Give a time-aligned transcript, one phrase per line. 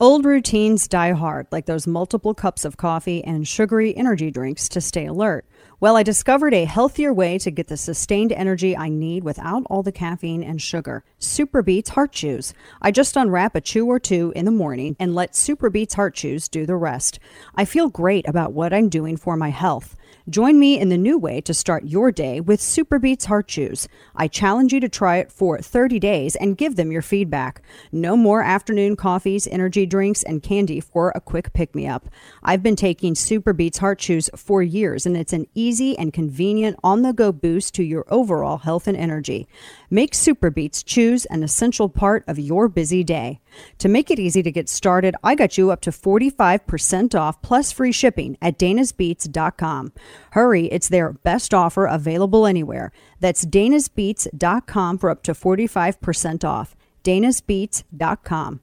[0.00, 4.80] Old routines die hard, like those multiple cups of coffee and sugary energy drinks to
[4.80, 5.44] stay alert.
[5.80, 9.82] Well, I discovered a healthier way to get the sustained energy I need without all
[9.82, 11.02] the caffeine and sugar.
[11.18, 12.54] Superbeets Heart Chews.
[12.80, 16.48] I just unwrap a chew or two in the morning and let Superbeets Heart Chews
[16.48, 17.18] do the rest.
[17.56, 19.96] I feel great about what I'm doing for my health.
[20.28, 23.88] Join me in the new way to start your day with Superbeets Heart Chews.
[24.14, 27.62] I challenge you to try it for 30 days and give them your feedback.
[27.92, 32.10] No more afternoon coffees, energy drinks, and candy for a quick pick me up.
[32.42, 37.00] I've been taking Superbeets Heart Chews for years, and it's an easy and convenient on
[37.00, 39.48] the go boost to your overall health and energy.
[39.88, 43.40] Make Superbeets Chews an essential part of your busy day.
[43.78, 47.72] To make it easy to get started, I got you up to 45% off plus
[47.72, 49.92] free shipping at danasbeats.com.
[50.32, 52.92] Hurry, it's their best offer available anywhere.
[53.20, 56.76] That's danasbeats.com for up to 45% off.
[57.04, 58.60] danasbeats.com.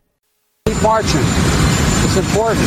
[0.66, 1.22] Keep marching.
[2.06, 2.66] It's important.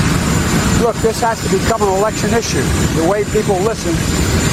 [0.83, 2.63] Look, this has to become an election issue.
[2.95, 3.95] The way people listen,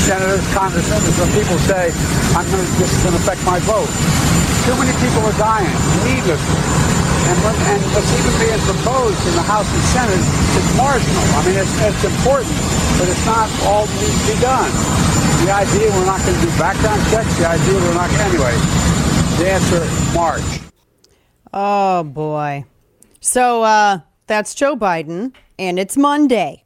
[0.02, 1.94] senators, congressmen, when people say,
[2.34, 3.90] I'm gonna, this is going to affect my vote.
[4.66, 5.70] Too many people are dying
[6.02, 7.05] needlessly.
[7.26, 11.26] And, when, and what's even being proposed in the House and Senate is marginal.
[11.34, 12.54] I mean, it's, it's important,
[13.02, 14.70] but it's not all that needs to be done.
[15.46, 18.54] The idea we're not going to do background checks, the idea we're not, anyway,
[19.42, 19.82] the answer,
[20.14, 20.62] March.
[21.52, 22.66] Oh, boy.
[23.22, 26.64] So uh, that's Joe Biden, and it's Monday.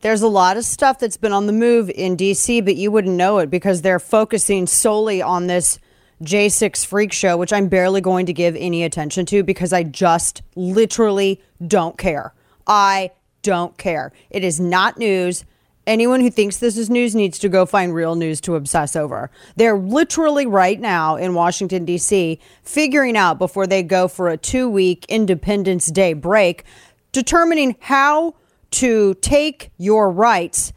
[0.00, 3.16] There's a lot of stuff that's been on the move in D.C., but you wouldn't
[3.16, 5.78] know it because they're focusing solely on this
[6.22, 10.42] J6 freak show, which I'm barely going to give any attention to because I just
[10.56, 12.34] literally don't care.
[12.66, 14.12] I don't care.
[14.30, 15.44] It is not news.
[15.86, 19.30] Anyone who thinks this is news needs to go find real news to obsess over.
[19.56, 24.68] They're literally right now in Washington, D.C., figuring out before they go for a two
[24.68, 26.64] week Independence Day break,
[27.12, 28.34] determining how
[28.72, 30.74] to take your rights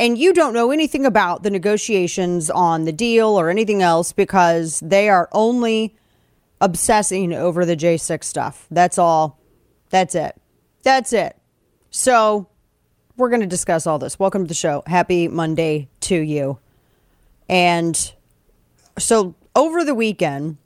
[0.00, 4.80] and you don't know anything about the negotiations on the deal or anything else because
[4.80, 5.94] they are only
[6.58, 8.66] obsessing over the J6 stuff.
[8.70, 9.38] That's all.
[9.90, 10.40] That's it.
[10.82, 11.36] That's it.
[11.90, 12.48] So
[13.18, 14.18] we're going to discuss all this.
[14.18, 14.82] Welcome to the show.
[14.86, 16.58] Happy Monday to you.
[17.46, 18.14] And
[18.98, 20.56] so over the weekend,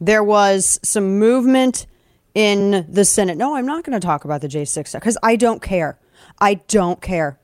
[0.00, 1.88] there was some movement
[2.32, 3.36] in the Senate.
[3.36, 5.98] No, I'm not going to talk about the J6 stuff because I don't care.
[6.38, 7.40] I don't care.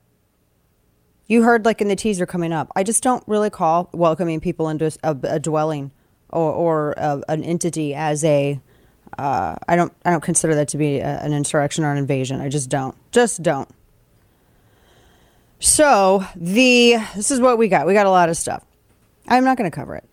[1.30, 2.72] You heard like in the teaser coming up.
[2.74, 5.92] I just don't really call welcoming people into a, a dwelling
[6.28, 8.60] or, or a, an entity as a.
[9.16, 9.92] Uh, I don't.
[10.04, 12.40] I don't consider that to be a, an insurrection or an invasion.
[12.40, 12.96] I just don't.
[13.12, 13.68] Just don't.
[15.60, 17.86] So the this is what we got.
[17.86, 18.64] We got a lot of stuff.
[19.28, 20.08] I'm not going to cover it.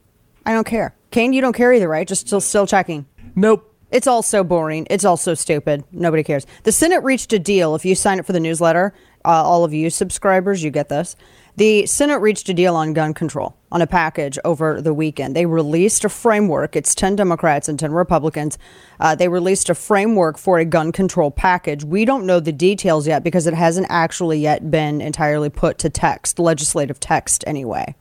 [0.46, 0.94] I don't care.
[1.10, 2.08] Kane, you don't care either, right?
[2.08, 3.08] Just still still checking.
[3.36, 3.74] Nope.
[3.90, 4.86] It's all so boring.
[4.92, 5.84] It's all so stupid.
[5.92, 6.46] Nobody cares.
[6.62, 7.74] The Senate reached a deal.
[7.74, 8.94] If you sign up for the newsletter,
[9.28, 11.16] uh, all of you subscribers, you get this.
[11.58, 15.36] The Senate reached a deal on gun control on a package over the weekend.
[15.36, 16.76] They released a framework.
[16.76, 18.58] It's 10 Democrats and 10 Republicans.
[19.00, 21.84] Uh, they released a framework for a gun control package.
[21.84, 25.90] We don't know the details yet because it hasn't actually yet been entirely put to
[25.90, 27.96] text, legislative text anyway.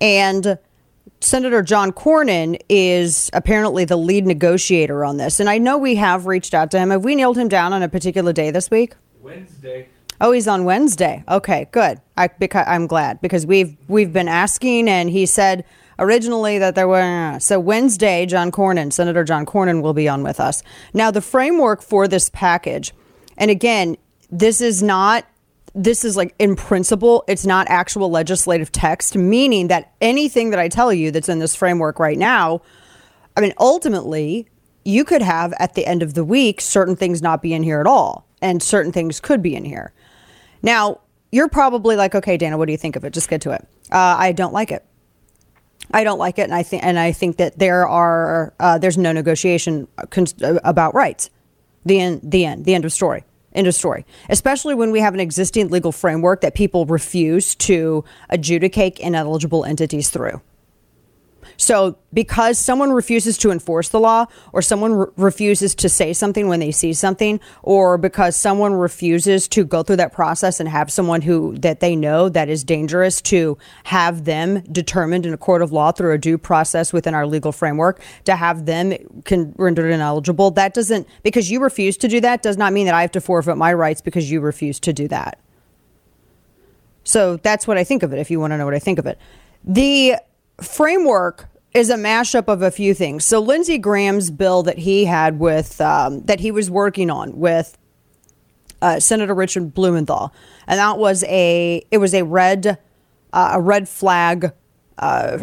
[0.00, 0.58] And
[1.20, 5.38] Senator John Cornyn is apparently the lead negotiator on this.
[5.38, 6.90] And I know we have reached out to him.
[6.90, 8.94] Have we nailed him down on a particular day this week?
[9.22, 9.88] Wednesday.
[10.24, 11.22] Oh, he's on Wednesday.
[11.28, 12.00] Okay, good.
[12.16, 15.66] I because I'm glad because we've we've been asking, and he said
[15.98, 18.24] originally that there were so Wednesday.
[18.24, 20.62] John Cornyn, Senator John Cornyn, will be on with us.
[20.94, 22.94] Now, the framework for this package,
[23.36, 23.98] and again,
[24.30, 25.26] this is not.
[25.74, 30.68] This is like in principle, it's not actual legislative text, meaning that anything that I
[30.68, 32.62] tell you that's in this framework right now,
[33.36, 34.48] I mean, ultimately,
[34.86, 37.78] you could have at the end of the week certain things not be in here
[37.78, 39.92] at all, and certain things could be in here.
[40.64, 43.12] Now, you're probably like, okay, Dana, what do you think of it?
[43.12, 43.68] Just get to it.
[43.92, 44.82] Uh, I don't like it.
[45.92, 48.96] I don't like it, and I think and I think that there are uh, there's
[48.96, 51.28] no negotiation cons- about rights.
[51.84, 52.22] The end.
[52.24, 52.64] The end.
[52.64, 53.24] The end of story.
[53.52, 54.06] End of story.
[54.30, 60.08] Especially when we have an existing legal framework that people refuse to adjudicate ineligible entities
[60.08, 60.40] through.
[61.56, 66.48] So, because someone refuses to enforce the law, or someone re- refuses to say something
[66.48, 70.90] when they see something, or because someone refuses to go through that process and have
[70.90, 75.62] someone who that they know that is dangerous to have them determined in a court
[75.62, 79.90] of law through a due process within our legal framework, to have them con- rendered
[79.90, 83.12] ineligible, that doesn't, because you refuse to do that, does not mean that I have
[83.12, 85.38] to forfeit my rights because you refuse to do that.
[87.04, 88.98] So, that's what I think of it, if you want to know what I think
[88.98, 89.18] of it.
[89.62, 90.16] The
[90.60, 93.24] framework is a mashup of a few things.
[93.24, 97.76] So Lindsey Graham's bill that he had with um, that he was working on with
[98.80, 100.32] uh, Senator Richard Blumenthal,
[100.66, 102.78] and that was a it was a red
[103.32, 104.52] uh, a red flag
[104.98, 105.38] uh,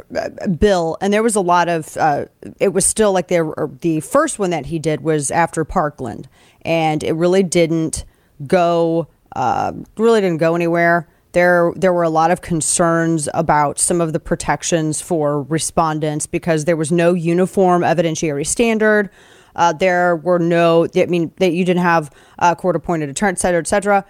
[0.58, 1.98] bill, and there was a lot of.
[1.98, 2.25] Uh,
[2.60, 3.54] it was still like there.
[3.81, 6.30] The first one that he did was after Parkland,
[6.62, 8.06] and it really didn't
[8.48, 9.08] go.
[9.36, 11.08] Uh, really didn't go anywhere.
[11.33, 16.66] There, there were a lot of concerns about some of the protections for respondents because
[16.66, 19.10] there was no uniform evidentiary standard.
[19.56, 23.39] Uh, there were no, I mean, that you didn't have a court appointed attorney, et
[23.39, 24.06] cetera, et cetera.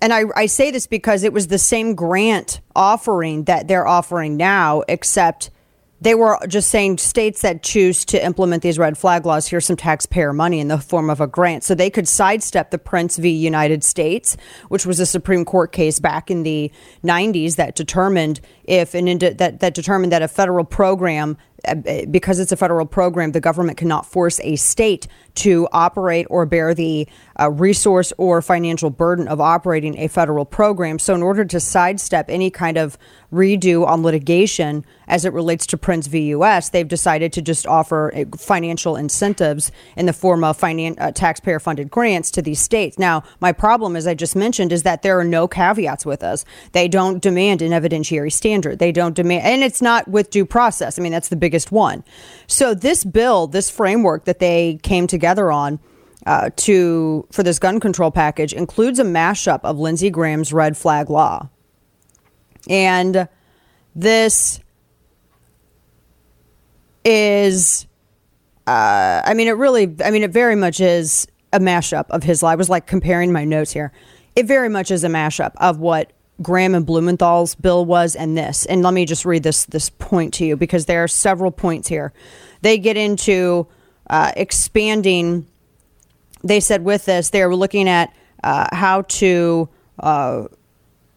[0.00, 4.36] And I, I say this because it was the same grant offering that they're offering
[4.36, 5.50] now, except
[6.00, 9.76] they were just saying states that choose to implement these red flag laws, here's some
[9.76, 11.64] taxpayer money in the form of a grant.
[11.64, 13.30] So they could sidestep the Printz v.
[13.30, 14.36] United States,
[14.68, 16.70] which was a Supreme Court case back in the
[17.02, 21.74] 90s that determined if an that, that determined that a federal program uh,
[22.10, 26.74] because it's a federal program, the government cannot force a state to operate or bear
[26.74, 27.06] the
[27.38, 30.98] uh, resource or financial burden of operating a federal program.
[30.98, 32.98] So, in order to sidestep any kind of
[33.32, 36.28] redo on litigation as it relates to Printz v.
[36.30, 41.12] U.S., they've decided to just offer uh, financial incentives in the form of finan- uh,
[41.12, 42.98] taxpayer funded grants to these states.
[42.98, 46.44] Now, my problem, as I just mentioned, is that there are no caveats with us.
[46.72, 48.78] They don't demand an evidentiary standard.
[48.78, 50.98] They don't demand, and it's not with due process.
[50.98, 52.02] I mean, that's the biggest one.
[52.46, 55.80] So, this bill, this framework that they came together on,
[56.26, 61.10] uh, to for this gun control package includes a mashup of Lindsey Graham's red flag
[61.10, 61.48] law.
[62.68, 63.28] And
[63.94, 64.60] this
[67.04, 67.86] is,
[68.66, 72.42] uh, I mean, it really, I mean, it very much is a mashup of his
[72.42, 72.50] law.
[72.50, 73.92] I was like comparing my notes here.
[74.34, 76.12] It very much is a mashup of what
[76.42, 78.66] Graham and Blumenthal's bill was and this.
[78.66, 81.88] And let me just read this this point to you because there are several points
[81.88, 82.12] here.
[82.60, 83.68] They get into
[84.08, 85.46] uh, expanding.
[86.44, 88.14] They said with this, they were looking at
[88.44, 89.68] uh, how to
[89.98, 90.44] uh,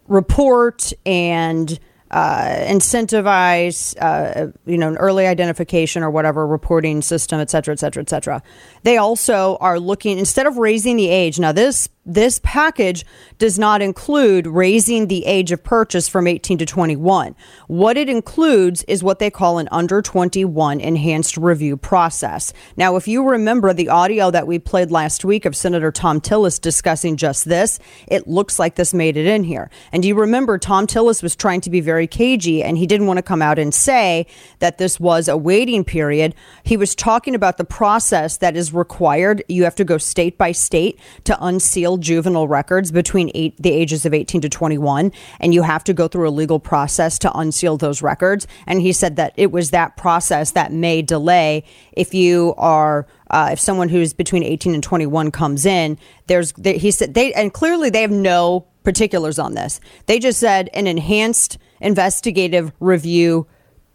[0.07, 7.51] report and uh, incentivize, uh, you know, an early identification or whatever reporting system, et
[7.51, 8.41] cetera, et cetera, et cetera.
[8.81, 11.37] They also are looking instead of raising the age.
[11.37, 13.05] Now, this this package
[13.37, 17.35] does not include raising the age of purchase from 18 to 21.
[17.67, 22.51] What it includes is what they call an under 21 enhanced review process.
[22.75, 26.59] Now, if you remember the audio that we played last week of Senator Thom Tillis
[26.59, 27.77] discussing just this,
[28.07, 29.69] it looks like this made it in here.
[29.91, 33.07] And do you remember Thom Tillis was trying to be very cagey and he didn't
[33.07, 34.25] want to come out and say
[34.59, 36.33] that this was a waiting period.
[36.63, 39.43] He was talking about the process that is required.
[39.47, 44.05] You have to go state by state to unseal juvenile records between eight, the ages
[44.05, 47.77] of 18 to 21, and you have to go through a legal process to unseal
[47.77, 48.47] those records.
[48.67, 51.63] And he said that it was that process that may delay
[51.93, 53.07] if you are.
[53.31, 57.53] Uh, if someone who's between 18 and 21 comes in, there's he said they and
[57.53, 59.79] clearly they have no particulars on this.
[60.07, 63.47] They just said an enhanced investigative review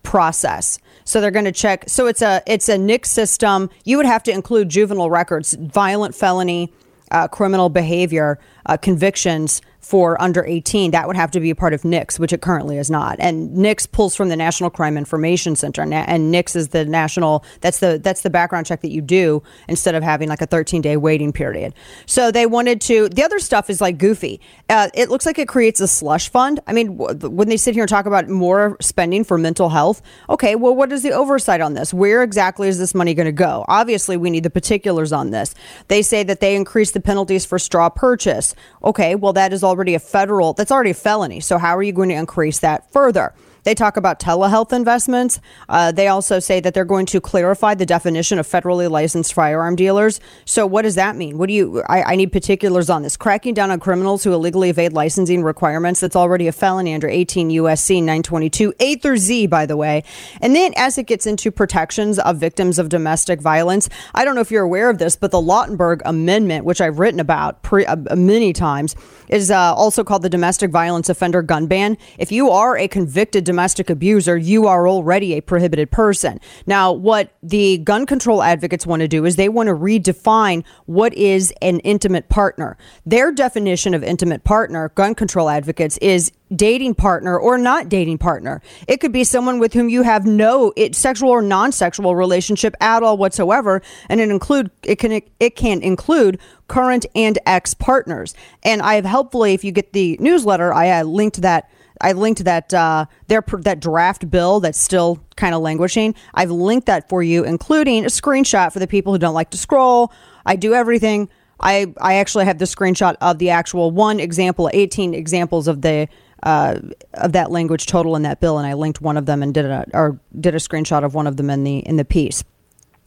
[0.04, 0.78] process.
[1.04, 1.88] So they're going to check.
[1.88, 3.70] So it's a it's a NICS system.
[3.84, 6.72] You would have to include juvenile records, violent felony,
[7.10, 11.74] uh, criminal behavior, uh, convictions for under 18, that would have to be a part
[11.74, 13.16] of NICS, which it currently is not.
[13.18, 17.44] And NICS pulls from the National Crime Information Center, and NICS is the national.
[17.60, 20.80] That's the that's the background check that you do instead of having like a 13
[20.80, 21.74] day waiting period.
[22.06, 23.10] So they wanted to.
[23.10, 24.40] The other stuff is like goofy.
[24.70, 26.60] Uh, it looks like it creates a slush fund.
[26.66, 30.00] I mean, when they sit here and talk about more spending for mental health,
[30.30, 31.92] okay, well, what is the oversight on this?
[31.92, 33.66] Where exactly is this money going to go?
[33.68, 35.54] Obviously, we need the particulars on this.
[35.88, 38.54] They say that they increase the penalties for straw purchase.
[38.82, 41.40] Okay, well, that is all already a federal, that's already a felony.
[41.40, 43.34] So how are you going to increase that further?
[43.64, 45.40] They talk about telehealth investments.
[45.68, 49.74] Uh, they also say that they're going to clarify the definition of federally licensed firearm
[49.74, 50.20] dealers.
[50.44, 51.38] So, what does that mean?
[51.38, 51.82] What do you?
[51.88, 53.16] I, I, need particulars on this.
[53.16, 56.00] Cracking down on criminals who illegally evade licensing requirements.
[56.00, 60.04] That's already a felony under 18 USC 922 A through Z, by the way.
[60.40, 64.40] And then, as it gets into protections of victims of domestic violence, I don't know
[64.42, 67.96] if you're aware of this, but the Lautenberg Amendment, which I've written about pre, uh,
[68.14, 68.94] many times,
[69.28, 71.96] is uh, also called the Domestic Violence Offender Gun Ban.
[72.18, 76.40] If you are a convicted domestic abuser, you are already a prohibited person.
[76.66, 81.14] Now, what the gun control advocates want to do is they want to redefine what
[81.14, 82.76] is an intimate partner.
[83.06, 88.60] Their definition of intimate partner, gun control advocates, is dating partner or not dating partner.
[88.88, 93.16] It could be someone with whom you have no sexual or non-sexual relationship at all
[93.16, 98.34] whatsoever, and it include it can it can include current and ex partners.
[98.64, 101.70] And I have helpfully, if you get the newsletter, I linked that
[102.00, 106.14] I linked that uh, their that draft bill that's still kind of languishing.
[106.34, 109.58] I've linked that for you, including a screenshot for the people who don't like to
[109.58, 110.12] scroll.
[110.44, 111.28] I do everything.
[111.60, 116.08] I I actually have the screenshot of the actual one example, 18 examples of the
[116.42, 116.78] uh,
[117.14, 119.64] of that language total in that bill, and I linked one of them and did
[119.64, 122.44] a or did a screenshot of one of them in the in the piece.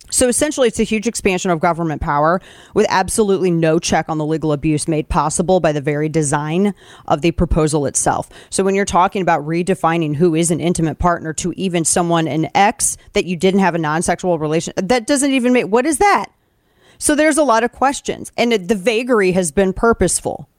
[0.10, 2.42] So essentially, it's a huge expansion of government power
[2.74, 6.74] with absolutely no check on the legal abuse made possible by the very design
[7.08, 8.30] of the proposal itself.
[8.50, 12.50] So when you're talking about redefining who is an intimate partner to even someone, an
[12.56, 15.98] ex that you didn't have a non sexual relation, that doesn't even make what is
[15.98, 16.28] that?
[16.98, 20.50] So there's a lot of questions, and the vagary has been purposeful.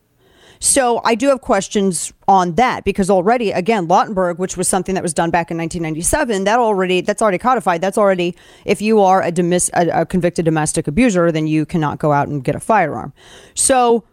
[0.60, 5.02] So I do have questions on that because already, again, Lautenberg, which was something that
[5.02, 7.80] was done back in 1997, that already that's already codified.
[7.80, 8.34] That's already
[8.64, 12.28] if you are a, demis, a, a convicted domestic abuser, then you cannot go out
[12.28, 13.12] and get a firearm.
[13.54, 14.04] So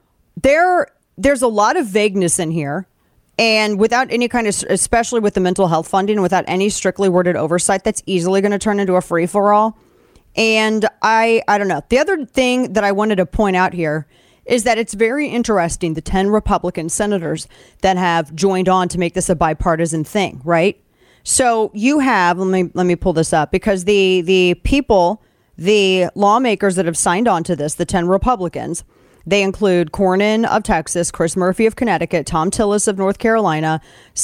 [0.41, 0.87] there,
[1.17, 2.87] there's a lot of vagueness in here.
[3.37, 7.35] And without any kind of, especially with the mental health funding, without any strictly worded
[7.35, 9.77] oversight, that's easily going to turn into a free for all.
[10.37, 11.81] And I, I don't know.
[11.89, 14.07] The other thing that I wanted to point out here
[14.45, 17.47] is that it's very interesting the 10 Republican senators
[17.81, 20.79] that have joined on to make this a bipartisan thing, right?
[21.23, 25.23] So you have let me let me pull this up because the the people,
[25.57, 28.83] the lawmakers that have signed on to this, the 10 Republicans,
[29.25, 33.81] they include Cornyn of Texas, Chris Murphy of Connecticut, Thom Tillis of North Carolina,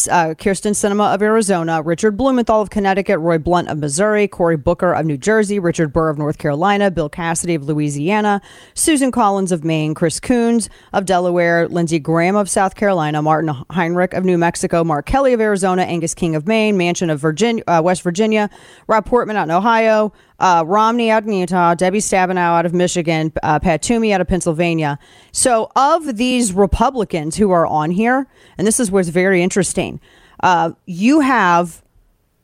[0.10, 4.94] uh, Kyrsten Sinema of Arizona, Richard Blumenthal of Connecticut, Roy Blunt of Missouri, Cory Booker
[4.94, 8.42] of New Jersey, Richard Burr of North Carolina, Bill Cassidy of Louisiana,
[8.74, 14.14] Susan Collins of Maine, Chris Coons of Delaware, Lindsey Graham of South Carolina, Martin Heinrich
[14.14, 17.82] of New Mexico, Mark Kelly of Arizona, Angus King of Maine, Manchin of Virginia, uh,
[17.84, 18.50] West Virginia,
[18.88, 23.32] Rob Portman out in Ohio, uh, Romney out in Utah, Debbie Stabenow out of Michigan,
[23.44, 24.98] uh, Pat Toomey out of Pennsylvania.
[25.32, 30.02] So, of these Republicans who are on here, and this is what's very interesting,
[30.42, 31.84] uh, you have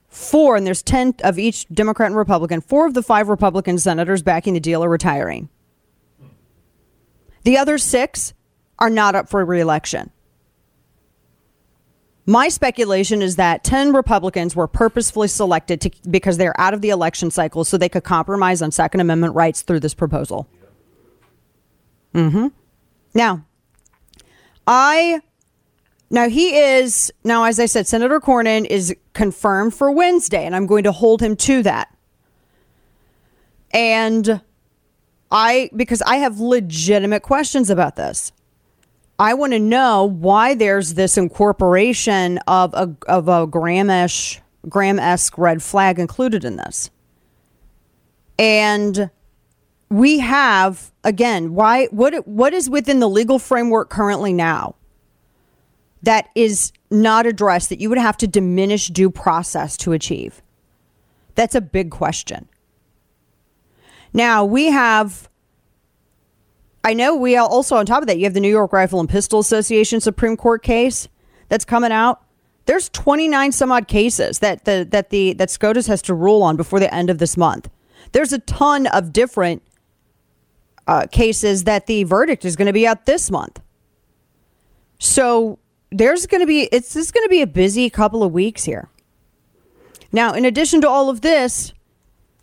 [0.08, 4.22] four, and there's 10 of each Democrat and Republican, four of the five Republican senators
[4.22, 5.50] backing the deal are retiring.
[7.46, 8.34] The other six
[8.78, 10.12] are not up for reelection.
[12.30, 16.90] My speculation is that 10 Republicans were purposefully selected to, because they're out of the
[16.90, 20.46] election cycle so they could compromise on Second Amendment rights through this proposal.
[22.14, 22.48] Mm-hmm.
[23.14, 23.46] Now,
[24.68, 25.22] I
[26.10, 30.68] now he is now as I said, Senator Cornyn is confirmed for Wednesday, and I'm
[30.68, 31.96] going to hold him to that.
[33.72, 34.42] And
[35.32, 38.34] I because I have legitimate questions about this.
[39.20, 45.38] I want to know why there's this incorporation of a of a Grahamish Graham esque
[45.38, 46.92] red flag included in this.
[48.38, 49.10] And
[49.90, 54.76] we have again why what what is within the legal framework currently now
[56.04, 60.42] that is not addressed that you would have to diminish due process to achieve
[61.36, 62.48] that's a big question
[64.12, 65.30] now we have
[66.88, 69.10] I know we also, on top of that, you have the New York Rifle and
[69.10, 71.10] Pistol Association Supreme Court case
[71.50, 72.24] that's coming out.
[72.66, 76.56] There's 29 some odd cases that the that the that SCOTUS has to rule on
[76.56, 77.70] before the end of this month.
[78.14, 79.64] There's a ton of different
[80.88, 83.60] uh, cases that the verdict is going to be out this month.
[84.98, 85.60] So
[85.92, 88.88] there's going to be it's going to be a busy couple of weeks here.
[90.14, 91.74] Now, in addition to all of this,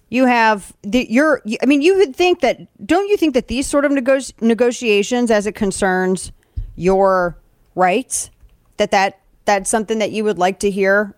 [0.08, 3.66] you have the you're i mean you would think that don't you think that these
[3.66, 6.32] sort of nego- negotiations as it concerns
[6.76, 7.36] your
[7.74, 8.30] rights
[8.76, 11.14] that that that's something that you would like to hear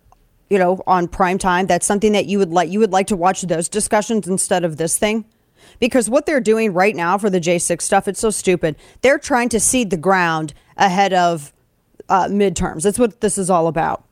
[0.48, 1.66] you know on prime time?
[1.66, 4.76] That's something that you would like you would like to watch those discussions instead of
[4.76, 5.24] this thing?
[5.78, 8.76] Because what they're doing right now for the j6 stuff it's so stupid.
[9.02, 11.52] They're trying to seed the ground ahead of
[12.08, 12.82] uh, midterms.
[12.82, 14.05] That's what this is all about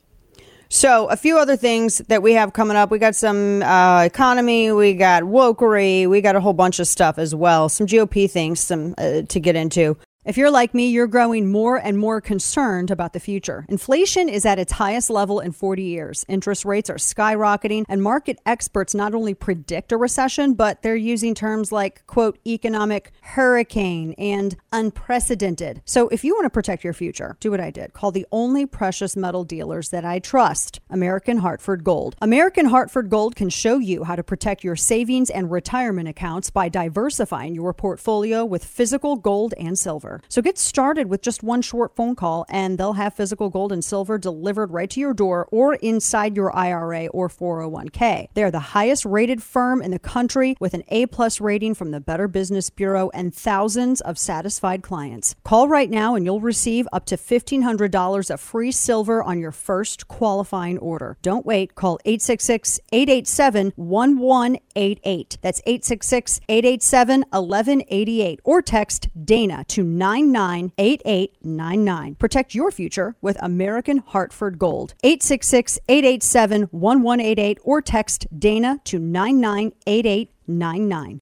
[0.69, 2.91] so, a few other things that we have coming up.
[2.91, 7.17] We got some uh, economy, we got wokery, we got a whole bunch of stuff
[7.17, 7.69] as well.
[7.69, 9.97] Some GOP things some uh, to get into.
[10.25, 13.63] If you're like me, you're growing more and more concerned about the future.
[13.69, 16.25] Inflation is at its highest level in 40 years.
[16.27, 21.35] Interest rates are skyrocketing, and market experts not only predict a recession, but they're using
[21.35, 25.81] terms like, quote, economic hurricane and unprecedented.
[25.85, 27.93] So if you want to protect your future, do what I did.
[27.93, 32.17] Call the only precious metal dealers that I trust American Hartford Gold.
[32.21, 36.67] American Hartford Gold can show you how to protect your savings and retirement accounts by
[36.67, 40.21] diversifying your portfolio with physical gold and silver.
[40.27, 43.83] So get started with just one short phone call and they'll have physical gold and
[43.83, 48.27] silver delivered right to your door or inside your IRA or 401k.
[48.33, 52.01] They're the highest rated firm in the country with an A plus rating from the
[52.01, 55.35] Better Business Bureau and thousands of satisfied clients.
[55.43, 60.07] Call right now and you'll receive up to $1,500 of free silver on your first
[60.07, 61.17] qualifying order.
[61.21, 61.75] Don't wait.
[61.75, 65.37] Call 866 887 1188.
[65.41, 72.15] That's 866 887 1188 or text Dana to 998899.
[72.15, 74.93] Protect your future with American Hartford Gold.
[75.03, 81.19] 866 887 1188 or text Dana to 998899.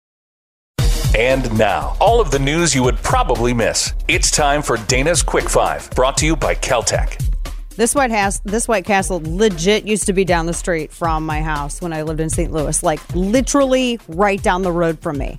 [1.16, 3.94] And now, all of the news you would probably miss.
[4.08, 7.30] It's time for Dana's Quick Five, brought to you by KelTec.
[7.76, 11.44] This White House, this White Castle, legit used to be down the street from my
[11.44, 12.52] house when I lived in St.
[12.52, 15.38] Louis, like literally right down the road from me.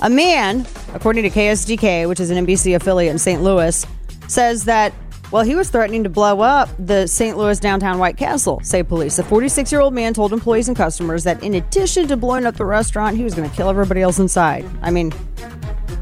[0.00, 3.42] A man, according to KSDK, which is an NBC affiliate in St.
[3.42, 3.86] Louis,
[4.26, 4.94] says that
[5.30, 7.36] well, he was threatening to blow up the St.
[7.36, 9.18] Louis downtown White Castle, say police.
[9.18, 12.56] A 46 year old man told employees and customers that in addition to blowing up
[12.56, 14.66] the restaurant, he was going to kill everybody else inside.
[14.82, 15.12] I mean,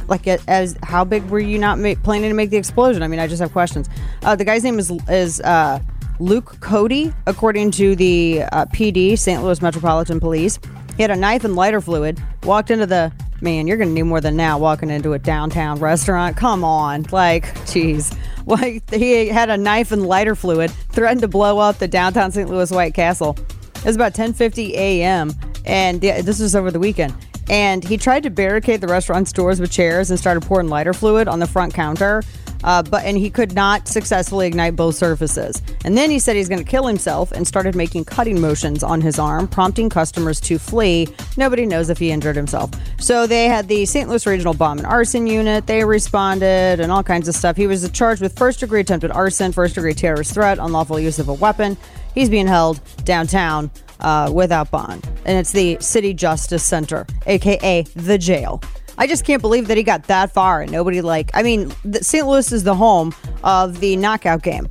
[0.08, 3.02] like as how big were you not planning to make the explosion?
[3.02, 3.88] I mean, I just have questions.
[4.22, 5.80] Uh, the guy's name is is uh,
[6.18, 9.42] Luke Cody, according to the uh, PD, St.
[9.42, 10.58] Louis Metropolitan Police.
[10.96, 12.20] He had a knife and lighter fluid.
[12.42, 13.66] Walked into the man.
[13.66, 16.36] You're going to need more than that Walking into a downtown restaurant.
[16.36, 18.16] Come on, like, jeez.
[18.48, 18.56] Well,
[18.90, 20.70] he had a knife and lighter fluid.
[20.70, 22.48] Threatened to blow up the downtown St.
[22.48, 23.36] Louis White Castle.
[23.74, 25.34] It was about 10:50 a.m.
[25.66, 27.12] and this was over the weekend
[27.50, 31.28] and he tried to barricade the restaurant's doors with chairs and started pouring lighter fluid
[31.28, 32.22] on the front counter.
[32.64, 35.62] Uh, but and he could not successfully ignite both surfaces.
[35.84, 39.00] And then he said he's going to kill himself and started making cutting motions on
[39.00, 41.08] his arm, prompting customers to flee.
[41.36, 42.70] Nobody knows if he injured himself.
[42.98, 44.08] So they had the St.
[44.08, 45.66] Louis Regional Bomb and Arson Unit.
[45.66, 47.56] They responded and all kinds of stuff.
[47.56, 51.28] He was charged with first degree attempted arson, first degree terrorist threat, unlawful use of
[51.28, 51.76] a weapon.
[52.14, 58.18] He's being held downtown uh, without bond, and it's the City Justice Center, aka the
[58.18, 58.62] jail.
[58.98, 61.30] I just can't believe that he got that far and nobody like.
[61.32, 62.26] I mean, St.
[62.26, 63.14] Louis is the home
[63.44, 64.68] of the knockout game.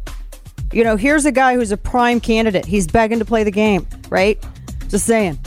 [0.74, 2.66] You know, here's a guy who's a prime candidate.
[2.66, 4.38] He's begging to play the game, right?
[4.90, 5.40] Just saying.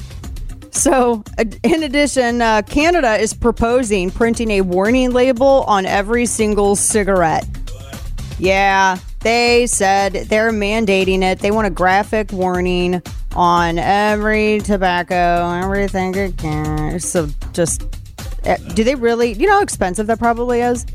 [0.71, 1.23] So,
[1.63, 7.47] in addition, uh, Canada is proposing printing a warning label on every single cigarette.
[8.39, 11.41] Yeah, they said they're mandating it.
[11.41, 13.02] They want a graphic warning
[13.37, 16.99] on every tobacco, everything again.
[16.99, 18.00] So just,
[18.45, 19.33] Eh, do they really?
[19.33, 20.87] You know how expensive that probably is?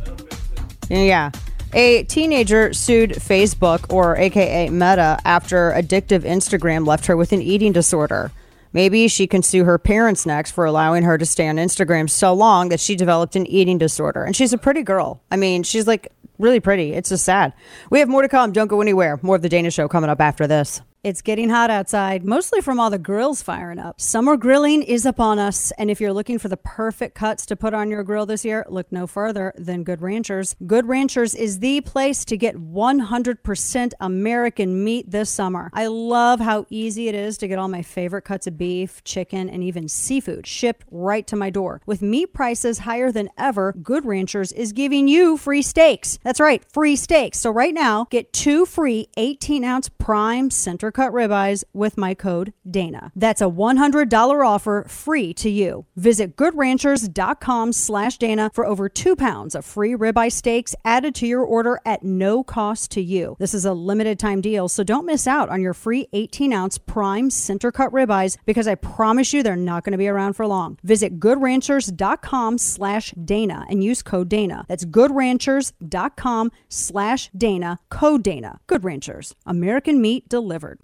[0.89, 1.31] Yeah.
[1.73, 7.73] A teenager sued Facebook, or AKA Meta, after addictive Instagram left her with an eating
[7.73, 8.31] disorder.
[8.71, 12.33] Maybe she can sue her parents next for allowing her to stay on Instagram so
[12.33, 14.23] long that she developed an eating disorder.
[14.23, 15.21] And she's a pretty girl.
[15.31, 16.93] I mean, she's like really pretty.
[16.93, 17.53] It's just sad.
[17.89, 18.51] We have more to come.
[18.51, 19.17] Don't go anywhere.
[19.21, 20.81] More of the Dana Show coming up after this.
[21.05, 24.01] It's getting hot outside, mostly from all the grills firing up.
[24.01, 27.75] Summer grilling is upon us, and if you're looking for the perfect cuts to put
[27.75, 30.55] on your grill this year, look no further than Good Ranchers.
[30.65, 35.69] Good Ranchers is the place to get 100% American meat this summer.
[35.73, 39.47] I love how easy it is to get all my favorite cuts of beef, chicken,
[39.47, 41.81] and even seafood shipped right to my door.
[41.85, 46.17] With meat prices higher than ever, Good Ranchers is giving you free steaks.
[46.23, 47.37] That's right, free steaks.
[47.37, 52.53] So right now, get two free 18 ounce prime center cut ribeyes with my code
[52.69, 53.11] DANA.
[53.15, 55.85] That's a $100 offer free to you.
[55.97, 61.41] Visit goodranchers.com slash Dana for over two pounds of free ribeye steaks added to your
[61.43, 63.35] order at no cost to you.
[63.39, 66.77] This is a limited time deal, so don't miss out on your free 18 ounce
[66.77, 70.47] prime center cut ribeyes because I promise you they're not going to be around for
[70.47, 70.79] long.
[70.83, 74.65] Visit goodranchers.com slash Dana and use code Dana.
[74.69, 78.61] That's goodranchers.com slash Dana, code Dana.
[78.67, 80.79] Good Ranchers, American meat delivered.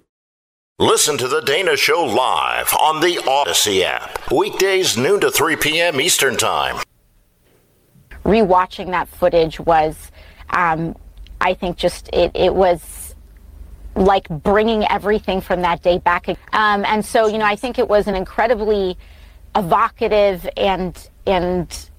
[0.82, 4.32] Listen to The Dana Show live on the Audacy app.
[4.32, 6.02] Weekdays, noon to 3 p.m.
[6.02, 6.84] Eastern Time.
[8.26, 10.12] Rewatching that footage was,
[10.50, 10.96] um,
[11.40, 13.14] I think, just it, it was
[13.96, 16.28] like bringing everything from that day back.
[16.30, 18.98] Um, and so, you know, I think it was an incredibly
[19.56, 21.90] evocative and, and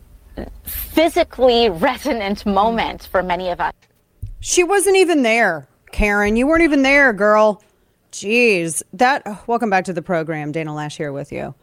[0.65, 3.75] physically resonant moment for many of us.
[4.41, 6.35] She wasn't even there, Karen.
[6.35, 7.63] You weren't even there, girl.
[8.13, 9.49] Jeez, that.
[9.49, 10.53] Welcome back to the program.
[10.53, 11.55] Dana Loesch here with you.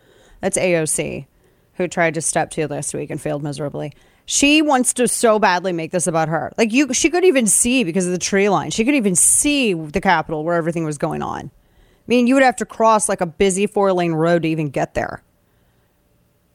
[0.41, 1.27] That's AOC,
[1.75, 3.93] who tried to step to you last week and failed miserably.
[4.25, 6.51] She wants to so badly make this about her.
[6.57, 8.71] Like you, she could even see because of the tree line.
[8.71, 11.51] She could even see the Capitol where everything was going on.
[11.51, 14.69] I mean, you would have to cross like a busy four lane road to even
[14.69, 15.21] get there.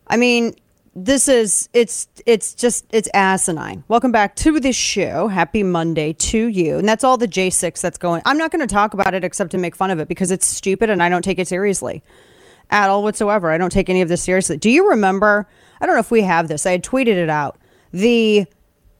[0.08, 0.54] I mean,
[0.94, 3.82] this is it's it's just it's asinine.
[3.88, 5.28] Welcome back to the show.
[5.28, 6.78] Happy Monday to you.
[6.78, 8.22] And that's all the J6 that's going.
[8.24, 10.46] I'm not going to talk about it except to make fun of it because it's
[10.46, 12.02] stupid and I don't take it seriously
[12.70, 13.50] at all whatsoever.
[13.50, 14.56] I don't take any of this seriously.
[14.56, 15.48] Do you remember?
[15.80, 16.64] I don't know if we have this.
[16.64, 17.58] I had tweeted it out.
[17.92, 18.46] The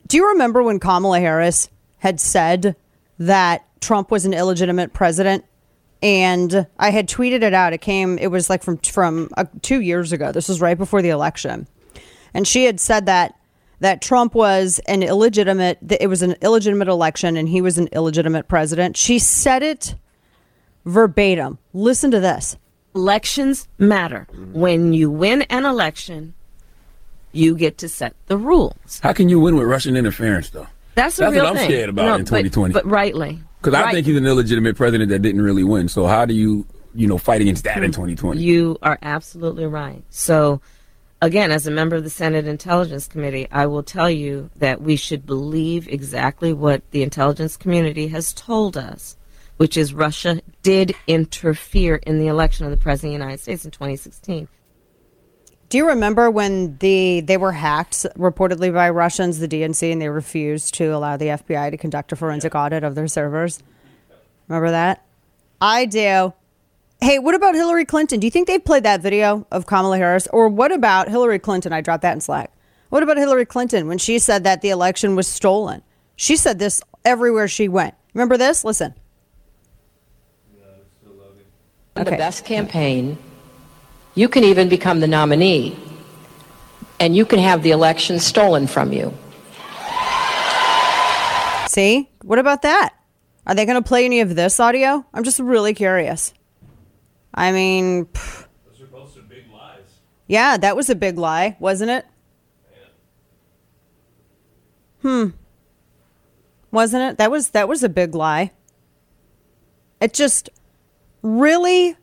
[0.09, 2.75] Do you remember when Kamala Harris had said
[3.19, 5.45] that Trump was an illegitimate president?
[6.03, 7.73] And I had tweeted it out.
[7.73, 8.19] It came.
[8.19, 10.33] It was like from from uh, two years ago.
[10.33, 11.67] This was right before the election,
[12.35, 13.39] and she had said that
[13.81, 15.79] that Trump was an illegitimate.
[15.83, 18.97] That it was an illegitimate election, and he was an illegitimate president.
[18.97, 19.95] She said it
[20.85, 21.59] verbatim.
[21.73, 22.57] Listen to this.
[22.95, 24.27] Elections matter.
[24.53, 26.35] When you win an election,
[27.33, 29.01] you get to set the rules.
[29.03, 30.67] How can you win with Russian interference, though?
[30.95, 31.71] That's, a That's real what I'm thing.
[31.71, 32.73] scared about No, in 2020.
[32.73, 33.41] But, rightly.
[33.61, 35.89] Because I think he's an illegitimate president that didn't really win.
[35.89, 38.41] So how do you, you know, fight against that in 2020?
[38.41, 40.05] You are absolutely right.
[40.11, 40.61] So,
[41.25, 44.97] again, as a member of the Senate Intelligence Committee, I will tell you that we
[44.97, 49.17] should believe exactly what the intelligence community has told us,
[49.57, 53.65] which is Russia did interfere in the election of the President of the United States
[53.65, 54.49] in 2016.
[55.71, 60.11] Do you remember when the they were hacked reportedly by Russians, the DNC, and they
[60.11, 63.63] refused to allow the FBI to conduct a forensic audit of their servers?
[64.47, 65.05] Remember that?
[65.61, 66.35] I do.
[67.01, 68.21] Hey, what about Hillary Clinton?
[68.21, 70.27] Do you think they've played that video of Kamala Harris?
[70.33, 71.73] Or what about Hillary Clinton?
[71.73, 72.51] I dropped that in Slack.
[72.89, 75.83] What about Hillary Clinton when she said that the election was stolen?
[76.17, 77.95] She said this everywhere she went.
[78.15, 78.65] Remember this?
[78.65, 78.95] Listen.
[81.95, 82.17] the Okay.
[82.17, 83.17] best campaign,
[84.17, 85.79] you can even become the nominee,
[86.99, 89.15] and you can have the election stolen from you.
[91.69, 92.11] See?
[92.23, 92.95] What about that?
[93.47, 95.05] Are they going to play any of this audio?
[95.15, 96.35] I'm just really curious.
[97.35, 98.47] I mean, pff.
[98.67, 100.01] those are both some big lies.
[100.27, 102.07] Yeah, that was a big lie, wasn't it?
[105.03, 105.31] Hmm.
[106.71, 107.19] Wasn't it?
[107.19, 108.53] That was that was a big lie.
[110.01, 110.49] It just
[111.23, 111.97] really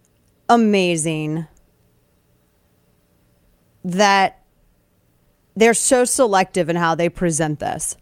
[0.47, 1.47] amazing
[3.83, 4.43] that
[5.55, 7.97] they're so selective in how they present this.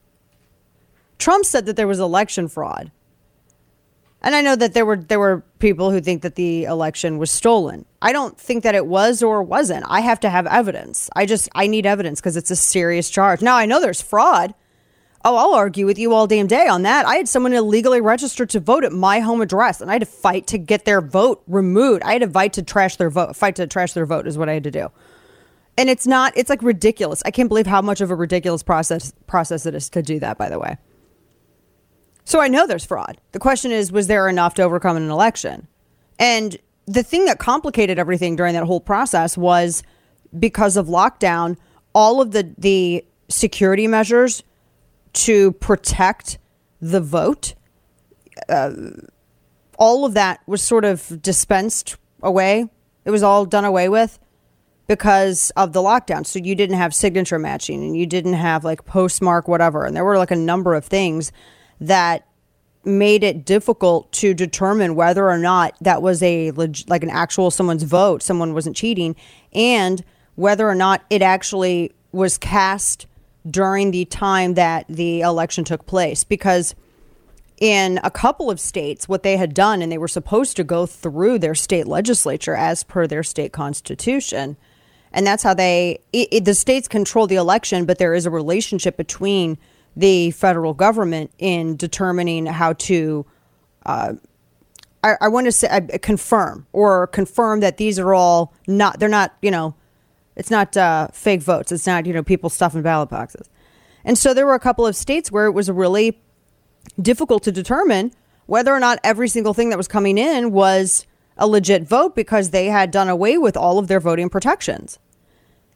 [1.17, 2.91] Trump said that there was election fraud.
[4.21, 7.31] And I know that there were there were people who think that the election was
[7.31, 7.85] stolen.
[8.01, 9.85] I don't think that it was or wasn't.
[9.87, 11.09] I have to have evidence.
[11.15, 13.41] I just I need evidence because it's a serious charge.
[13.41, 14.53] Now I know there's fraud.
[15.23, 17.05] Oh, I'll argue with you all damn day on that.
[17.05, 20.05] I had someone illegally registered to vote at my home address, and I had to
[20.05, 22.03] fight to get their vote removed.
[22.03, 23.35] I had to fight to trash their vote.
[23.35, 24.89] Fight to trash their vote is what I had to do.
[25.77, 26.33] And it's not.
[26.35, 27.21] It's like ridiculous.
[27.25, 30.37] I can't believe how much of a ridiculous process process it is to do that.
[30.37, 30.77] By the way.
[32.29, 33.19] So I know there's fraud.
[33.31, 35.67] The question is, was there enough to overcome an election?
[36.19, 39.81] And the thing that complicated everything during that whole process was
[40.37, 41.57] because of lockdown,
[41.91, 44.43] all of the the security measures
[45.13, 46.37] to protect
[46.79, 47.55] the vote,
[48.47, 48.73] uh,
[49.79, 52.69] all of that was sort of dispensed away.
[53.05, 54.19] It was all done away with
[54.85, 56.27] because of the lockdown.
[56.27, 59.83] So you didn't have signature matching and you didn't have like postmark whatever.
[59.83, 61.31] And there were like a number of things
[61.79, 62.25] that
[62.85, 67.51] made it difficult to determine whether or not that was a leg- like an actual
[67.51, 69.15] someone's vote, someone wasn't cheating,
[69.53, 70.03] and
[70.35, 73.05] whether or not it actually was cast
[73.49, 76.23] during the time that the election took place.
[76.23, 76.73] Because
[77.59, 80.85] in a couple of states what they had done and they were supposed to go
[80.85, 84.55] through their state legislature as per their state constitution
[85.11, 88.29] and that's how they it, it- the states control the election but there is a
[88.29, 89.57] relationship between
[89.99, 93.25] the federal government in determining how to
[93.85, 94.13] uh,
[95.03, 99.09] I, I want to say uh, confirm or confirm that these are all not they're
[99.09, 99.75] not you know
[100.35, 103.49] it's not uh, fake votes it's not you know people stuffing ballot boxes
[104.05, 106.19] and so there were a couple of states where it was really
[107.01, 108.11] difficult to determine
[108.45, 111.05] whether or not every single thing that was coming in was
[111.37, 114.97] a legit vote because they had done away with all of their voting protections.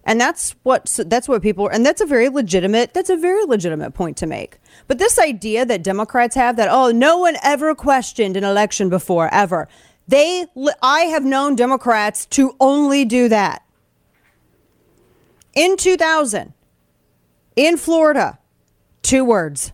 [0.05, 3.93] And that's what that's what people and that's a very legitimate that's a very legitimate
[3.93, 4.57] point to make.
[4.87, 9.33] But this idea that Democrats have that oh no one ever questioned an election before
[9.33, 9.69] ever.
[10.07, 10.45] They
[10.81, 13.63] I have known Democrats to only do that.
[15.53, 16.53] In 2000
[17.55, 18.39] in Florida,
[19.03, 19.71] two words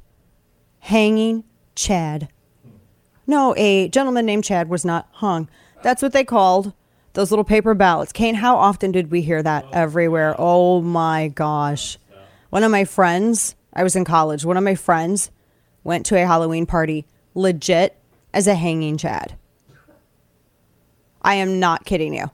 [0.79, 1.43] hanging
[1.75, 2.29] Chad.
[3.25, 5.49] No, a gentleman named Chad was not hung.
[5.81, 6.73] That's what they called
[7.19, 8.13] those little paper ballots.
[8.13, 10.35] Kane, how often did we hear that oh, everywhere?
[10.37, 11.97] Oh my gosh.
[12.49, 15.29] One of my friends, I was in college, one of my friends
[15.83, 17.05] went to a Halloween party
[17.35, 17.97] legit
[18.33, 19.35] as a hanging Chad.
[21.21, 22.31] I am not kidding you.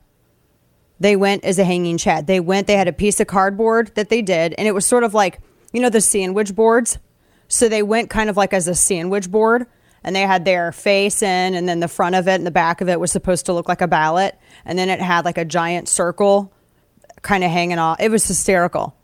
[1.00, 2.28] They went as a hanging chad.
[2.28, 5.04] They went, they had a piece of cardboard that they did, and it was sort
[5.04, 5.39] of like,
[5.74, 7.00] you know, the sandwich boards.
[7.48, 9.65] So they went kind of like as a sandwich board,
[10.06, 12.80] and they had their face in, and then the front of it and the back
[12.80, 15.44] of it was supposed to look like a ballot, and then it had like a
[15.44, 16.54] giant circle
[17.24, 18.00] kind of hanging off.
[18.00, 18.96] It was hysterical.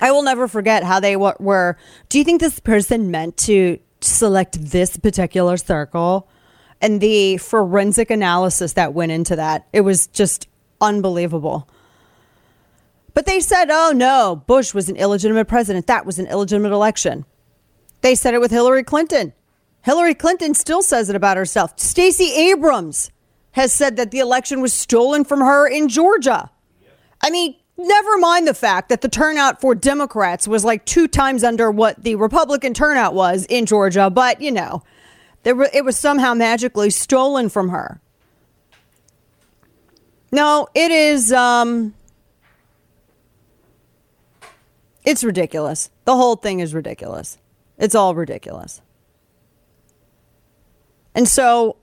[0.00, 1.76] I will never forget how they wa- were.
[2.08, 6.28] Do you think this person meant to select this particular circle?
[6.80, 10.48] And the forensic analysis that went into that, it was just
[10.80, 11.68] unbelievable.
[13.14, 15.86] But they said, oh no, Bush was an illegitimate president.
[15.86, 17.24] That was an illegitimate election.
[18.00, 19.32] They said it with Hillary Clinton.
[19.86, 21.78] Hillary Clinton still says it about herself.
[21.78, 23.12] Stacey Abrams
[23.52, 26.50] has said that the election was stolen from her in Georgia.
[27.22, 31.44] I mean, never mind the fact that the turnout for Democrats was like two times
[31.44, 34.82] under what the Republican turnout was in Georgia, but you know,
[35.44, 38.00] there were, it was somehow magically stolen from her.
[40.32, 41.94] No, it is um
[45.04, 45.90] it's ridiculous.
[46.06, 47.38] The whole thing is ridiculous.
[47.78, 48.82] It's all ridiculous.
[51.16, 51.78] And so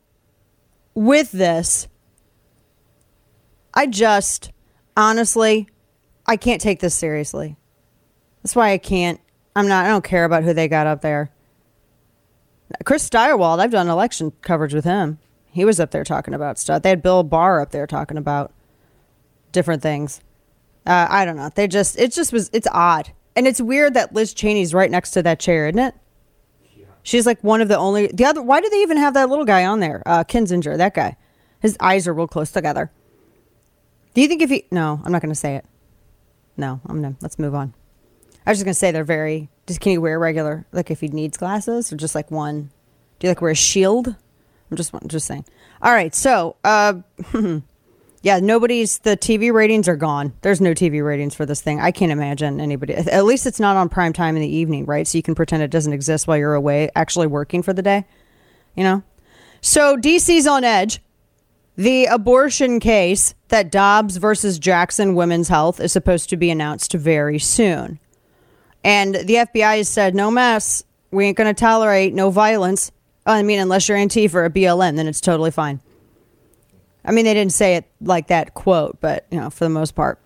[0.93, 1.87] with this,
[3.73, 4.51] I just
[4.95, 5.67] honestly,
[6.27, 7.57] I can't take this seriously.
[8.43, 9.19] That's why I can't.
[9.55, 9.85] I'm not.
[9.85, 11.31] I don't care about who they got up there.
[12.85, 13.59] Chris Stirewalt.
[13.59, 15.17] I've done election coverage with him.
[15.51, 16.83] He was up there talking about stuff.
[16.83, 18.53] They had Bill Barr up there talking about
[19.51, 20.21] different things.
[20.85, 21.49] Uh, I don't know.
[21.53, 21.97] They just.
[21.97, 22.51] It just was.
[22.53, 25.95] It's odd, and it's weird that Liz Cheney's right next to that chair, isn't it?
[27.03, 28.07] She's like one of the only.
[28.07, 28.41] The other.
[28.41, 30.01] Why do they even have that little guy on there?
[30.05, 30.77] Uh, Kinzinger.
[30.77, 31.17] That guy.
[31.61, 32.91] His eyes are real close together.
[34.13, 34.65] Do you think if he?
[34.71, 35.65] No, I'm not going to say it.
[36.57, 37.15] No, I'm gonna.
[37.21, 37.73] Let's move on.
[38.45, 39.49] I was just gonna say they're very.
[39.65, 42.69] Just can you wear regular like if he needs glasses or just like one?
[43.19, 44.15] Do you like wear a shield?
[44.69, 45.45] I'm just just saying.
[45.81, 46.95] All right, so uh,
[48.23, 50.31] yeah, nobody's the TV ratings are gone.
[50.41, 51.81] There's no TV ratings for this thing.
[51.81, 52.95] I can't imagine anybody.
[52.95, 55.05] At least it's not on prime time in the evening, right?
[55.05, 58.05] So you can pretend it doesn't exist while you're away, actually working for the day.
[58.75, 59.03] You know.
[59.59, 61.01] So DC's on edge.
[61.75, 67.39] The abortion case that Dobbs versus Jackson Women's Health is supposed to be announced very
[67.39, 67.99] soon.
[68.85, 70.83] And the FBI has said, no mess.
[71.11, 72.91] We ain't going to tolerate no violence.
[73.25, 75.81] I mean, unless you're Antifa or BLM, then it's totally fine.
[77.05, 79.95] I mean, they didn't say it like that quote, but, you know, for the most
[79.95, 80.19] part.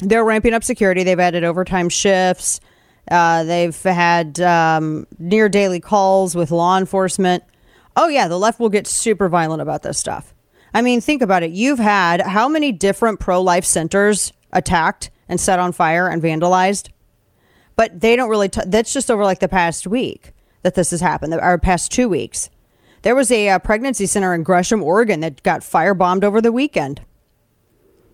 [0.00, 1.02] They're ramping up security.
[1.02, 2.60] They've added overtime shifts.
[3.10, 7.44] Uh, they've had um, near daily calls with law enforcement.
[7.96, 10.34] Oh, yeah, the left will get super violent about this stuff.
[10.74, 11.52] I mean, think about it.
[11.52, 16.90] You've had how many different pro life centers attacked and set on fire and vandalized?
[17.74, 21.00] But they don't really, t- that's just over like the past week that this has
[21.00, 22.50] happened, or past two weeks.
[23.06, 27.02] There was a, uh pregnancy center in Gresham, Oregon that got firebombed over the weekend.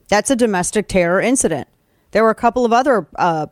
[0.09, 1.67] That's a domestic terror incident.
[2.11, 3.47] There were a couple of other uh,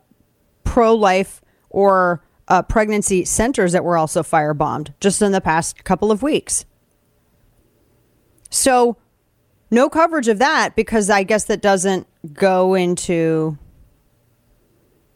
[0.65, 6.13] pro life or uh, pregnancy centers that were also firebombed just in the past couple
[6.13, 6.67] of weeks.
[8.51, 8.99] So,
[9.71, 13.57] no coverage of that because I guess that doesn't go into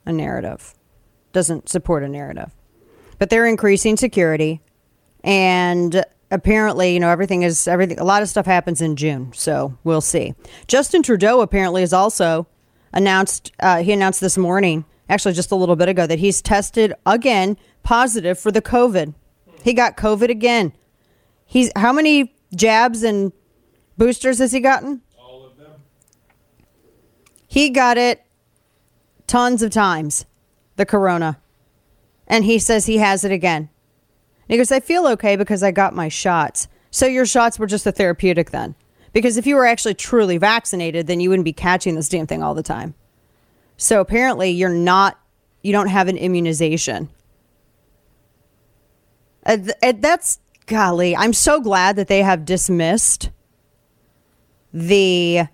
[0.06, 0.72] a narrative,
[1.34, 2.50] doesn't support a narrative.
[3.18, 4.62] But they're increasing security,
[5.22, 6.02] and
[6.34, 7.98] apparently, you know, everything is everything.
[7.98, 10.34] A lot of stuff happens in June, so we'll see.
[10.66, 12.46] Justin Trudeau apparently has also
[12.92, 13.52] announced.
[13.60, 17.56] Uh, he announced this morning, actually just a little bit ago, that he's tested again
[17.82, 19.14] positive for the COVID.
[19.62, 20.72] He got COVID again.
[21.46, 23.32] He's how many jabs and
[23.96, 25.02] boosters has he gotten?
[25.18, 25.82] All of them.
[27.46, 28.24] He got it
[29.26, 30.26] tons of times,
[30.76, 31.38] the corona.
[32.26, 33.68] And he says he has it again.
[34.48, 36.68] And he goes, I feel okay because I got my shots.
[36.90, 38.74] So your shots were just a therapeutic then.
[39.12, 42.42] Because if you were actually truly vaccinated, then you wouldn't be catching this damn thing
[42.42, 42.94] all the time.
[43.76, 45.18] So apparently you're not,
[45.62, 47.08] you don't have an immunization.
[49.46, 51.16] Uh, th- uh, that's golly.
[51.16, 53.30] I'm so glad that they have dismissed
[54.72, 55.44] the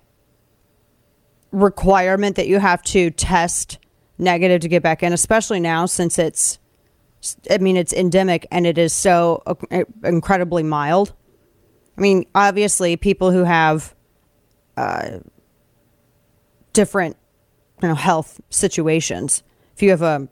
[1.51, 3.77] requirement that you have to test
[4.17, 6.59] negative to get back in, especially now since it's,
[7.49, 11.13] I mean, it's endemic and it is so uh, incredibly mild.
[11.97, 13.93] I mean, obviously, people who have
[14.77, 15.19] uh,
[16.73, 17.17] different,
[17.81, 19.43] you know, health situations.
[19.75, 20.27] If you have a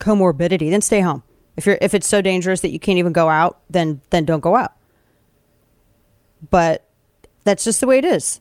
[0.00, 1.22] comorbidity, then stay home.
[1.56, 4.40] If you're if it's so dangerous that you can't even go out, then then don't
[4.40, 4.74] go out.
[6.50, 6.88] But
[7.44, 8.40] that's just the way it is.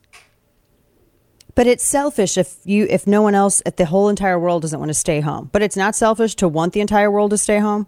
[1.58, 4.78] But it's selfish if you if no one else if the whole entire world doesn't
[4.78, 5.50] want to stay home.
[5.52, 7.88] But it's not selfish to want the entire world to stay home.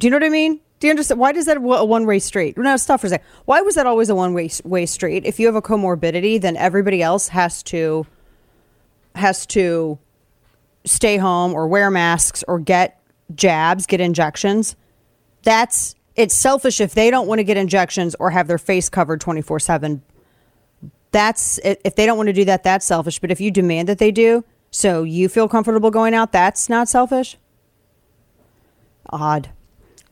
[0.00, 0.58] Do you know what I mean?
[0.80, 1.20] Do you understand?
[1.20, 2.58] Why does that a one way street?
[2.58, 3.24] No, stop for a second.
[3.44, 5.24] Why was that always a one way way street?
[5.24, 8.04] If you have a comorbidity, then everybody else has to
[9.14, 10.00] has to
[10.84, 13.00] stay home or wear masks or get
[13.36, 14.74] jabs, get injections.
[15.44, 19.20] That's it's selfish if they don't want to get injections or have their face covered
[19.20, 20.02] 24/7.
[21.14, 23.98] That's if they don't want to do that that's selfish, but if you demand that
[23.98, 27.36] they do, so you feel comfortable going out, that's not selfish.
[29.10, 29.50] Odd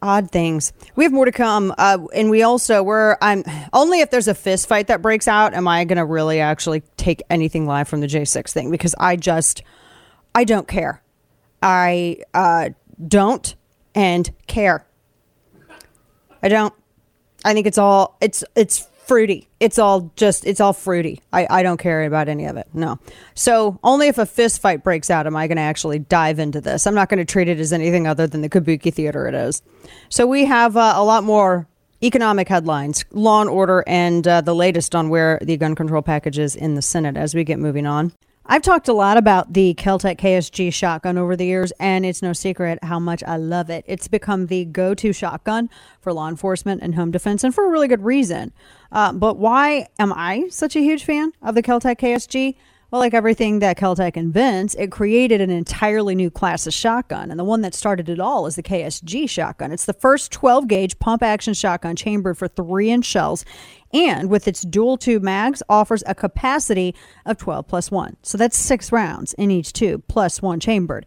[0.01, 0.73] odd things.
[0.95, 4.35] We have more to come, uh, and we also we're I'm only if there's a
[4.35, 8.01] fist fight that breaks out am I going to really actually take anything live from
[8.01, 9.65] the J6 thing because I just
[10.37, 11.03] I don't care.
[11.61, 12.71] I uh,
[13.09, 13.57] don't
[13.93, 14.87] and care.
[16.45, 16.73] I don't.
[17.45, 19.49] I think it's all it's it's fruity.
[19.61, 21.21] It's all just it's all fruity.
[21.33, 22.69] I, I don't care about any of it.
[22.73, 22.99] No.
[23.35, 26.87] So only if a fist fight breaks out am I to actually dive into this.
[26.87, 29.63] I'm not to treat it as anything other than the kabuki theater it is.
[30.09, 31.67] So we have uh, a lot more
[32.03, 36.39] economic headlines, law and order, and uh, the latest on where the gun control package
[36.39, 38.13] is in the Senate as we get moving on.
[38.45, 42.33] I've talked a lot about the KelTec KSG shotgun over the years, and it's no
[42.33, 43.85] secret how much I love it.
[43.87, 47.71] It's become the go to shotgun for law enforcement and home defense, and for a
[47.71, 48.53] really good reason.
[48.93, 52.55] Uh, but why am I such a huge fan of the KelTec KSG?
[52.91, 57.31] Well, like everything that KelTec invents, it created an entirely new class of shotgun.
[57.31, 59.73] And the one that started it all is the KSG shotgun.
[59.73, 63.47] It's the first 12 gauge pump action shotgun chambered for three inch shells.
[63.95, 68.19] And with its dual tube mags, offers a capacity of 12 plus one.
[68.23, 71.07] So that's six rounds in each tube, plus one chambered.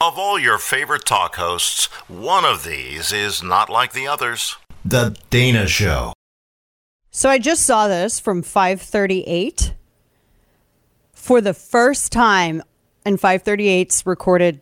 [0.00, 4.56] Of all your favorite talk hosts, one of these is not like the others.
[4.84, 6.12] The Dana Show.
[7.10, 9.74] So I just saw this from 538.
[11.14, 12.62] For the first time
[13.04, 14.60] in 538's recorded,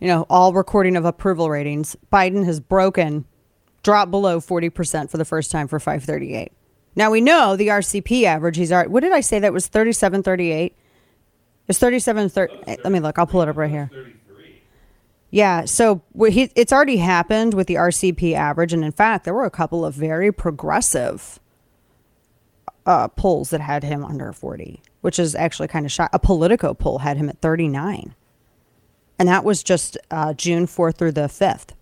[0.00, 3.24] you know, all recording of approval ratings, Biden has broken,
[3.82, 6.52] dropped below 40% for the first time for 538.
[6.94, 10.76] Now we know the RCP average, he's, what did I say that was 3738?
[11.68, 12.54] It's 37 30.
[12.66, 13.18] Let me look.
[13.18, 13.90] I'll pull it up right here.
[15.36, 19.50] Yeah, so it's already happened with the RCP average, and in fact, there were a
[19.50, 21.38] couple of very progressive
[22.86, 26.08] uh, polls that had him under 40, which is actually kind of shot.
[26.14, 28.14] A Politico poll had him at 39,
[29.18, 31.74] and that was just uh, June 4th through the 5th.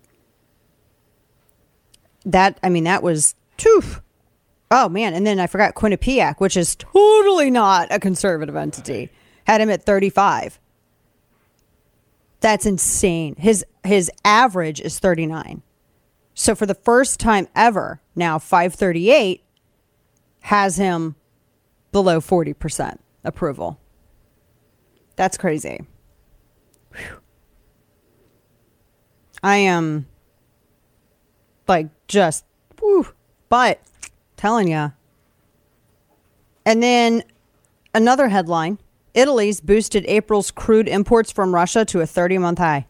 [2.27, 4.03] That I mean, that was toof.
[4.73, 9.11] Oh man, and then I forgot Quinnipiac, which is totally not a conservative entity,
[9.47, 10.59] had him at 35.
[12.45, 13.37] That's insane.
[13.37, 15.63] His his average is 39.
[16.35, 19.43] So for the first time ever, now 538
[20.41, 21.15] has him
[21.91, 23.81] below 40% approval.
[25.17, 25.87] That's crazy.
[26.95, 27.21] Whew.
[29.43, 30.07] I am
[31.67, 32.45] like just
[32.79, 33.07] whew,
[33.49, 33.81] but
[34.37, 34.93] telling you.
[36.67, 37.23] And then
[37.95, 38.77] another headline
[39.15, 42.87] Italy's boosted April's crude imports from Russia to a 30 month high.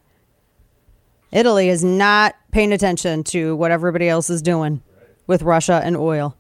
[1.31, 4.83] Italy is not paying attention to what everybody else is doing
[5.27, 6.37] with Russia and oil.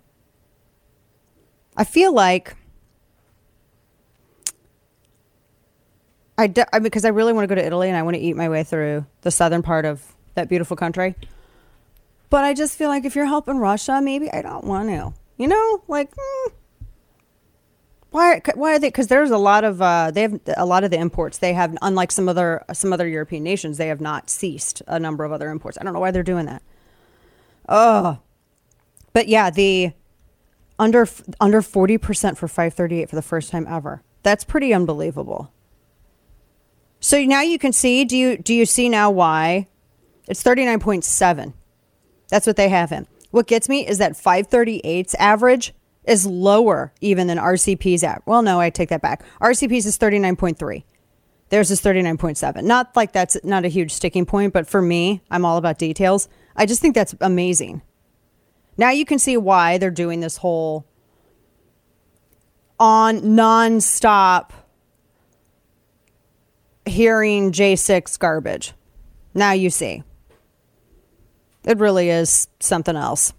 [1.77, 2.57] I feel like
[6.37, 6.49] I,
[6.81, 8.65] because I really want to go to Italy and I want to eat my way
[8.65, 11.15] through the southern part of that beautiful country.
[12.29, 15.13] But I just feel like if you're helping Russia, maybe I don't want to.
[15.37, 16.53] You know, like mm,
[18.15, 18.41] why?
[18.55, 18.87] Why are they?
[18.87, 21.39] Because there's a lot of uh, they have a lot of the imports.
[21.39, 25.25] They have, unlike some other some other European nations, they have not ceased a number
[25.25, 25.77] of other imports.
[25.77, 26.63] I don't know why they're doing that.
[27.69, 28.21] Oh,
[29.13, 29.95] but yeah, the
[30.79, 31.09] under
[31.41, 34.01] under forty percent for five thirty eight for the first time ever.
[34.23, 35.53] That's pretty unbelievable.
[37.01, 38.05] So now you can see.
[38.05, 39.67] Do you do you see now why
[40.29, 41.53] it's thirty nine point seven?
[42.29, 43.09] That's what they have in.
[43.33, 48.23] What gets me is that 538's average is lower even than RCP's at.
[48.27, 49.25] Well, no, I take that back.
[49.41, 50.85] RCP's is 39.3.
[51.49, 52.63] Theirs is 39.7.
[52.65, 56.29] Not like that's not a huge sticking point, but for me, I'm all about details.
[56.57, 57.83] I just think that's amazing.
[58.77, 60.87] Now you can see why they're doing this whole
[62.79, 64.51] on nonstop
[66.87, 68.73] hearing J6 garbage.
[69.33, 70.03] Now you see.
[71.65, 73.33] It really is something else.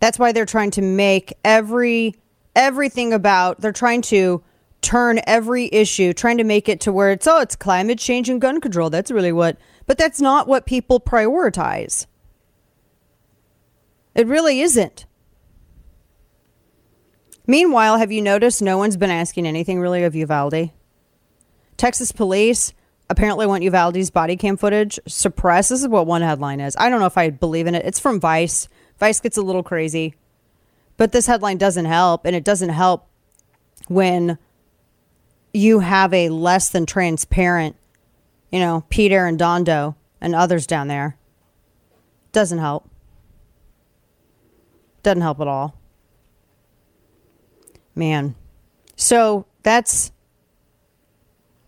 [0.00, 2.14] That's why they're trying to make every
[2.54, 4.42] everything about they're trying to
[4.80, 8.40] turn every issue, trying to make it to where it's oh, it's climate change and
[8.40, 8.90] gun control.
[8.90, 12.06] That's really what but that's not what people prioritize.
[14.14, 15.06] It really isn't.
[17.46, 20.72] Meanwhile, have you noticed no one's been asking anything really of Uvalde?
[21.76, 22.72] Texas police
[23.08, 25.68] apparently want Uvalde's body cam footage suppressed.
[25.68, 26.76] This is what one headline is.
[26.78, 27.84] I don't know if I believe in it.
[27.84, 28.68] It's from Vice.
[28.98, 30.14] Vice gets a little crazy.
[30.96, 33.06] But this headline doesn't help, and it doesn't help
[33.88, 34.38] when
[35.52, 37.76] you have a less than transparent,
[38.50, 41.16] you know, Pete Arredondo and others down there.
[42.32, 42.88] Doesn't help.
[45.02, 45.78] Doesn't help at all.
[47.94, 48.34] Man.
[48.96, 50.12] So that's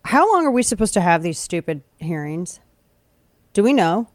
[0.05, 2.61] how long are we supposed to have these stupid hearings?
[3.53, 4.09] Do we know?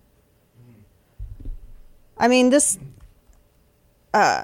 [2.18, 2.80] I mean, this.
[4.14, 4.44] Uh,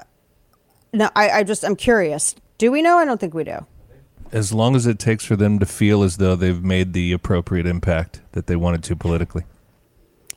[0.92, 2.34] no, I, I just I'm curious.
[2.58, 2.98] Do we know?
[2.98, 3.66] I don't think we do.
[4.32, 7.66] As long as it takes for them to feel as though they've made the appropriate
[7.66, 9.44] impact that they wanted to politically.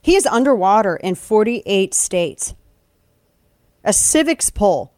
[0.01, 2.55] He is underwater in 48 states.
[3.84, 4.93] A Civiqs poll.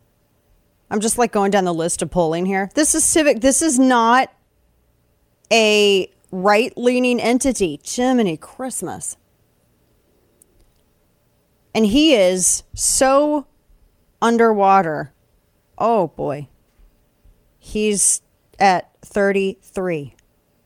[0.90, 2.70] I'm just like going down the list of polling here.
[2.76, 3.42] This is civic.
[3.42, 4.32] This is not
[5.52, 7.80] a right leaning entity.
[7.84, 9.18] Jiminy Christmas.
[11.74, 13.48] And he is so
[14.26, 15.14] underwater.
[15.78, 16.48] Oh boy.
[17.60, 18.24] He's
[18.60, 20.16] at 33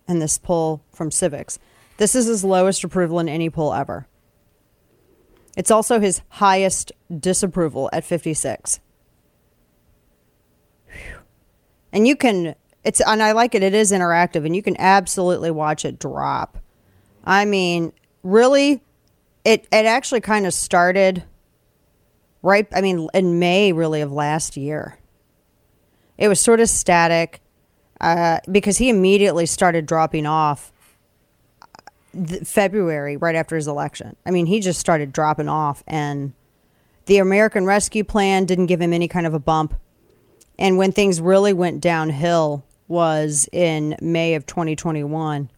[0.08, 1.58] in this poll from Civiqs.
[1.98, 4.08] This is his lowest approval in any poll ever.
[5.58, 8.80] It's also his highest disapproval at 56.
[11.92, 12.56] And you can
[12.86, 13.64] it's and I like it.
[13.64, 16.58] It is interactive, and you can absolutely watch it drop.
[17.26, 17.92] I mean,
[18.24, 18.82] really,
[19.44, 21.26] it it actually kind of started
[22.42, 22.68] right.
[22.74, 24.98] I mean, in May, really of last year.
[26.18, 27.42] It was sort of static
[28.02, 30.72] uh, because he immediately started dropping off.
[31.62, 34.16] uh, February, right after his election.
[34.26, 36.34] I mean, he just started dropping off, and
[37.06, 39.76] the American Rescue Plan didn't give him any kind of a bump.
[40.58, 45.50] And when things really went downhill was in May of 2021.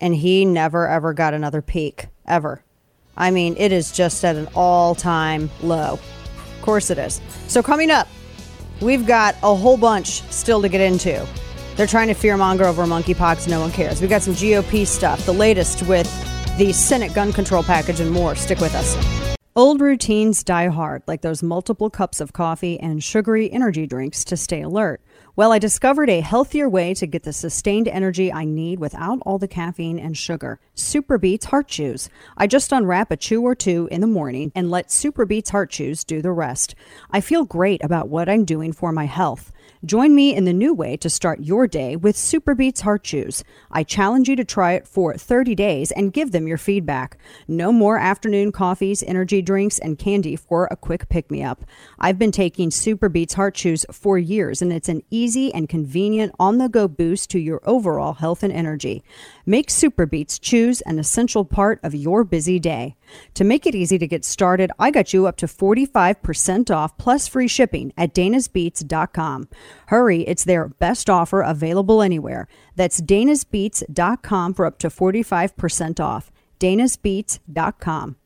[0.00, 2.64] And he never, ever got another peak, ever.
[3.20, 5.92] I mean, it is just at an all time low.
[5.92, 7.20] Of course it is.
[7.48, 8.08] So, coming up,
[8.80, 11.26] we've got a whole bunch still to get into.
[11.76, 13.46] They're trying to fearmonger over monkeypox.
[13.46, 14.00] No one cares.
[14.00, 16.08] We've got some GOP stuff, the latest with
[16.56, 18.34] the Senate gun control package and more.
[18.34, 18.96] Stick with us.
[19.54, 24.36] Old routines die hard, like those multiple cups of coffee and sugary energy drinks to
[24.36, 25.02] stay alert.
[25.40, 29.38] Well, I discovered a healthier way to get the sustained energy I need without all
[29.38, 30.60] the caffeine and sugar.
[30.76, 32.10] Superbeets Heart Chews.
[32.36, 36.04] I just unwrap a chew or two in the morning and let Superbeets Heart Chews
[36.04, 36.74] do the rest.
[37.10, 39.50] I feel great about what I'm doing for my health.
[39.82, 43.42] Join me in the new way to start your day with Superbeets Heart Chews.
[43.70, 47.16] I challenge you to try it for 30 days and give them your feedback.
[47.48, 51.64] No more afternoon coffees, energy drinks, and candy for a quick pick me up.
[51.98, 56.58] I've been taking Superbeets Heart Chews for years, and it's an easy and convenient on
[56.58, 59.02] the go boost to your overall health and energy.
[59.46, 62.96] Make Superbeets Chews an essential part of your busy day.
[63.34, 67.26] To make it easy to get started, I got you up to 45% off plus
[67.26, 69.48] free shipping at danasbeats.com.
[69.86, 72.48] Hurry, it's their best offer available anywhere.
[72.76, 76.30] That's danasbeats.com for up to 45% off.
[76.58, 78.16] danasbeats.com.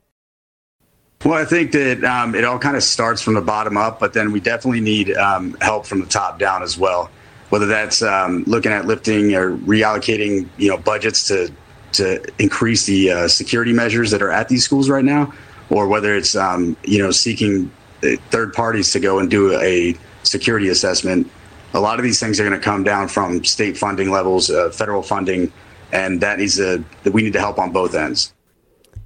[1.24, 4.12] Well, I think that um, it all kind of starts from the bottom up, but
[4.12, 7.10] then we definitely need um, help from the top down as well.
[7.50, 11.52] Whether that's um, looking at lifting or reallocating, you know, budgets to
[11.92, 15.32] to increase the uh, security measures that are at these schools right now,
[15.70, 17.70] or whether it's um, you know seeking
[18.02, 21.30] uh, third parties to go and do a security assessment.
[21.74, 24.70] A lot of these things are going to come down from state funding levels, uh,
[24.70, 25.52] federal funding,
[25.92, 26.58] and that needs
[27.04, 28.32] we need to help on both ends.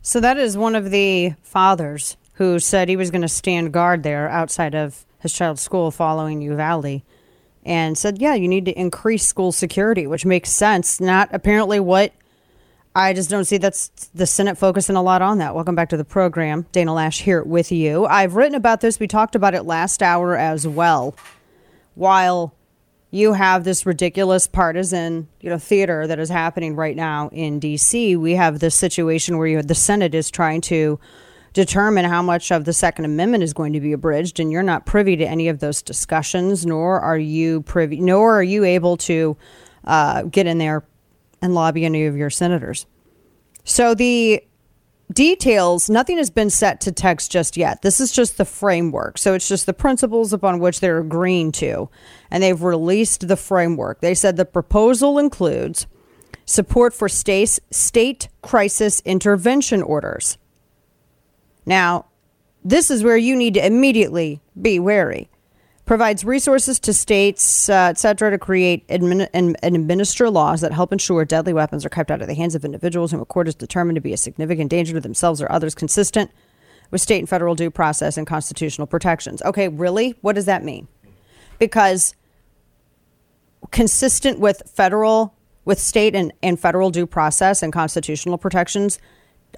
[0.03, 4.03] So that is one of the fathers who said he was going to stand guard
[4.05, 7.03] there outside of his child's school following Uvalde
[7.69, 11.01] and said, yeah, you need to increase school security, which makes sense.
[11.01, 12.15] Not apparently what
[12.95, 15.55] I just don't see that's the Senate focusing a lot on that.
[15.55, 16.67] Welcome back to the program.
[16.73, 18.07] Dana Loesch here with you.
[18.07, 18.99] I've written about this.
[18.99, 21.15] We talked about it last hour as well.
[21.95, 22.55] While
[23.11, 28.17] you have this ridiculous partisan, you know, theater that is happening right now in DC,
[28.17, 30.99] we have this situation where you the Senate is trying to
[31.53, 34.87] determine how much of the Second Amendment is going to be abridged, and you're not
[34.87, 39.37] privy to any of those discussions, nor are you privy, nor are you able to
[39.85, 40.85] uh, get in there
[41.41, 42.87] and lobby any of your senators.
[43.65, 44.43] So the
[45.13, 47.83] details, nothing has been set to text just yet.
[47.83, 49.19] This is just the framework.
[49.19, 51.89] So it's just the principles upon which they're agreeing to.
[52.31, 54.01] And they've released the framework.
[54.01, 55.87] They said the proposal includes
[56.45, 60.39] support for state, state crisis intervention orders.
[61.69, 62.07] Now,
[62.65, 65.29] this is where you need to immediately be wary.
[65.85, 70.73] Provides resources to states, uh, et cetera, to create admin- and, and administer laws that
[70.73, 73.49] help ensure deadly weapons are kept out of the hands of individuals whom a court
[73.49, 76.31] is determined to be a significant danger to themselves or others, consistent
[76.91, 79.43] with state and federal due process and constitutional protections.
[79.43, 80.17] Okay, really?
[80.23, 80.89] What does that mean?
[81.59, 82.15] Because
[83.71, 85.35] consistent with federal,
[85.67, 88.99] with state and, and federal due process and constitutional protections,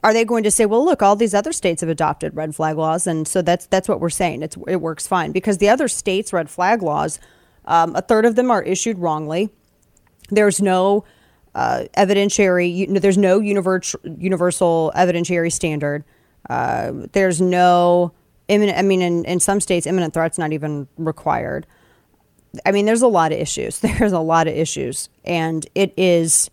[0.03, 2.77] are they going to say, well, look, all these other states have adopted red flag
[2.77, 4.43] laws, and so that's that's what we're saying.
[4.43, 7.19] It's it works fine because the other states' red flag laws,
[7.67, 9.51] um, a third of them are issued wrongly.
[10.31, 11.05] There's no
[11.55, 12.75] uh, evidentiary.
[12.75, 16.05] You there's no universal universal evidentiary standard.
[16.49, 18.13] Uh, there's no
[18.49, 18.79] imminent.
[18.79, 21.67] I mean, in, in some states, imminent threats not even required.
[22.65, 23.79] I mean, there's a lot of issues.
[23.81, 26.51] There's a lot of issues, and it is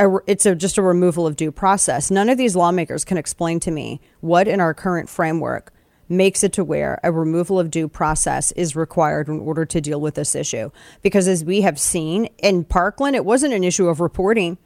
[0.00, 2.10] a, it's a, just a removal of due process.
[2.10, 5.72] None of these lawmakers can explain to me what in our current framework
[6.08, 10.00] makes it to where a removal of due process is required in order to deal
[10.00, 10.70] with this issue.
[11.02, 14.58] Because as we have seen in Parkland, it wasn't an issue of reporting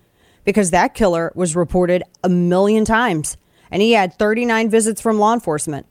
[0.44, 3.36] because that killer was reported a million times
[3.70, 5.86] and he had 39 visits from law enforcement.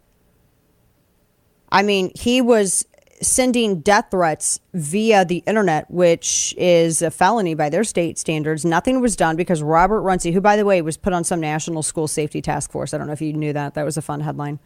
[1.71, 2.85] I mean, he was
[3.23, 8.63] sending death threats via the internet, which is a felony by their state standards.
[8.63, 11.83] Nothing was done because Robert Runcie, who, by the way, was put on some national
[11.83, 12.93] school safety task force.
[12.93, 13.73] I don't know if you knew that.
[13.73, 14.59] That was a fun headline.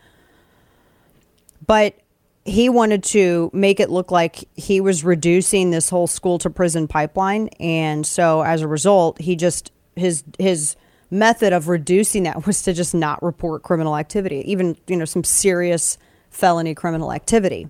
[1.66, 1.96] But
[2.44, 6.88] he wanted to make it look like he was reducing this whole school to prison
[6.88, 7.50] pipeline.
[7.60, 10.76] And so as a result, he just, his, his,
[11.10, 15.24] method of reducing that was to just not report criminal activity, even, you know, some
[15.24, 15.98] serious
[16.30, 17.70] felony criminal activity.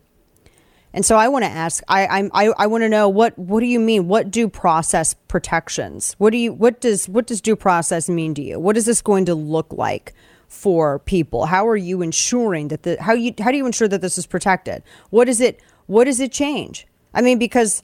[0.98, 3.68] And so I want to ask, I I I want to know what what do
[3.68, 4.08] you mean?
[4.08, 6.16] What due process protections?
[6.18, 8.60] What do you what does what does due process mean to you?
[8.60, 10.16] What is this going to look like
[10.48, 11.45] for people?
[11.45, 14.26] How are you ensuring that the how you how do you ensure that this is
[14.26, 14.82] protected?
[15.12, 16.88] What is it what does it change?
[17.14, 17.84] I mean, because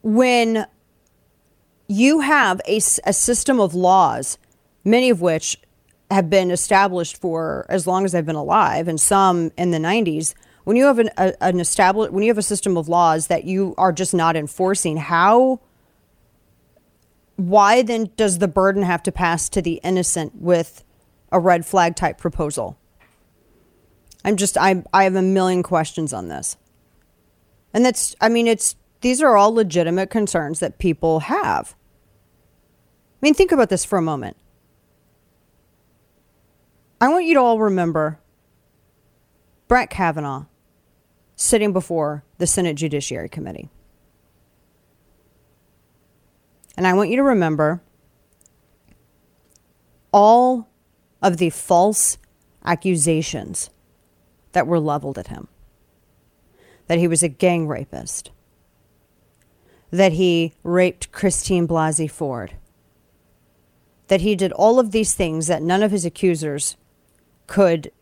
[0.00, 0.64] when
[1.86, 4.38] you have a, a system of laws,
[4.86, 5.58] many of which
[6.10, 10.32] have been established for as long as I've been alive, and some in the 90s
[10.64, 13.44] when you have an, a, an established when you have a system of laws that
[13.44, 15.60] you are just not enforcing how
[17.36, 20.84] why then does the burden have to pass to the innocent with
[21.32, 22.78] a red flag type proposal?
[24.24, 26.56] I'm just i i have a million questions on this.
[27.72, 31.74] And that's i mean it's these are all legitimate concerns that people have.
[33.22, 34.36] I mean think about this for a moment.
[37.00, 38.19] I want you to all remember
[39.70, 40.46] Brett Kavanaugh
[41.36, 43.68] sitting before the Senate Judiciary Committee.
[46.76, 47.80] And I want you to remember
[50.12, 50.68] all
[51.22, 52.18] of the false
[52.64, 53.70] accusations
[54.50, 55.46] that were leveled at him.
[56.88, 58.32] That he was a gang rapist,
[59.92, 62.56] that he raped Christine Blasey Ford,
[64.08, 66.76] that he did all of these things that none of his accusers
[67.46, 67.92] could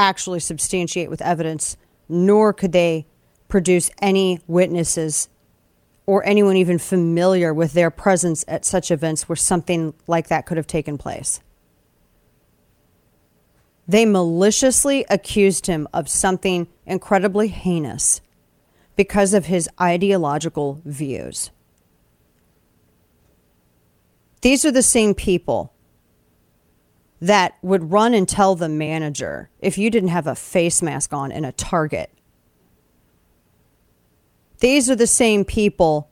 [0.00, 1.76] actually substantiate with evidence,
[2.08, 3.06] nor could they
[3.48, 5.28] produce any witnesses
[6.06, 10.56] or anyone even familiar with their presence at such events where something like that could
[10.56, 11.40] have taken place.
[13.86, 18.20] They maliciously accused him of something incredibly heinous
[18.96, 21.50] because of his ideological views.
[24.42, 25.72] These are the same people
[27.20, 31.30] that would run and tell the manager if you didn't have a face mask on
[31.30, 32.10] in a Target.
[34.60, 36.10] These are the same people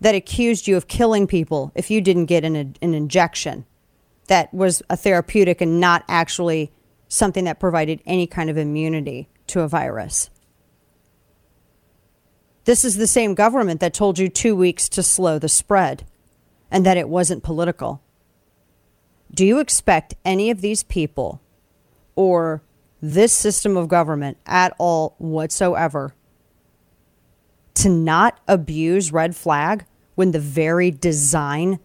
[0.00, 3.64] that accused you of killing people if you didn't get an, an injection
[4.26, 6.72] that was a therapeutic and not actually
[7.08, 10.30] something that provided any kind of immunity to a virus.
[12.64, 16.04] This is the same government that told you two weeks to slow the spread
[16.70, 18.00] and that it wasn't political.
[19.34, 21.40] Do you expect any of these people
[22.14, 22.62] or
[23.00, 26.14] this system of government at all whatsoever
[27.74, 31.80] to not abuse red flag when the very design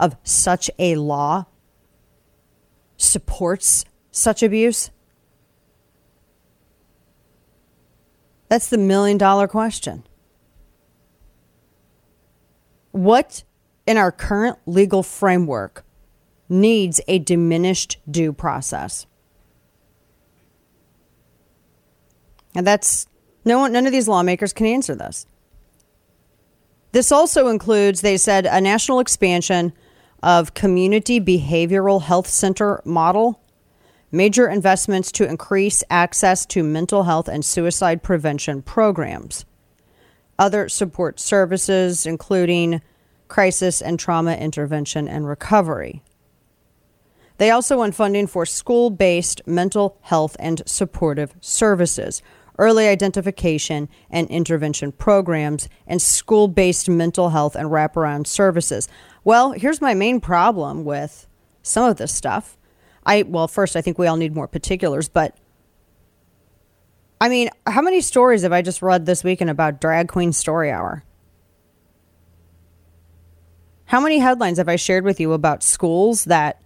[0.00, 1.44] of such a law
[2.96, 4.90] supports such abuse?
[8.48, 10.04] That's the million dollar question.
[12.92, 13.44] What
[13.86, 15.85] in our current legal framework
[16.48, 19.06] needs a diminished due process.
[22.54, 23.06] And that's
[23.44, 25.26] no one, none of these lawmakers can answer this.
[26.92, 29.72] This also includes, they said, a national expansion
[30.22, 33.40] of community behavioral health center model,
[34.10, 39.44] major investments to increase access to mental health and suicide prevention programs,
[40.38, 42.80] other support services, including
[43.28, 46.02] crisis and trauma intervention and recovery.
[47.38, 52.22] They also want funding for school based mental health and supportive services,
[52.58, 58.88] early identification and intervention programs, and school based mental health and wraparound services.
[59.24, 61.26] Well, here's my main problem with
[61.62, 62.56] some of this stuff.
[63.04, 65.36] I well, first I think we all need more particulars, but
[67.20, 70.70] I mean, how many stories have I just read this weekend about drag queen story
[70.70, 71.02] hour?
[73.86, 76.60] How many headlines have I shared with you about schools that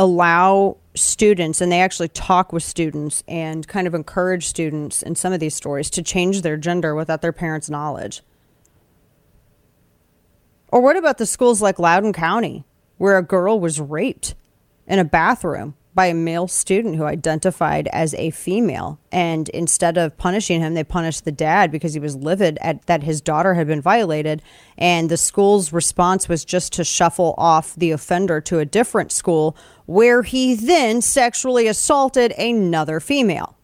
[0.00, 5.34] allow students and they actually talk with students and kind of encourage students in some
[5.34, 8.22] of these stories to change their gender without their parents' knowledge?
[10.68, 12.64] Or what about the schools like Loudoun County,
[12.96, 14.34] where a girl was raped
[14.86, 18.98] in a bathroom by a male student who identified as a female.
[19.10, 23.02] And instead of punishing him, they punished the dad because he was livid at that
[23.02, 24.40] his daughter had been violated.
[24.78, 29.56] And the school's response was just to shuffle off the offender to a different school
[29.90, 33.58] where he then sexually assaulted another female.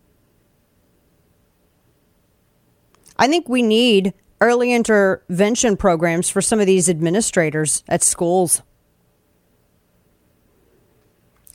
[3.17, 8.63] I think we need early intervention programs for some of these administrators at schools.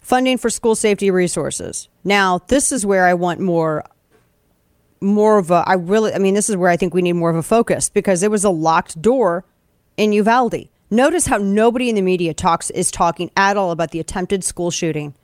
[0.01, 1.89] Funding for school safety resources.
[2.05, 3.83] Now, this is where I want more
[5.01, 7.29] more of a I really I mean this is where I think we need more
[7.29, 9.43] of a focus because there was a locked door
[9.97, 10.69] in Uvalde.
[10.93, 14.71] Notice how nobody in the media talks is talking at all about the attempted school
[14.71, 15.15] shooting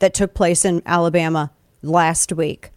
[0.00, 1.52] that took place in Alabama
[1.82, 2.72] last week.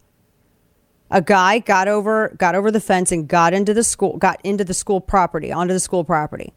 [1.10, 4.64] A guy got over got over the fence and got into the school got into
[4.64, 6.54] the school property, onto the school property.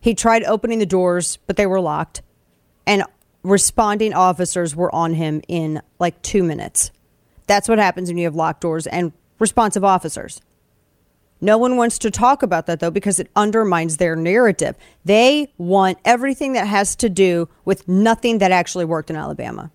[0.00, 2.22] He tried opening the doors, but they were locked.
[2.84, 3.04] And
[3.44, 6.90] responding officers were on him in like 2 minutes.
[7.46, 10.40] That's what happens when you have locked doors and responsive officers.
[11.40, 14.76] No one wants to talk about that though because it undermines their narrative.
[15.04, 19.70] They want everything that has to do with nothing that actually worked in Alabama.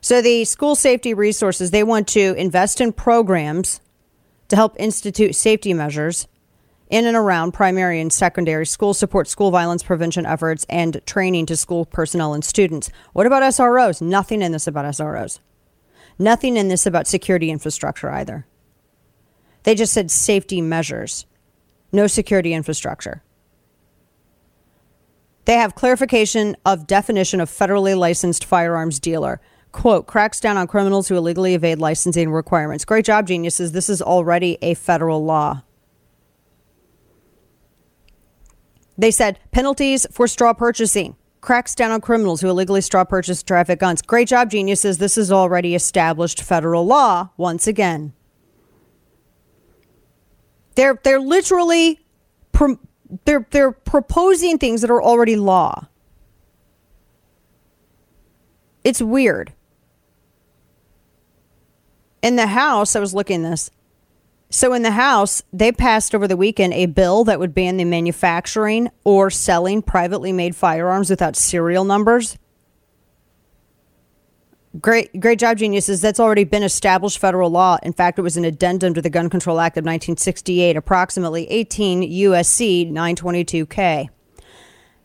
[0.00, 3.80] So the school safety resources, they want to invest in programs
[4.48, 6.26] to help institute safety measures
[6.90, 11.56] in and around primary and secondary school support school violence prevention efforts and training to
[11.56, 12.90] school personnel and students.
[13.12, 14.02] What about SROs?
[14.02, 15.38] Nothing in this about SROs.
[16.18, 18.44] Nothing in this about security infrastructure either.
[19.64, 21.26] They just said safety measures,
[21.92, 23.22] no security infrastructure.
[25.44, 29.40] They have clarification of definition of federally licensed firearms dealer.
[29.72, 32.84] Quote, cracks down on criminals who illegally evade licensing requirements.
[32.84, 33.72] Great job, geniuses.
[33.72, 35.62] This is already a federal law.
[38.98, 41.16] They said penalties for straw purchasing.
[41.40, 44.00] Cracks down on criminals who illegally straw purchase traffic guns.
[44.02, 44.98] Great job, geniuses.
[44.98, 48.12] This is already established federal law once again.
[50.74, 52.00] They're they're literally
[52.52, 52.78] pro-
[53.24, 55.86] they're they're proposing things that are already law.
[58.84, 59.52] It's weird.
[62.22, 63.70] In the House, I was looking this.
[64.48, 67.84] So in the House, they passed over the weekend a bill that would ban the
[67.84, 72.36] manufacturing or selling privately made firearms without serial numbers.
[74.80, 76.00] Great, great job, geniuses.
[76.00, 77.76] That's already been established federal law.
[77.82, 82.10] In fact, it was an addendum to the Gun Control Act of 1968, approximately 18
[82.10, 84.08] USC 922K.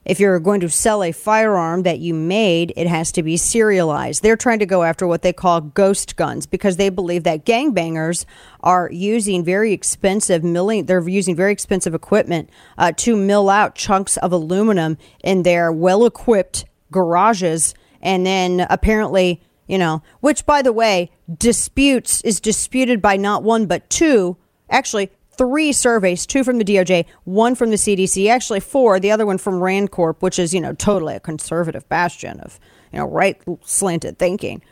[0.05, 4.23] If you're going to sell a firearm that you made, it has to be serialized.
[4.23, 8.23] They're trying to go after what they call ghost guns because they believe that gangbangers
[8.61, 10.85] are using very expensive milling.
[10.85, 16.63] They're using very expensive equipment uh, to mill out chunks of aluminum in their well-equipped
[16.89, 23.43] garages, and then apparently you know, which by the way, disputes is disputed by not
[23.43, 24.37] one but two,
[24.69, 29.25] actually three surveys, two from the DOJ, one from the CDC, actually four, the other
[29.25, 32.59] one from Rand Corp, which is, you know, totally a conservative bastion of,
[32.91, 34.63] you know, right slanted thinking.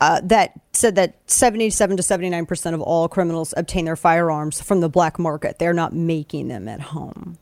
[0.00, 4.88] Uh, that said that 77 to 79% of all criminals obtain their firearms from the
[4.88, 5.58] black market.
[5.58, 7.38] They're not making them at home.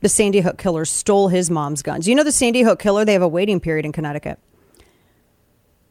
[0.00, 2.06] The Sandy Hook killer stole his mom's guns.
[2.06, 4.38] You know, the Sandy Hook killer, they have a waiting period in Connecticut.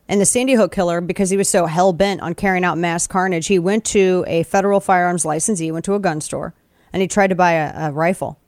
[0.07, 3.07] And the Sandy Hook killer, because he was so hell bent on carrying out mass
[3.07, 6.53] carnage, he went to a federal firearms licensee, went to a gun store,
[6.91, 8.39] and he tried to buy a, a rifle.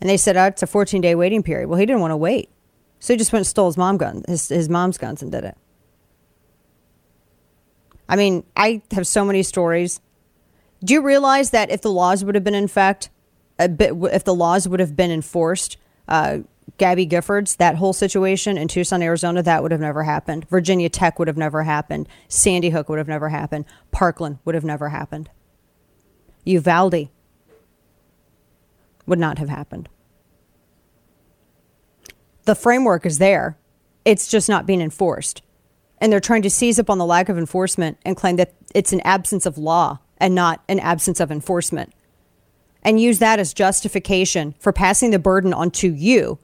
[0.00, 1.68] And they said, oh, it's a 14 day waiting period.
[1.68, 2.50] Well, he didn't want to wait.
[3.00, 5.44] So he just went and stole his mom gun, his, his mom's guns and did
[5.44, 5.56] it.
[8.08, 10.00] I mean, I have so many stories.
[10.82, 12.70] Do you realize that if the laws would have been in
[13.58, 16.38] a bit, if the laws would have been enforced, uh,
[16.78, 20.48] Gabby Giffords, that whole situation in Tucson, Arizona, that would have never happened.
[20.48, 22.08] Virginia Tech would have never happened.
[22.28, 23.64] Sandy Hook would have never happened.
[23.90, 25.28] Parkland would have never happened.
[26.44, 27.08] Uvalde
[29.06, 29.88] would not have happened.
[32.44, 33.58] The framework is there,
[34.04, 35.42] it's just not being enforced.
[36.00, 38.92] And they're trying to seize up on the lack of enforcement and claim that it's
[38.92, 41.92] an absence of law and not an absence of enforcement.
[42.82, 46.38] And use that as justification for passing the burden onto you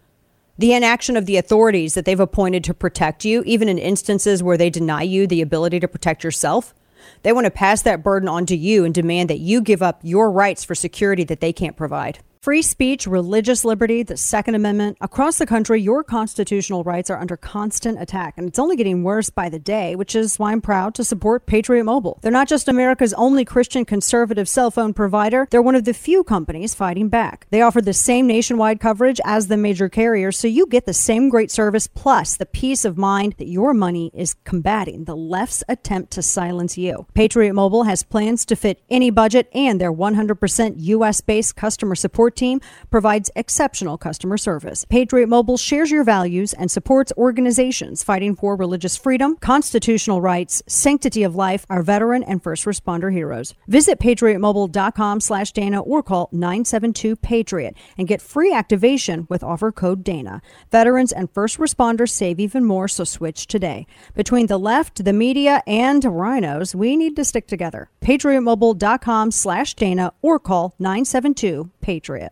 [0.56, 4.56] the inaction of the authorities that they've appointed to protect you, even in instances where
[4.56, 6.74] they deny you the ability to protect yourself.
[7.22, 10.30] They want to pass that burden onto you and demand that you give up your
[10.30, 12.20] rights for security that they can't provide.
[12.44, 14.98] Free speech, religious liberty, the Second Amendment.
[15.00, 19.30] Across the country, your constitutional rights are under constant attack, and it's only getting worse
[19.30, 22.18] by the day, which is why I'm proud to support Patriot Mobile.
[22.20, 26.22] They're not just America's only Christian conservative cell phone provider, they're one of the few
[26.22, 27.46] companies fighting back.
[27.48, 31.30] They offer the same nationwide coverage as the major carriers, so you get the same
[31.30, 36.10] great service plus the peace of mind that your money is combating the left's attempt
[36.10, 37.06] to silence you.
[37.14, 42.33] Patriot Mobile has plans to fit any budget, and their 100% US based customer support
[42.36, 42.60] team
[42.90, 44.84] provides exceptional customer service.
[44.84, 51.22] Patriot Mobile shares your values and supports organizations fighting for religious freedom, constitutional rights, sanctity
[51.22, 53.54] of life, our veteran and first responder heroes.
[53.68, 60.42] Visit patriotmobile.com slash Dana or call 972-PATRIOT and get free activation with offer code Dana.
[60.70, 63.86] Veterans and first responders save even more, so switch today.
[64.14, 67.90] Between the left, the media, and RINOs, we need to stick together.
[68.02, 72.23] patriotmobile.com slash Dana or call 972-PATRIOT.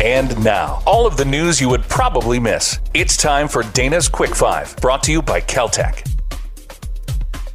[0.00, 2.78] And now, all of the news you would probably miss.
[2.94, 6.08] It's time for Dana's Quick Five, brought to you by KelTec.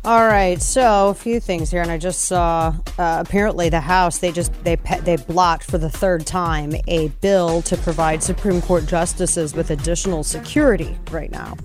[0.04, 4.18] All right, so a few things here, and I just saw uh, apparently the House
[4.18, 8.86] they just they they blocked for the third time a bill to provide Supreme Court
[8.88, 11.56] justices with additional security right now.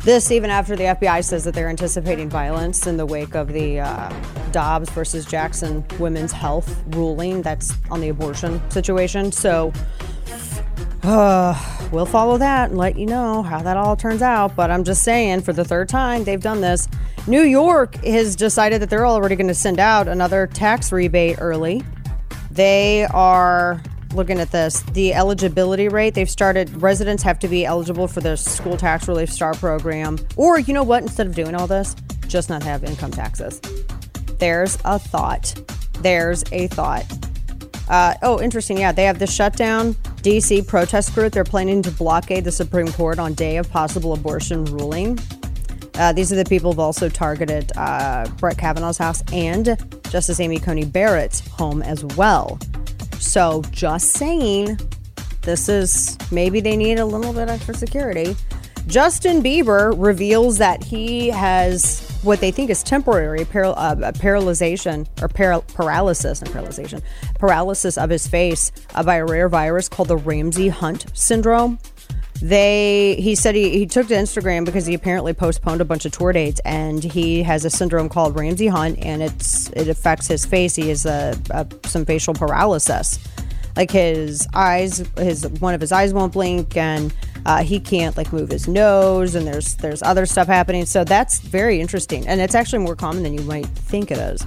[0.00, 3.80] This even after the FBI says that they're anticipating violence in the wake of the
[3.80, 4.12] uh,
[4.52, 9.32] Dobbs versus Jackson women's health ruling that's on the abortion situation.
[9.32, 9.72] So
[11.02, 14.54] uh, we'll follow that and let you know how that all turns out.
[14.54, 16.88] But I'm just saying, for the third time, they've done this.
[17.26, 21.82] New York has decided that they're already going to send out another tax rebate early.
[22.50, 23.82] They are
[24.14, 28.36] looking at this the eligibility rate they've started residents have to be eligible for the
[28.36, 30.18] school tax relief star program.
[30.36, 31.94] Or you know what instead of doing all this
[32.26, 33.60] just not have income taxes.
[34.38, 35.54] There's a thought.
[36.00, 37.06] There's a thought.
[37.88, 38.78] Uh, oh interesting.
[38.78, 39.94] Yeah they have the shutdown.
[40.22, 44.64] Dc protest group they're planning to blockade the supreme court on day of possible abortion
[44.66, 45.18] ruling.
[45.94, 49.76] Uh, these are the people who've also targeted uh, brett kavanaugh's house and
[50.10, 52.56] justice amy coney barrett's home as well
[53.18, 54.78] so just saying,
[55.42, 58.36] this is maybe they need a little bit extra security.
[58.86, 65.28] Justin Bieber reveals that he has what they think is temporary paral- uh, paralyzation or
[65.28, 66.94] paral- paralysis, and paralysis,
[67.38, 71.78] paralysis of his face uh, by a rare virus called the Ramsay Hunt syndrome.
[72.40, 76.12] They he said he, he took to Instagram because he apparently postponed a bunch of
[76.12, 80.46] tour dates and he has a syndrome called Ramsay Hunt and it's it affects his
[80.46, 80.76] face.
[80.76, 83.18] He has a, a some facial paralysis,
[83.76, 87.12] like his eyes, his one of his eyes won't blink and
[87.44, 90.86] uh, he can't like move his nose and there's there's other stuff happening.
[90.86, 94.46] So that's very interesting and it's actually more common than you might think it is.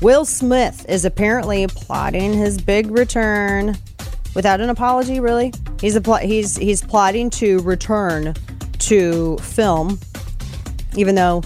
[0.00, 3.76] Will Smith is apparently plotting his big return
[4.34, 5.20] without an apology.
[5.20, 8.34] Really, he's a pl- he's he's plotting to return
[8.78, 9.98] to film,
[10.96, 11.42] even though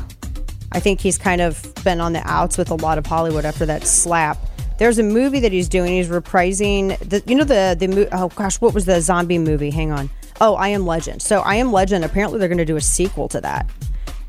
[0.73, 3.67] I think he's kind of been on the outs with a lot of Hollywood after
[3.67, 4.39] that slap.
[4.79, 5.93] There's a movie that he's doing.
[5.93, 9.71] He's reprising the you know the the mo- oh gosh what was the zombie movie?
[9.71, 10.11] Hang on.
[10.41, 11.23] Oh, I Am Legend.
[11.23, 12.05] So I Am Legend.
[12.05, 13.71] Apparently they're going to do a sequel to that,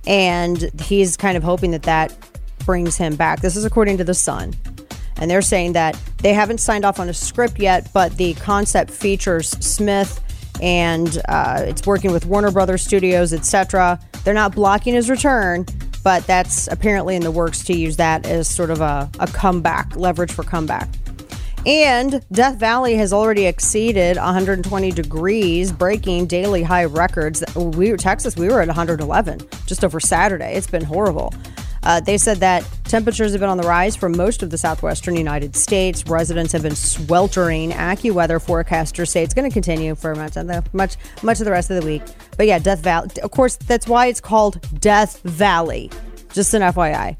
[0.05, 2.15] and he's kind of hoping that that
[2.65, 3.41] brings him back.
[3.41, 4.53] This is according to the Sun.
[5.17, 8.91] And they're saying that they haven't signed off on a script yet, but the concept
[8.91, 10.21] features Smith
[10.61, 13.99] and uh, it's working with Warner Brothers Studios, etc.
[14.23, 15.65] They're not blocking his return,
[16.03, 19.95] but that's apparently in the works to use that as sort of a, a comeback,
[19.95, 20.87] leverage for comeback.
[21.65, 27.43] And Death Valley has already exceeded 120 degrees, breaking daily high records.
[27.55, 30.53] We Texas, we were at 111 just over Saturday.
[30.53, 31.33] It's been horrible.
[31.85, 35.15] Uh, they said that temperatures have been on the rise for most of the southwestern
[35.15, 36.05] United States.
[36.07, 37.71] Residents have been sweltering.
[37.71, 41.51] AccuWeather forecasters say it's going to continue for much of the much much of the
[41.51, 42.01] rest of the week.
[42.37, 43.09] But yeah, Death Valley.
[43.21, 45.91] Of course, that's why it's called Death Valley.
[46.33, 47.19] Just an FYI.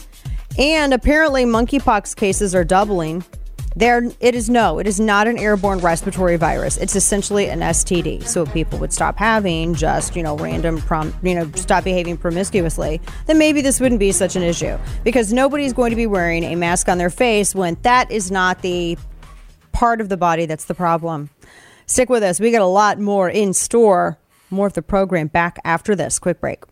[0.58, 3.24] And apparently, monkeypox cases are doubling.
[3.78, 6.78] There, it is no, it is not an airborne respiratory virus.
[6.78, 8.26] It's essentially an STD.
[8.26, 12.16] So if people would stop having just, you know, random, prom, you know, stop behaving
[12.16, 16.46] promiscuously, then maybe this wouldn't be such an issue because nobody's going to be wearing
[16.46, 18.98] a mask on their face when that is not the
[19.74, 21.30] part of the body that's the problem.
[21.86, 22.40] Stick with us.
[22.40, 24.18] We got a lot more in store.
[24.50, 26.64] More of the program back after this quick break.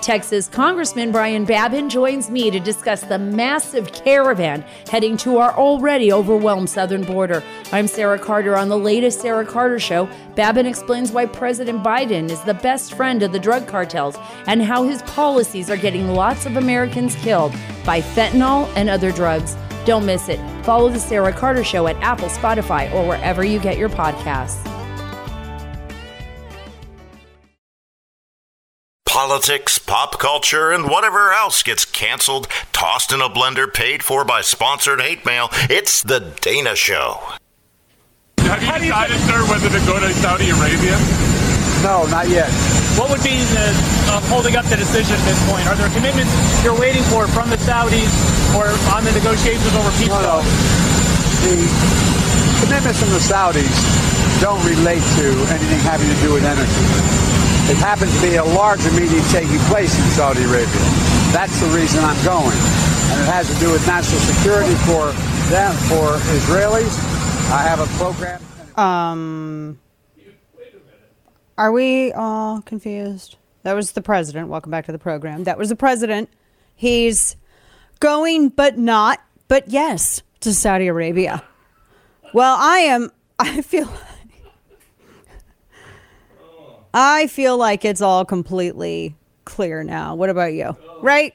[0.00, 6.10] Texas Congressman Brian Babin joins me to discuss the massive caravan heading to our already
[6.10, 7.42] overwhelmed southern border.
[7.70, 10.08] I'm Sarah Carter on the latest Sarah Carter Show.
[10.36, 14.84] Babin explains why President Biden is the best friend of the drug cartels and how
[14.84, 17.52] his policies are getting lots of Americans killed
[17.84, 19.54] by fentanyl and other drugs.
[19.84, 20.40] Don't miss it.
[20.64, 24.69] Follow the Sarah Carter Show at Apple, Spotify, or wherever you get your podcasts.
[29.30, 34.42] Politics, pop culture, and whatever else gets canceled, tossed in a blender, paid for by
[34.42, 35.46] sponsored hate mail.
[35.70, 37.38] It's The Dana Show.
[38.42, 40.98] Have you decided, sir, whether to go to Saudi Arabia?
[41.86, 42.50] No, not yet.
[42.98, 43.70] What would be the
[44.10, 45.62] uh, holding up the decision at this point?
[45.70, 46.34] Are there commitments
[46.66, 48.10] you're waiting for from the Saudis
[48.58, 50.10] or on the negotiations over peace?
[50.10, 50.42] No, no.
[51.46, 51.54] The
[52.66, 53.78] commitments from the Saudis
[54.42, 57.29] don't relate to anything having to do with energy.
[57.70, 60.66] It happens to be a larger meeting taking place in Saudi Arabia.
[61.30, 62.50] That's the reason I'm going.
[62.50, 65.12] And it has to do with national security for
[65.50, 66.98] them, for Israelis.
[67.48, 68.42] I have a program.
[68.76, 69.78] Um,
[71.56, 73.36] are we all confused?
[73.62, 74.48] That was the president.
[74.48, 75.44] Welcome back to the program.
[75.44, 76.28] That was the president.
[76.74, 77.36] He's
[78.00, 81.44] going, but not, but yes, to Saudi Arabia.
[82.34, 83.88] Well, I am, I feel
[86.92, 89.14] I feel like it's all completely
[89.44, 90.14] clear now.
[90.14, 90.76] What about you?
[91.00, 91.34] Right?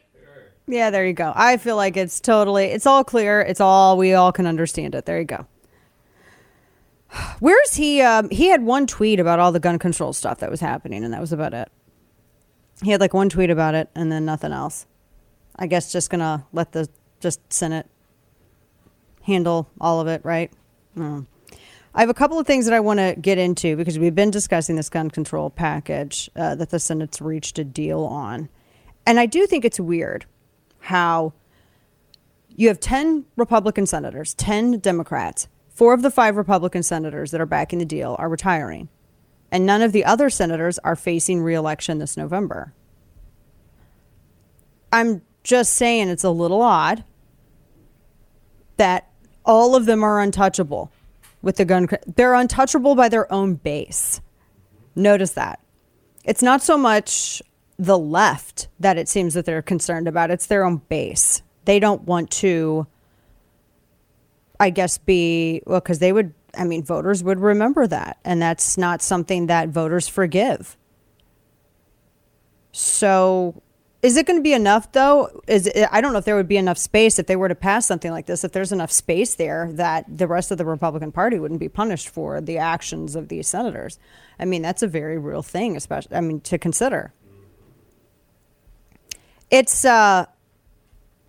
[0.67, 1.31] Yeah, there you go.
[1.35, 3.41] I feel like it's totally, it's all clear.
[3.41, 5.05] It's all, we all can understand it.
[5.05, 5.45] There you go.
[7.39, 8.01] Where's he?
[8.01, 11.13] Um, he had one tweet about all the gun control stuff that was happening, and
[11.13, 11.69] that was about it.
[12.83, 14.85] He had like one tweet about it, and then nothing else.
[15.55, 16.89] I guess just gonna let the
[17.21, 17.87] just Senate
[19.21, 20.51] handle all of it, right?
[20.97, 21.25] Mm.
[21.97, 24.29] I have a couple of things that I want to get into because we've been
[24.29, 28.49] discussing this gun control package uh, that the Senate's reached a deal on.
[29.07, 30.25] And I do think it's weird
[30.79, 31.31] how
[32.49, 35.47] you have 10 Republican senators, 10 Democrats.
[35.69, 38.89] Four of the five Republican senators that are backing the deal are retiring.
[39.49, 42.73] And none of the other senators are facing reelection this November.
[44.91, 47.05] I'm just saying it's a little odd
[48.75, 49.09] that
[49.45, 50.91] all of them are untouchable
[51.45, 51.87] with the gun.
[52.15, 54.19] They're untouchable by their own base.
[54.95, 55.59] Notice that.
[56.25, 57.41] It's not so much
[57.77, 61.43] the left that it seems that they're concerned about, it's their own base.
[61.65, 62.87] They don't want to,
[64.59, 68.17] I guess, be, well, because they would, I mean, voters would remember that.
[68.25, 70.77] And that's not something that voters forgive.
[72.71, 73.61] So
[74.01, 75.41] is it going to be enough though?
[75.47, 77.55] Is it, I don't know if there would be enough space if they were to
[77.55, 78.43] pass something like this.
[78.43, 82.09] If there's enough space there that the rest of the Republican Party wouldn't be punished
[82.09, 83.97] for the actions of these senators.
[84.39, 87.13] I mean, that's a very real thing, especially I mean to consider.
[89.49, 90.25] It's uh,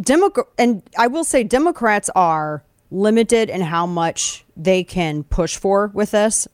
[0.01, 5.91] Democrat, and I will say Democrats are limited in how much they can push for
[5.95, 6.47] with this,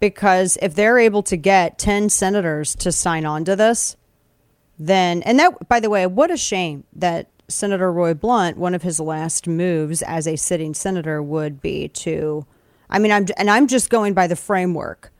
[0.00, 3.96] because if they're able to get ten senators to sign on to this
[4.78, 8.82] then, and that, by the way, what a shame that Senator Roy Blunt, one of
[8.82, 12.46] his last moves as a sitting senator would be to,
[12.90, 15.12] I mean, I'm, and I'm just going by the framework.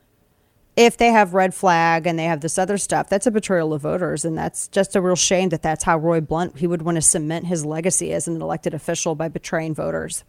[0.76, 3.82] If they have red flag and they have this other stuff, that's a betrayal of
[3.82, 4.24] voters.
[4.24, 7.02] And that's just a real shame that that's how Roy Blunt, he would want to
[7.02, 10.22] cement his legacy as an elected official by betraying voters.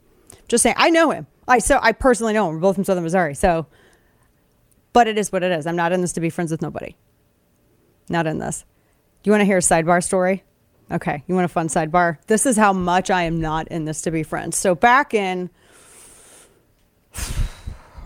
[0.48, 1.28] Just saying, I know him.
[1.48, 2.56] I, so I personally know him.
[2.56, 3.36] We're both from Southern Missouri.
[3.36, 3.68] So,
[4.92, 5.68] but it is what it is.
[5.68, 6.96] I'm not in this to be friends with nobody.
[8.10, 8.66] Not in this.
[9.24, 10.44] You want to hear a sidebar story?
[10.92, 12.18] Okay, you want a fun sidebar?
[12.28, 14.58] This is how much I am not in this to be friends.
[14.58, 15.50] So back in,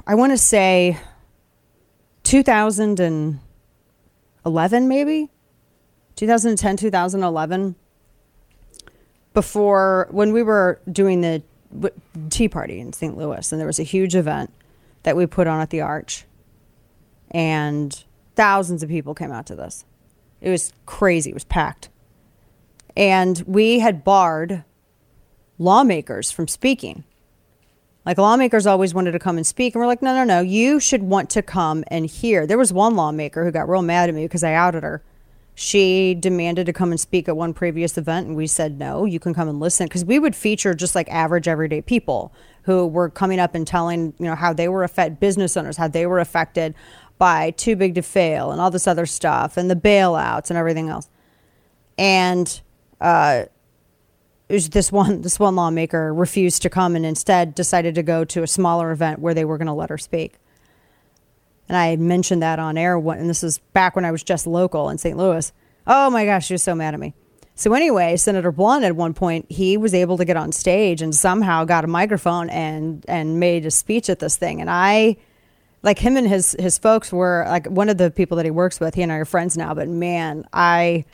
[0.05, 0.99] I want to say
[2.24, 5.30] 2011, maybe
[6.16, 7.76] 2010, 2011,
[9.34, 11.41] before when we were doing the
[12.30, 13.18] Tea Party in St.
[13.18, 14.53] Louis, and there was a huge event
[15.03, 16.26] that we put on at the Arch,
[17.32, 18.03] and
[18.36, 19.86] thousands of people came out to this.
[20.43, 21.31] It was crazy.
[21.31, 21.89] It was packed.
[22.95, 24.63] and we had barred
[25.57, 27.03] lawmakers from speaking.
[28.05, 30.79] Like lawmakers always wanted to come and speak, and we're like, no, no, no, you
[30.79, 32.45] should want to come and hear.
[32.45, 35.01] There was one lawmaker who got real mad at me because I outed her.
[35.55, 39.19] She demanded to come and speak at one previous event, and we said, no, you
[39.19, 39.85] can come and listen.
[39.85, 42.33] Because we would feature just like average, everyday people
[42.63, 45.87] who were coming up and telling, you know, how they were affected, business owners, how
[45.87, 46.75] they were affected
[47.24, 50.89] by too big to fail and all this other stuff, and the bailouts and everything
[50.89, 51.07] else.
[51.97, 52.59] And
[52.99, 53.45] uh,
[54.49, 58.47] this one this one lawmaker refused to come and instead decided to go to a
[58.47, 60.34] smaller event where they were going to let her speak.
[61.69, 64.45] And I mentioned that on air, when, and this was back when I was just
[64.45, 65.15] local in St.
[65.15, 65.53] Louis.
[65.88, 67.13] Oh my gosh, she was so mad at me.
[67.55, 71.15] So anyway, Senator Blunt at one point he was able to get on stage and
[71.15, 74.59] somehow got a microphone and and made a speech at this thing.
[74.59, 75.15] And I,
[75.84, 78.79] like him and his his folks were like one of the people that he works
[78.79, 78.95] with.
[78.95, 79.73] He and I are friends now.
[79.73, 81.05] But man, I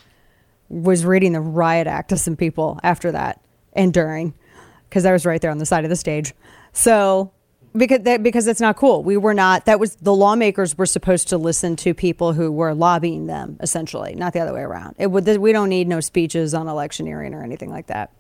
[0.70, 3.42] was reading the riot act to some people after that
[3.74, 4.36] and during
[4.88, 6.34] because I was right there on the side of the stage.
[6.72, 7.32] So
[7.76, 9.04] because that, because it's not cool.
[9.04, 9.66] We were not.
[9.66, 14.16] That was the lawmakers were supposed to listen to people who were lobbying them, essentially,
[14.16, 14.96] not the other way around.
[15.00, 15.28] It would.
[15.38, 18.12] We don't need no speeches on electioneering or anything like that.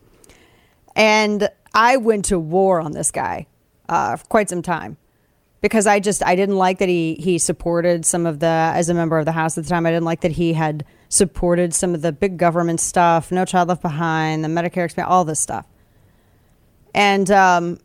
[0.96, 3.46] And I went to war on this guy
[3.88, 4.98] uh, for quite some time
[5.62, 8.94] because I just I didn't like that he he supported some of the as a
[8.94, 9.86] member of the House at the time.
[9.86, 13.70] I didn't like that he had supported some of the big government stuff, No Child
[13.70, 15.66] Left Behind, the Medicare expansion, all this stuff.
[16.94, 17.80] And um,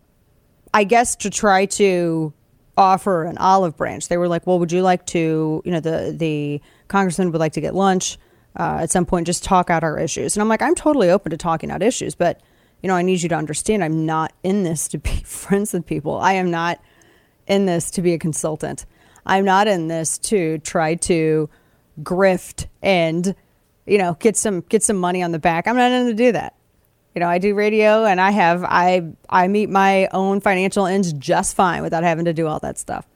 [0.72, 2.32] I guess to try to
[2.76, 5.62] offer an olive branch, they were like, "Well, would you like to?
[5.64, 8.18] You know, the the congressman would like to get lunch
[8.56, 11.30] uh, at some point, just talk out our issues." And I'm like, "I'm totally open
[11.30, 12.40] to talking out issues, but."
[12.82, 15.86] You know, I need you to understand I'm not in this to be friends with
[15.86, 16.18] people.
[16.18, 16.78] I am not
[17.46, 18.86] in this to be a consultant.
[19.26, 21.48] I'm not in this to try to
[22.02, 23.34] grift and
[23.86, 25.66] you know get some get some money on the back.
[25.66, 26.54] I'm not in to do that.
[27.14, 31.12] You know, I do radio and I have I I meet my own financial ends
[31.12, 33.06] just fine without having to do all that stuff.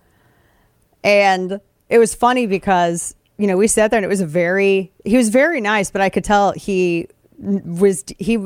[1.03, 4.93] And it was funny because you know we sat there and it was a very
[5.05, 7.09] he was very nice, but I could tell he
[7.39, 8.37] was he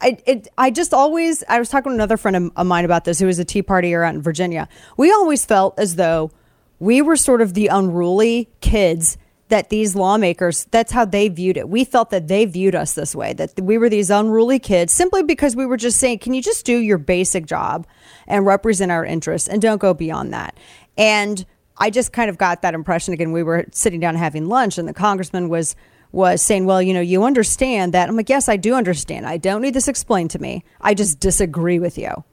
[0.00, 3.18] I it I just always I was talking to another friend of, mine about this
[3.18, 4.68] who was a Tea Partier out in Virginia.
[4.96, 6.30] We always felt as though
[6.78, 9.16] we were sort of the unruly kids
[9.48, 11.68] that these lawmakers that's how they viewed it.
[11.68, 15.22] We felt that they viewed us this way that we were these unruly kids simply
[15.22, 17.86] because we were just saying, "Can you just do your basic job
[18.26, 20.58] and represent our interests and don't go beyond that?"
[20.98, 21.46] And
[21.78, 23.32] I just kind of got that impression again.
[23.32, 25.74] We were sitting down having lunch and the congressman was
[26.12, 28.08] was saying, well, you know, you understand that.
[28.08, 29.26] I'm like, yes, I do understand.
[29.26, 30.62] I don't need this explained to me.
[30.80, 32.24] I just disagree with you.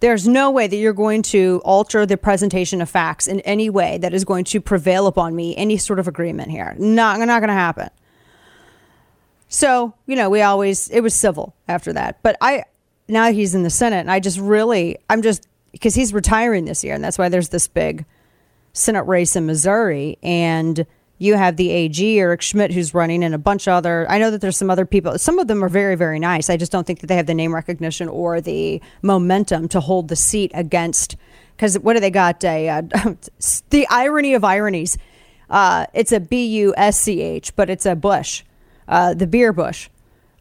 [0.00, 3.98] There's no way that you're going to alter the presentation of facts in any way
[3.98, 6.76] that is going to prevail upon me any sort of agreement here.
[6.78, 7.90] Not, not going to happen.
[9.48, 12.22] So, you know, we always, it was civil after that.
[12.22, 12.64] But I,
[13.08, 16.84] now he's in the Senate, and I just really, I'm just, because he's retiring this
[16.84, 18.04] year, and that's why there's this big
[18.72, 20.18] Senate race in Missouri.
[20.22, 20.86] And,
[21.18, 24.06] you have the AG, Eric Schmitt who's running, and a bunch of other.
[24.10, 25.16] I know that there's some other people.
[25.18, 26.50] Some of them are very, very nice.
[26.50, 30.08] I just don't think that they have the name recognition or the momentum to hold
[30.08, 31.16] the seat against.
[31.56, 32.42] Because what do they got?
[32.44, 32.82] A, uh,
[33.70, 34.98] the irony of ironies.
[35.48, 38.42] Uh, it's a B U S C H, but it's a Bush,
[38.88, 39.88] uh, the beer Busch,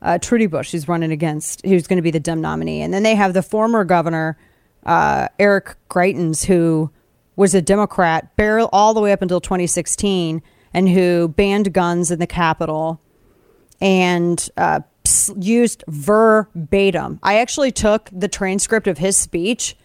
[0.01, 2.81] uh, Trudy Busch, who's running against, who's going to be the Dem nominee.
[2.81, 4.37] And then they have the former governor,
[4.85, 6.89] uh, Eric Greitens, who
[7.35, 10.41] was a Democrat barrel all the way up until 2016
[10.73, 12.99] and who banned guns in the Capitol
[13.79, 14.79] and uh,
[15.37, 17.19] used verbatim.
[17.21, 19.75] I actually took the transcript of his speech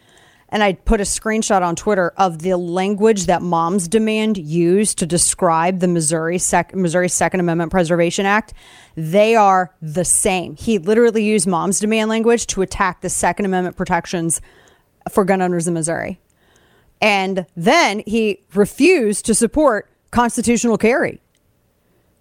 [0.51, 5.07] and I put a screenshot on Twitter of the language that Moms Demand used to
[5.07, 8.55] describe the Missouri Sec- Missouri Second Amendment Preservation Act.
[8.95, 10.57] They are the same.
[10.57, 14.41] He literally used Moms Demand language to attack the Second Amendment protections
[15.11, 16.19] for gun owners in Missouri.
[17.01, 21.21] And then he refused to support constitutional carry.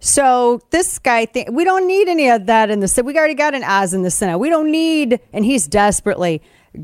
[0.00, 3.06] So this guy, we don't need any of that in the Senate.
[3.06, 4.38] We already got an as in the Senate.
[4.38, 6.40] We don't need, and he's desperately,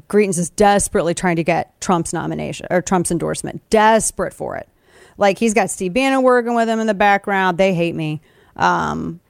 [0.08, 3.62] Greitens is desperately trying to get Trump's nomination or Trump's endorsement.
[3.70, 4.68] Desperate for it.
[5.16, 7.56] Like he's got Steve Bannon working with him in the background.
[7.56, 8.20] They hate me.
[8.56, 9.20] Um,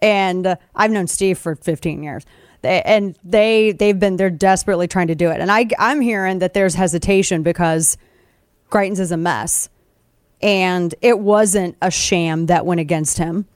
[0.00, 2.26] and uh, I've known Steve for 15 years.
[2.62, 5.40] They, and they they've been they're desperately trying to do it.
[5.40, 7.96] And I I'm hearing that there's hesitation because
[8.70, 9.68] Greitens is a mess
[10.42, 13.46] and it wasn't a sham that went against him.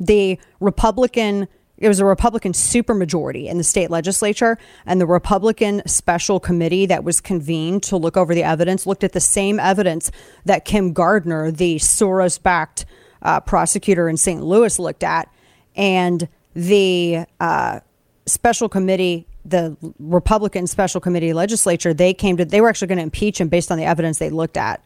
[0.00, 6.38] The Republican it was a Republican supermajority in the state legislature, and the Republican special
[6.38, 10.10] committee that was convened to look over the evidence looked at the same evidence
[10.44, 12.86] that Kim Gardner, the Soros backed
[13.22, 14.42] uh, prosecutor in St.
[14.42, 15.28] Louis, looked at.
[15.74, 17.80] And the uh,
[18.26, 23.02] special committee, the Republican special committee legislature, they came to, they were actually going to
[23.02, 24.82] impeach him based on the evidence they looked at.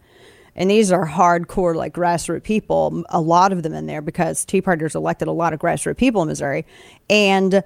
[0.59, 4.61] And these are hardcore, like grassroots people, a lot of them in there because Tea
[4.61, 6.67] Partiers elected a lot of grassroots people in Missouri.
[7.09, 7.63] And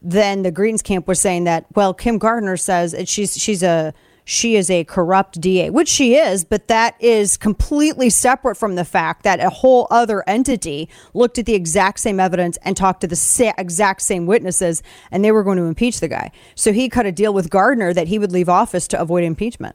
[0.00, 3.92] then the Greitens camp was saying that, well, Kim Gardner says that she's she's a
[4.24, 8.84] she is a corrupt DA, which she is, but that is completely separate from the
[8.84, 13.08] fact that a whole other entity looked at the exact same evidence and talked to
[13.08, 16.30] the sa- exact same witnesses, and they were going to impeach the guy.
[16.54, 19.74] So he cut a deal with Gardner that he would leave office to avoid impeachment.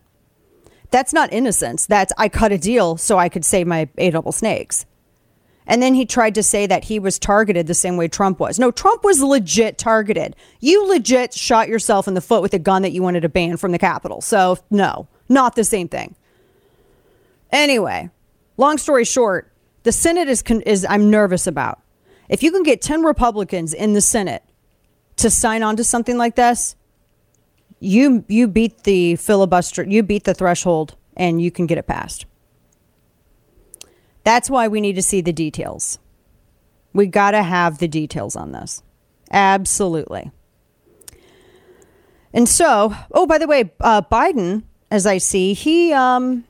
[0.90, 1.86] That's not innocence.
[1.86, 4.86] That's I cut a deal so I could save my A double snakes.
[5.68, 8.58] And then he tried to say that he was targeted the same way Trump was.
[8.58, 10.34] No, Trump was legit targeted.
[10.62, 13.58] You legit shot yourself in the foot with a gun that you wanted to ban
[13.58, 14.22] from the Capitol.
[14.22, 16.16] So, no, not the same thing.
[17.52, 18.10] Anyway,
[18.56, 19.52] long story short,
[19.84, 21.82] the Senate is, is I'm nervous about.
[22.30, 24.44] If you can get 10 Republicans in the Senate
[25.18, 26.76] to sign on to something like this,
[27.80, 32.26] you you beat the filibuster, you beat the threshold and you can get it passed.
[34.24, 36.00] That's why we need to see the details.
[36.94, 38.84] We got to have the details on this.
[39.32, 40.32] Absolutely.
[42.34, 46.44] And so, oh, by the way, uh, Biden, as I see, he um,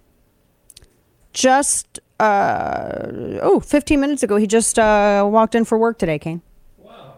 [1.33, 3.05] just, uh,
[3.41, 6.41] oh, 15 minutes ago, he just uh, walked in for work today, Kane.
[6.77, 7.17] Wow.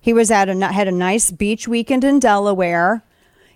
[0.00, 3.04] He was at a, had a nice beach weekend in Delaware.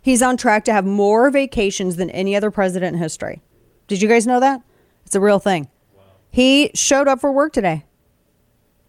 [0.03, 3.41] He's on track to have more vacations than any other president in history.
[3.87, 4.61] Did you guys know that?
[5.07, 5.69] It's a real thing.
[6.31, 7.85] He showed up for work today.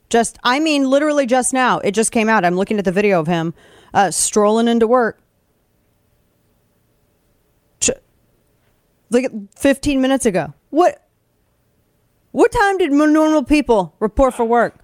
[0.09, 1.79] Just, I mean, literally just now.
[1.79, 2.43] It just came out.
[2.43, 3.53] I'm looking at the video of him
[3.93, 5.19] uh, strolling into work.
[9.09, 10.55] Like 15 minutes ago.
[10.71, 11.07] What?
[12.31, 14.79] What time did normal people report for work?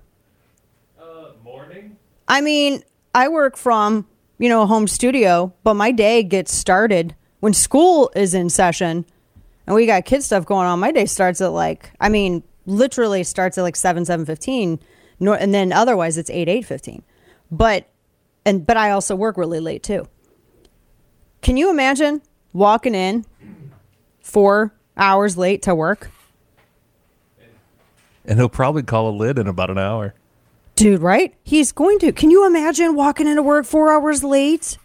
[1.02, 1.98] Uh, morning.
[2.28, 2.84] I mean,
[3.16, 4.08] I work from,
[4.40, 9.06] you know, a home studio, but my day gets started when school is in session
[9.68, 10.80] and we got kid stuff going on.
[10.80, 14.80] My day starts at like, I mean, literally starts at like 7, 7.15,
[15.20, 17.04] nor, and then otherwise it's 8, 8.15.
[17.52, 17.90] But,
[18.46, 20.08] and, but I also work really late too.
[21.42, 22.22] Can you imagine
[22.54, 23.26] walking in
[24.22, 26.10] four hours late to work?
[28.26, 30.14] And he'll probably call a lid in about an hour.
[30.80, 31.36] Dude, right?
[31.44, 32.14] He's going to.
[32.14, 34.78] Can you imagine walking into work four hours late?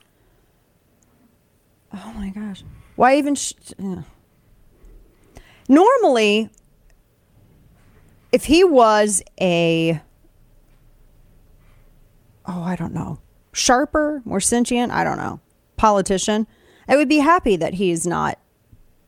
[1.92, 2.64] Oh my gosh.
[2.96, 3.36] Why even?
[3.36, 3.52] Sh-.
[5.68, 6.50] Normally,
[8.32, 10.00] if he was a,
[12.44, 13.20] oh, I don't know,
[13.52, 15.38] sharper, more sentient, I don't know,
[15.76, 16.48] politician,
[16.88, 18.40] I would be happy that he's not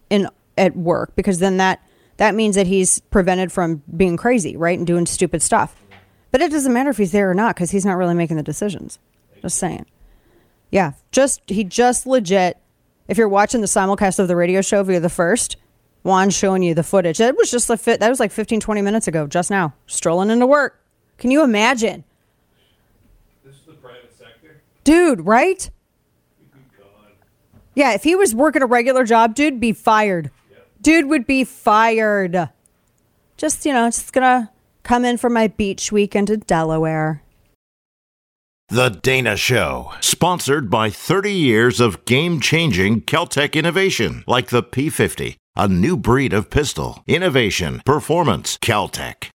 [0.09, 1.85] in at work because then that
[2.19, 5.75] that means that he's prevented from being crazy, right, and doing stupid stuff.
[6.31, 8.43] But it doesn't matter if he's there or not because he's not really making the
[8.43, 8.99] decisions.
[9.43, 9.87] Just saying.
[10.71, 12.59] Yeah, just he just legit.
[13.09, 15.57] If you're watching the simulcast of the radio show via the first,
[16.03, 17.19] Juan's showing you the footage.
[17.19, 18.01] That was just a fit.
[18.01, 20.81] That was like 15, 20 minutes ago, just now, strolling into work.
[21.19, 22.05] Can you imagine,
[23.45, 24.61] This is the private sector.
[24.85, 25.21] dude?
[25.21, 25.71] Right?
[27.75, 30.31] Yeah, if he was working a regular job, dude, be fired.
[30.81, 32.49] Dude would be fired.
[33.37, 34.51] Just you know, just gonna
[34.87, 37.23] come in for my beach weekend in Delaware.
[38.69, 45.37] The Dana Show, sponsored by 30 years of game changing KelTec innovation, like the P50,
[45.55, 47.03] a new breed of pistol.
[47.07, 49.31] Innovation, performance, KelTec.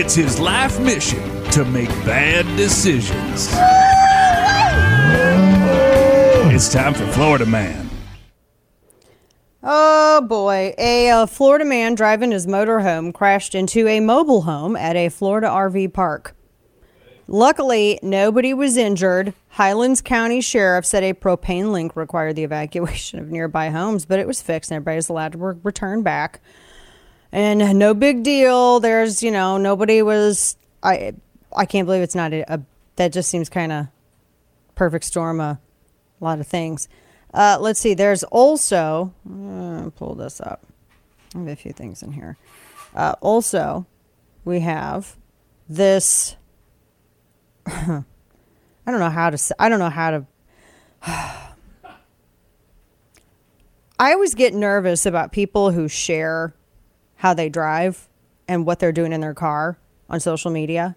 [0.00, 3.48] It's his life mission to make bad decisions.
[6.52, 7.87] It's time for Florida Man.
[9.70, 14.96] Oh boy, a, uh Florida man driving his motorhome crashed into a mobile home at
[14.96, 16.34] a Florida RV park.
[17.26, 19.34] Luckily, nobody was injured.
[19.50, 24.26] Highlands County Sheriff said a propane link required the evacuation of nearby homes, but it
[24.26, 26.40] was fixed and everybody's allowed to re- return back.
[27.30, 28.80] And no big deal.
[28.80, 30.56] There's, you know, nobody was.
[30.82, 31.12] I
[31.54, 32.54] I can't believe it's not a.
[32.54, 32.62] a
[32.96, 33.88] that just seems kind of
[34.76, 35.40] perfect storm.
[35.40, 35.60] A
[36.20, 36.88] lot of things.
[37.32, 37.94] Uh, let's see.
[37.94, 40.66] There's also uh, pull this up.
[41.34, 42.36] I have a few things in here.
[42.94, 43.86] Uh, also,
[44.44, 45.16] we have
[45.68, 46.36] this.
[47.66, 48.04] I
[48.86, 49.54] don't know how to.
[49.58, 50.26] I don't know how to.
[54.00, 56.54] I always get nervous about people who share
[57.16, 58.08] how they drive
[58.46, 59.76] and what they're doing in their car
[60.08, 60.96] on social media.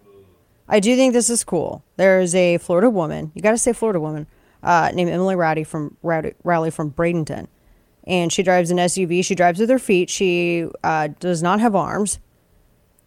[0.67, 1.83] I do think this is cool.
[1.97, 3.31] There's a Florida woman.
[3.33, 4.27] You got to say Florida woman
[4.63, 7.47] uh, named Emily Rowdy from Rowdy, Rowley from Bradenton,
[8.05, 9.23] and she drives an SUV.
[9.23, 10.09] She drives with her feet.
[10.09, 12.19] She uh, does not have arms,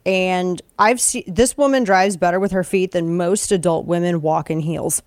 [0.06, 4.51] And I've seen this woman drives better with her feet than most adult women walk
[4.51, 5.02] in heels.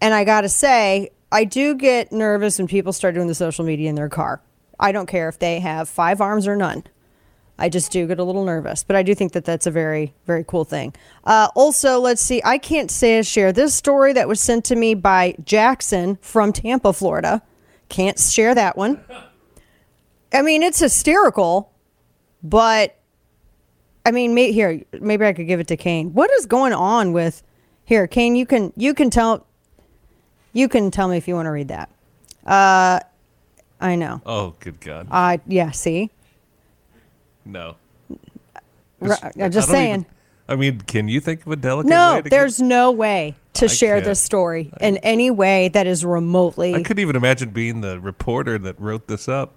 [0.00, 3.64] And I got to say, I do get nervous when people start doing the social
[3.64, 4.40] media in their car.
[4.78, 6.84] I don't care if they have five arms or none.
[7.58, 10.14] I just do get a little nervous, but I do think that that's a very,
[10.26, 10.94] very cool thing.
[11.24, 12.40] Uh, also, let's see.
[12.44, 16.92] I can't say share this story that was sent to me by Jackson from Tampa,
[16.92, 17.42] Florida.
[17.88, 19.00] Can't share that one.
[20.32, 21.72] I mean, it's hysterical,
[22.42, 22.96] but
[24.06, 26.14] I mean, may, here maybe I could give it to Kane.
[26.14, 27.42] What is going on with
[27.84, 28.36] here, Kane?
[28.36, 29.46] You can you can tell
[30.52, 31.90] you can tell me if you want to read that.
[32.46, 33.00] Uh,
[33.80, 34.22] I know.
[34.24, 35.08] Oh, good God.
[35.10, 35.70] Uh, yeah.
[35.72, 36.10] See,
[37.48, 37.76] No.
[39.00, 39.90] I'm just don't saying.
[40.00, 40.06] even-
[40.50, 43.68] I mean, can you think of a delicate way no, there's no way to I
[43.68, 44.06] share can't.
[44.06, 46.74] this story in any way that is remotely.
[46.74, 49.52] I couldn't even imagine being the reporter that wrote this up.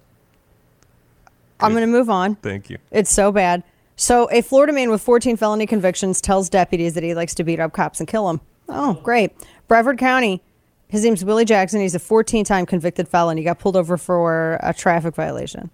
[1.60, 2.34] I'm going to move on.
[2.36, 2.76] Thank you.
[2.90, 3.62] It's so bad.
[3.96, 7.60] So, a Florida man with 14 felony convictions tells deputies that he likes to beat
[7.60, 8.40] up cops and kill them.
[8.68, 9.32] Oh, great.
[9.68, 10.42] Brevard County,
[10.88, 11.80] his name's Willie Jackson.
[11.80, 13.38] He's a 14 time convicted felon.
[13.38, 15.70] He got pulled over for a traffic violation.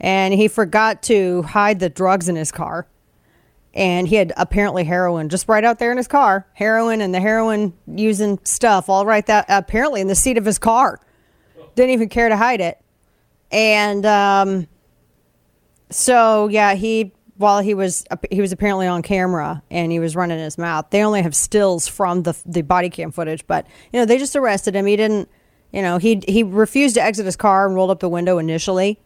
[0.00, 2.86] And he forgot to hide the drugs in his car.
[3.72, 6.46] And he had apparently heroin just right out there in his car.
[6.52, 10.58] Heroin and the heroin using stuff all right that apparently in the seat of his
[10.58, 11.00] car.
[11.74, 12.78] Didn't even care to hide it.
[13.50, 14.68] And um,
[15.90, 20.38] so yeah, he while he was he was apparently on camera and he was running
[20.38, 20.86] his mouth.
[20.90, 24.36] They only have stills from the the body cam footage, but you know they just
[24.36, 24.86] arrested him.
[24.86, 25.28] He didn't,
[25.72, 29.00] you know, he he refused to exit his car and rolled up the window initially.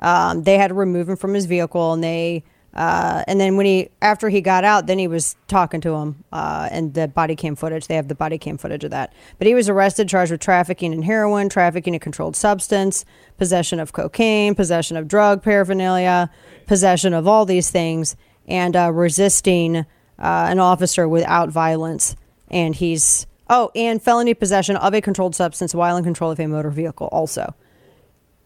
[0.00, 3.66] Um, they had to remove him from his vehicle, and they uh, and then when
[3.66, 7.34] he after he got out, then he was talking to him uh, and the body
[7.34, 7.88] cam footage.
[7.88, 9.12] They have the body cam footage of that.
[9.38, 13.04] But he was arrested, charged with trafficking in heroin, trafficking a controlled substance,
[13.38, 16.30] possession of cocaine, possession of drug paraphernalia,
[16.66, 18.14] possession of all these things,
[18.46, 19.84] and uh, resisting uh,
[20.18, 22.14] an officer without violence.
[22.48, 26.46] And he's oh, and felony possession of a controlled substance while in control of a
[26.46, 27.54] motor vehicle also.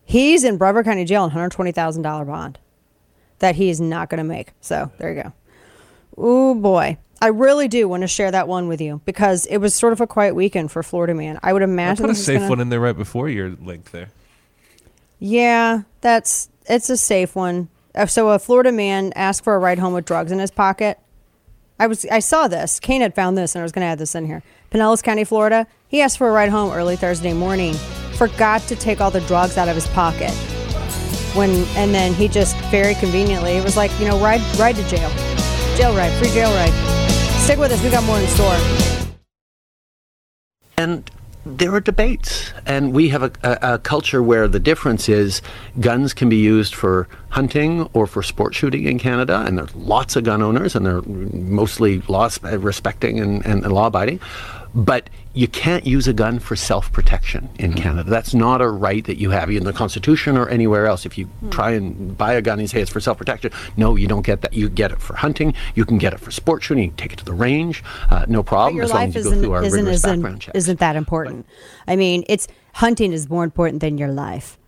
[0.05, 2.59] He's in Broward County Jail on $120,000 bond
[3.39, 4.53] that he is not going to make.
[4.61, 5.33] So there you go.
[6.17, 6.99] Oh boy.
[7.23, 10.01] I really do want to share that one with you because it was sort of
[10.01, 11.39] a quiet weekend for Florida man.
[11.43, 13.93] I would I imagine put a safe gonna- one in there right before your link
[13.93, 14.09] there.
[15.19, 17.69] Yeah, that's it's a safe one.
[17.95, 20.99] Uh, So a Florida man asked for a ride home with drugs in his pocket.
[21.79, 22.79] I was I saw this.
[22.79, 24.43] Kane had found this, and I was going to add this in here.
[24.71, 25.67] Pinellas County, Florida.
[25.89, 27.75] He asked for a ride home early Thursday morning.
[28.17, 30.31] Forgot to take all the drugs out of his pocket.
[31.35, 34.85] When and then he just very conveniently it was like you know ride ride to
[34.89, 35.11] jail,
[35.77, 36.73] jail ride, free jail ride.
[37.43, 37.83] Stick with us.
[37.83, 38.57] We got more in store.
[40.77, 41.11] And
[41.47, 45.43] there are debates, and we have a, a, a culture where the difference is
[45.79, 50.17] guns can be used for hunting or for sport shooting in Canada, and there's lots
[50.17, 54.21] of gun owners, and they're mostly law respecting and, and, and law abiding.
[54.75, 58.11] But you can't use a gun for self protection in Canada.
[58.11, 61.07] That's not a right that you have in the Constitution or anywhere else.
[61.07, 64.09] If you try and buy a gun and say it's for self protection, no, you
[64.09, 64.53] don't get that.
[64.53, 67.13] You get it for hunting, you can get it for sport shooting, you can take
[67.13, 69.79] it to the range, uh, no problem, as long as you go through our isn't
[69.79, 70.55] rigorous isn't, background check.
[70.57, 71.47] isn't that important.
[71.87, 74.59] I mean, it's hunting is more important than your life.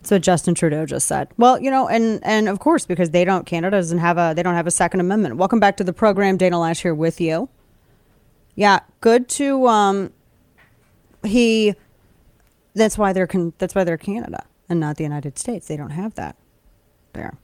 [0.00, 1.28] That's what Justin Trudeau just said.
[1.36, 4.44] Well, you know, and and of course because they don't Canada doesn't have a they
[4.44, 5.36] don't have a Second Amendment.
[5.36, 6.36] Welcome back to the program.
[6.36, 7.48] Dana Loesch here with you.
[8.58, 10.12] Yeah, good to um.
[11.22, 11.76] He.
[12.74, 15.68] That's why they're con- that's why they're Canada and not the United States.
[15.68, 16.34] They don't have that.
[17.12, 17.38] There.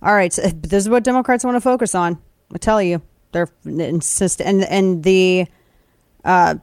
[0.00, 2.22] All right, so this is what Democrats want to focus on.
[2.54, 3.02] I tell you,
[3.32, 5.46] they're insist and and the
[6.24, 6.54] uh,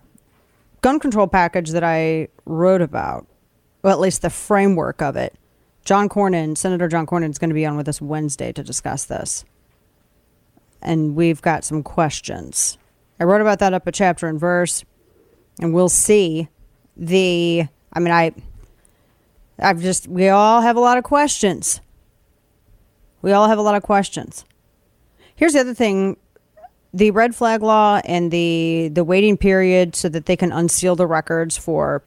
[0.82, 3.28] gun control package that I wrote about,
[3.84, 5.36] well, at least the framework of it.
[5.86, 9.06] John Cornyn, Senator John Cornyn, is going to be on with us Wednesday to discuss
[9.06, 9.46] this,
[10.82, 12.80] and we've got some questions.
[13.22, 14.84] I wrote about that up a chapter and verse,
[15.60, 16.48] and we'll see
[16.98, 17.68] the.
[17.94, 18.32] I mean, I.
[19.60, 21.82] I've just we all have a lot of questions.
[23.22, 24.44] We all have a lot of questions.
[25.36, 26.18] Here's the other thing
[26.96, 31.06] the red flag law and the the waiting period so that they can unseal the
[31.06, 32.02] records for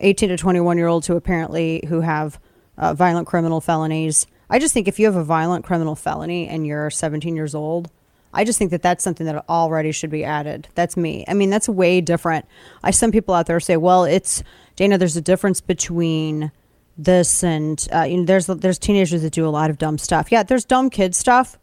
[0.00, 2.40] 18 to 21 year olds who apparently who have
[2.78, 4.26] uh, violent criminal felonies.
[4.48, 7.90] I just think if you have a violent criminal felony and you're 17 years old,
[8.34, 10.68] I just think that that's something that already should be added.
[10.74, 11.24] That's me.
[11.28, 12.46] I mean, that's way different.
[12.82, 14.42] I some people out there say, well, it's
[14.76, 14.98] Dana.
[14.98, 16.50] There's a difference between
[16.96, 20.30] this and uh, you know, there's there's teenagers that do a lot of dumb stuff.
[20.30, 21.58] Yeah, there's dumb kid stuff.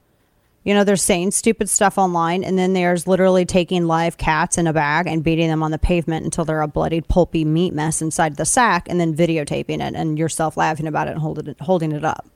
[0.64, 4.68] You know, they're saying stupid stuff online, and then there's literally taking live cats in
[4.68, 8.00] a bag and beating them on the pavement until they're a bloody, pulpy meat mess
[8.00, 11.60] inside the sack, and then videotaping it and yourself laughing about it and holding it,
[11.62, 12.28] holding it up.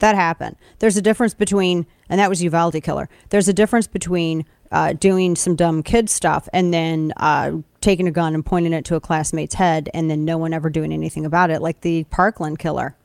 [0.00, 0.56] That happened.
[0.80, 3.08] There's a difference between, and that was Uvalde killer.
[3.30, 8.10] There's a difference between uh, doing some dumb kid stuff and then uh, taking a
[8.10, 11.24] gun and pointing it to a classmate's head and then no one ever doing anything
[11.24, 12.96] about it, like the Parkland killer.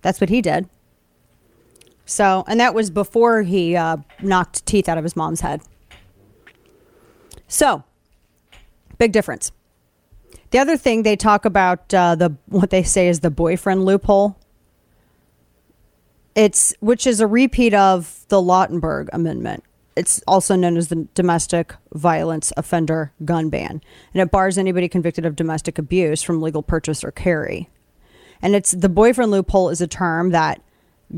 [0.00, 0.68] That's what he did.
[2.06, 5.60] So, and that was before he uh, knocked teeth out of his mom's head.
[7.46, 7.84] So,
[8.96, 9.52] big difference.
[10.50, 14.37] The other thing they talk about uh, the what they say is the boyfriend loophole.
[16.38, 19.64] It's which is a repeat of the Lautenberg Amendment.
[19.96, 23.82] It's also known as the Domestic Violence Offender Gun Ban,
[24.14, 27.68] and it bars anybody convicted of domestic abuse from legal purchase or carry.
[28.40, 30.62] And it's the boyfriend loophole is a term that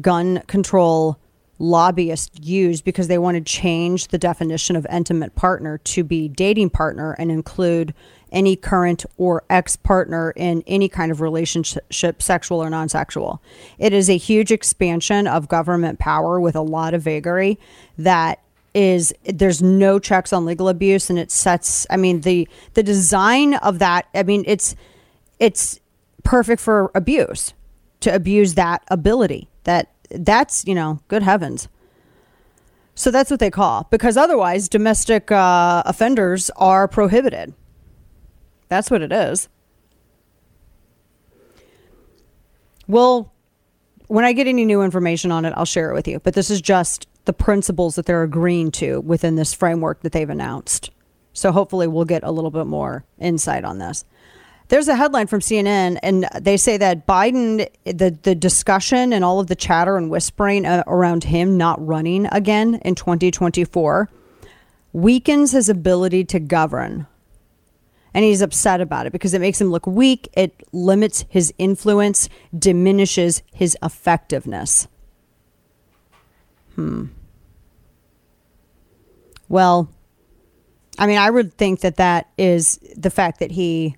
[0.01, 1.19] gun control
[1.59, 6.71] lobbyists use because they want to change the definition of intimate partner to be dating
[6.71, 7.93] partner and include
[8.33, 13.43] any current or ex partner in any kind of relationship, sexual or non sexual.
[13.79, 17.59] It is a huge expansion of government power with a lot of vagary
[17.99, 18.41] that
[18.75, 23.55] is there's no checks on legal abuse and it sets i mean the the design
[23.55, 24.77] of that i mean it's
[25.41, 25.81] it's
[26.23, 27.53] perfect for abuse
[27.99, 31.69] to abuse that ability that that's you know good heavens
[32.95, 37.53] so that's what they call because otherwise domestic uh, offenders are prohibited
[38.71, 39.51] that's what it is.
[42.89, 43.33] Well
[44.07, 46.19] when i get any new information on it i'll share it with you.
[46.19, 50.29] But this is just the principles that they're agreeing to within this framework that they've
[50.29, 50.91] announced.
[51.33, 54.05] So hopefully we'll get a little bit more insight on this.
[54.69, 59.41] There's a headline from CNN, and they say that Biden, the, the discussion and all
[59.41, 64.09] of the chatter and whispering uh, around him not running again in 2024
[64.93, 67.07] weakens his ability to govern.
[68.13, 70.29] And he's upset about it because it makes him look weak.
[70.33, 74.89] It limits his influence, diminishes his effectiveness.
[76.75, 77.07] Hmm.
[79.49, 79.91] Well,
[80.99, 83.97] I mean, I would think that that is the fact that he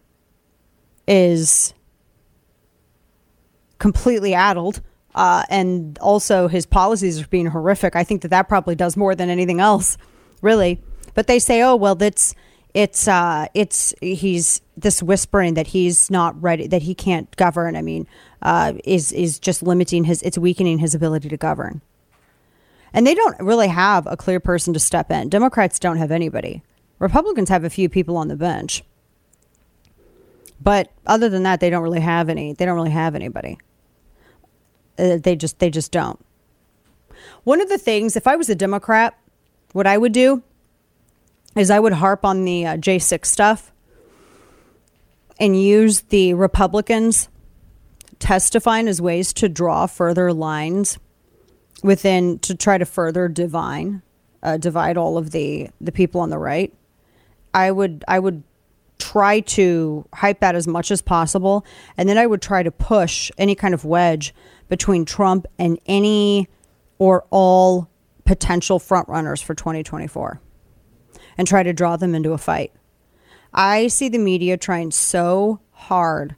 [1.06, 1.74] is
[3.78, 4.80] completely addled.
[5.14, 7.96] Uh, and also his policies are being horrific.
[7.96, 9.98] I think that that probably does more than anything else,
[10.40, 10.80] really.
[11.14, 12.34] But they say, oh well, that's
[12.74, 17.76] it's uh, it's he's this whispering that he's not ready, that he can't govern.
[17.76, 18.06] I mean,
[18.40, 21.82] uh, is is just limiting his, it's weakening his ability to govern.
[22.94, 25.28] And they don't really have a clear person to step in.
[25.28, 26.62] Democrats don't have anybody.
[26.98, 28.84] Republicans have a few people on the bench.
[30.60, 32.52] But other than that, they don't really have any.
[32.52, 33.58] They don't really have anybody.
[34.98, 36.24] Uh, they just they just don't.
[37.44, 39.18] One of the things, if I was a Democrat,
[39.72, 40.42] what I would do
[41.56, 43.72] is I would harp on the uh, J6 stuff
[45.38, 47.28] and use the Republicans
[48.18, 50.98] testifying as ways to draw further lines
[51.82, 54.02] within to try to further divine
[54.42, 56.72] uh, divide all of the the people on the right.
[57.54, 58.42] I would I would
[58.98, 61.66] try to hype that as much as possible.
[61.96, 64.32] And then I would try to push any kind of wedge
[64.68, 66.48] between Trump and any
[66.98, 67.88] or all
[68.24, 70.40] potential frontrunners for 2024
[71.36, 72.72] and try to draw them into a fight.
[73.52, 76.36] I see the media trying so hard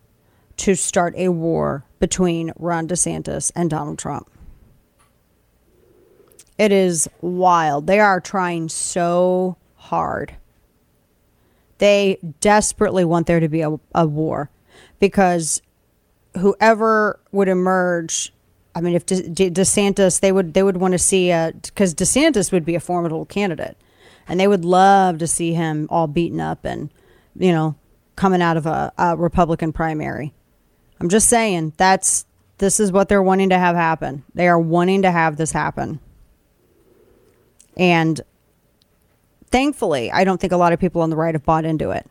[0.58, 4.28] to start a war between Ron DeSantis and Donald Trump.
[6.58, 7.86] It is wild.
[7.86, 10.36] They are trying so hard.
[11.78, 14.50] They desperately want there to be a, a war
[15.00, 15.60] because
[16.38, 18.32] whoever would emerge
[18.74, 21.94] I mean, if De- De- DeSantis, they would they would want to see a because
[21.94, 23.76] DeSantis would be a formidable candidate,
[24.28, 26.90] and they would love to see him all beaten up and
[27.36, 27.74] you know
[28.16, 30.32] coming out of a, a Republican primary.
[31.00, 32.26] I'm just saying that's
[32.58, 34.24] this is what they're wanting to have happen.
[34.34, 36.00] They are wanting to have this happen,
[37.76, 38.20] and
[39.50, 42.08] thankfully, I don't think a lot of people on the right have bought into it.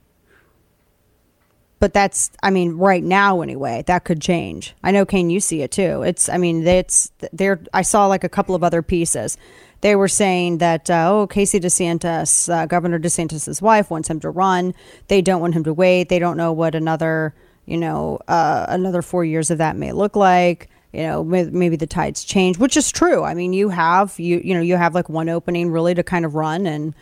[1.83, 4.73] But that's, I mean, right now anyway, that could change.
[4.81, 6.01] I know, Kane, you see it too.
[6.03, 7.59] It's, I mean, it's there.
[7.73, 9.37] I saw like a couple of other pieces.
[9.83, 14.29] They were saying that, uh, oh, Casey DeSantis, uh, Governor DeSantis's wife, wants him to
[14.29, 14.73] run.
[15.07, 16.09] They don't want him to wait.
[16.09, 17.35] They don't know what another,
[17.65, 21.87] you know, uh, another four years of that may look like you know maybe the
[21.87, 25.09] tides change which is true i mean you have you you know you have like
[25.09, 26.93] one opening really to kind of run and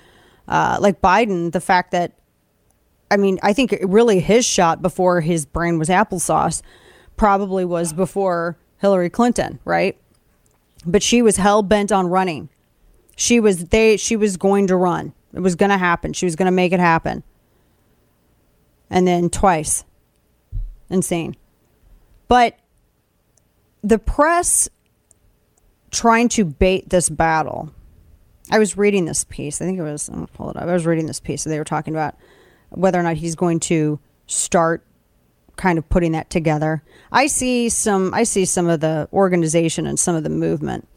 [0.51, 2.11] uh, like Biden, the fact that,
[3.09, 6.61] I mean, I think really his shot before his brain was applesauce
[7.15, 9.97] probably was before Hillary Clinton, right?
[10.85, 12.49] But she was hell bent on running.
[13.15, 15.13] She was they she was going to run.
[15.33, 16.13] It was going to happen.
[16.13, 17.23] She was going to make it happen.
[18.89, 19.85] And then twice.
[20.89, 21.35] Insane.
[22.27, 22.57] But
[23.81, 24.69] the press
[25.91, 27.71] trying to bait this battle.
[28.49, 29.61] I was reading this piece.
[29.61, 30.09] I think it was.
[30.09, 30.63] I'm gonna pull it up.
[30.63, 31.45] I was reading this piece.
[31.45, 32.15] and they were talking about
[32.69, 34.83] whether or not he's going to start
[35.57, 36.83] kind of putting that together.
[37.11, 38.13] I see some.
[38.13, 40.87] I see some of the organization and some of the movement.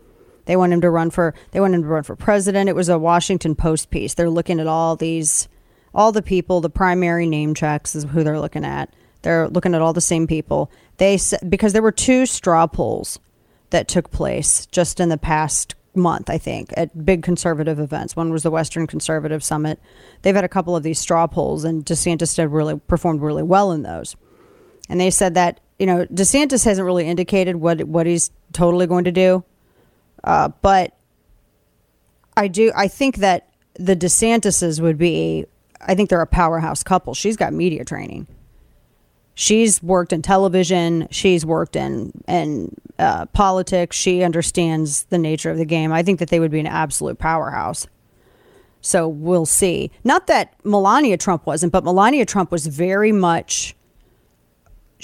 [0.47, 1.35] They want him to run for.
[1.53, 2.69] They want him to run for president.
[2.69, 4.15] It was a Washington Post piece.
[4.15, 5.49] They're looking at all these,
[5.95, 6.61] all the people.
[6.61, 8.93] The primary name checks is who they're looking at.
[9.23, 10.71] They're looking at all the same people.
[10.99, 11.19] They
[11.49, 13.19] because there were two straw polls
[13.71, 18.17] that took place just in the past month, I think, at big conservative events.
[18.17, 19.81] One was the Western Conservative Summit.
[20.23, 23.73] They've had a couple of these straw polls, and DeSantis did really performed really well
[23.73, 24.17] in those.
[24.89, 29.05] And they said that you know DeSantis hasn't really indicated what what he's totally going
[29.05, 29.45] to do,
[30.25, 30.97] uh, but
[32.37, 32.73] I do.
[32.75, 35.47] I think that the DeSantises would be.
[35.81, 37.15] I think they're a powerhouse couple.
[37.15, 38.27] She's got media training.
[39.35, 41.09] She's worked in television.
[41.11, 43.97] She's worked in in uh, politics.
[43.97, 45.93] She understands the nature of the game.
[45.93, 47.87] I think that they would be an absolute powerhouse.
[48.81, 49.91] So we'll see.
[50.05, 53.75] Not that Melania Trump wasn't, but Melania Trump was very much.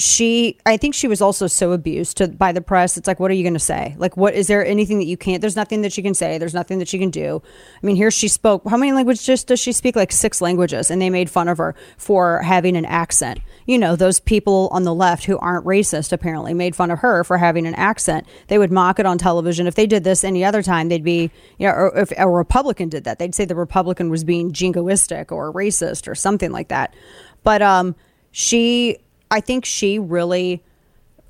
[0.01, 2.97] She, I think she was also so abused to, by the press.
[2.97, 3.95] It's like, what are you going to say?
[3.99, 5.43] Like, what is there anything that you can't?
[5.43, 6.39] There's nothing that she can say.
[6.39, 7.43] There's nothing that she can do.
[7.83, 8.63] I mean, here she spoke.
[8.67, 9.97] How many languages does she speak?
[9.97, 13.41] Like six languages, and they made fun of her for having an accent.
[13.67, 17.23] You know, those people on the left who aren't racist apparently made fun of her
[17.23, 18.27] for having an accent.
[18.49, 19.67] They would mock it on television.
[19.67, 22.89] If they did this any other time, they'd be, you know, or if a Republican
[22.89, 26.95] did that, they'd say the Republican was being jingoistic or racist or something like that.
[27.43, 27.95] But um,
[28.31, 28.97] she,
[29.31, 30.63] I think she really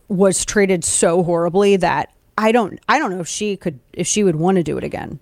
[0.08, 4.24] was treated so horribly that I don't, I don't know if she could, if she
[4.24, 5.20] would want to do it again.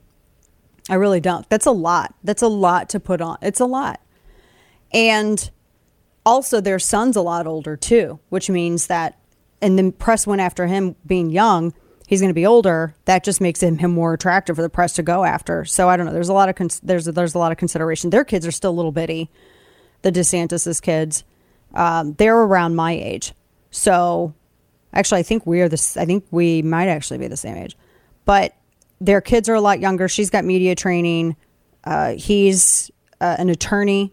[0.89, 1.49] I really don't.
[1.51, 2.15] That's a lot.
[2.25, 3.39] That's a lot to put on.
[3.43, 4.01] It's a lot.
[4.93, 5.51] And
[6.25, 9.19] also their son's a lot older too, which means that
[9.61, 11.75] and the press went after him being young.
[12.07, 12.95] He's going to be older.
[13.05, 15.65] That just makes him, him more attractive for the press to go after.
[15.65, 16.13] So I don't know.
[16.13, 18.11] There's a lot of cons- there's there's a lot of consideration.
[18.11, 19.31] Their kids are still little bitty.
[20.03, 21.25] The DeSantis's kids,
[21.75, 23.33] um, they're around my age.
[23.71, 24.35] So
[24.93, 25.97] actually, I think we are this.
[25.97, 27.77] I think we might actually be the same age,
[28.25, 28.55] but
[29.01, 30.09] their kids are a lot younger.
[30.09, 31.37] She's got media training.
[31.85, 32.91] Uh, he's
[33.21, 34.13] uh, an attorney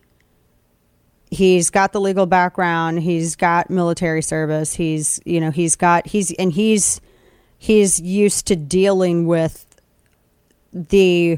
[1.32, 6.32] he's got the legal background he's got military service he's you know he's got he's
[6.34, 7.02] and he's
[7.58, 9.66] he's used to dealing with
[10.72, 11.38] the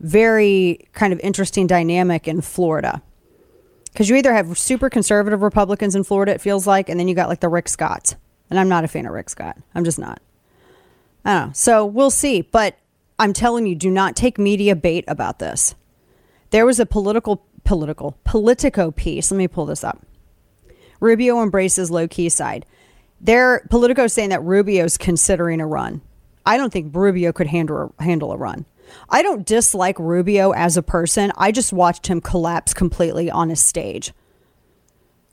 [0.00, 3.02] very kind of interesting dynamic in Florida
[3.92, 7.14] because you either have super conservative Republicans in Florida it feels like and then you
[7.14, 8.16] got like the Rick Scotts.
[8.48, 9.56] And I'm not a fan of Rick Scott.
[9.74, 10.20] I'm just not.
[11.24, 11.52] I don't know.
[11.52, 12.42] So we'll see.
[12.42, 12.76] But
[13.18, 15.74] I'm telling you do not take media bait about this.
[16.50, 19.30] There was a political political politico piece.
[19.30, 20.04] Let me pull this up.
[20.98, 22.66] Rubio embraces low-key side.
[23.20, 26.00] Their politico saying that rubio's considering a run.
[26.44, 28.66] I don't think rubio could handle, handle a run
[29.08, 33.56] i don't dislike rubio as a person i just watched him collapse completely on a
[33.56, 34.12] stage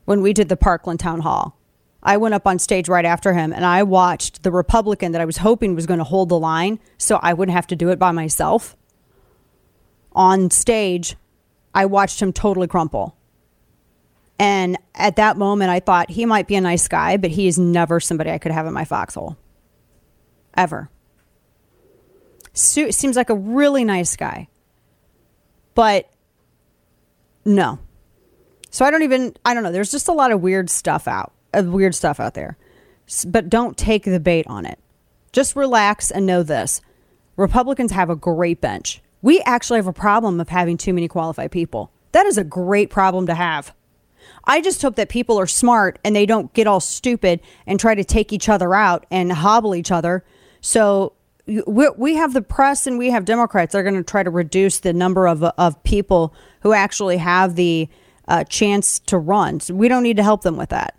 [0.05, 1.57] when we did the parkland town hall
[2.03, 5.25] i went up on stage right after him and i watched the republican that i
[5.25, 7.99] was hoping was going to hold the line so i wouldn't have to do it
[7.99, 8.75] by myself
[10.17, 11.15] on stage,
[11.73, 13.15] I watched him totally crumple.
[14.39, 17.57] And at that moment, I thought he might be a nice guy, but he is
[17.57, 19.37] never somebody I could have in my foxhole.
[20.55, 20.89] Ever.
[22.57, 24.47] Su- seems like a really nice guy.
[25.75, 26.09] But
[27.45, 27.79] no.
[28.69, 29.71] So I don't even, I don't know.
[29.71, 32.57] There's just a lot of weird stuff out, uh, weird stuff out there.
[33.07, 34.79] S- But don't take the bait on it.
[35.31, 36.81] Just relax and know this
[37.35, 39.01] Republicans have a great bench.
[39.21, 41.91] We actually have a problem of having too many qualified people.
[42.11, 43.73] That is a great problem to have.
[44.45, 47.95] I just hope that people are smart and they don't get all stupid and try
[47.95, 50.23] to take each other out and hobble each other.
[50.61, 51.13] So
[51.47, 54.29] we, we have the press and we have Democrats that are going to try to
[54.29, 57.87] reduce the number of, of people who actually have the
[58.27, 59.59] uh, chance to run.
[59.59, 60.95] So we don't need to help them with that.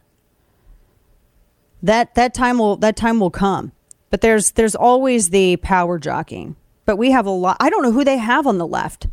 [1.83, 3.73] That that time will that time will come.
[4.11, 6.57] But there's there's always the power jockeying.
[6.87, 7.59] But we have a lot.
[7.61, 9.07] I don't know who they have on the left.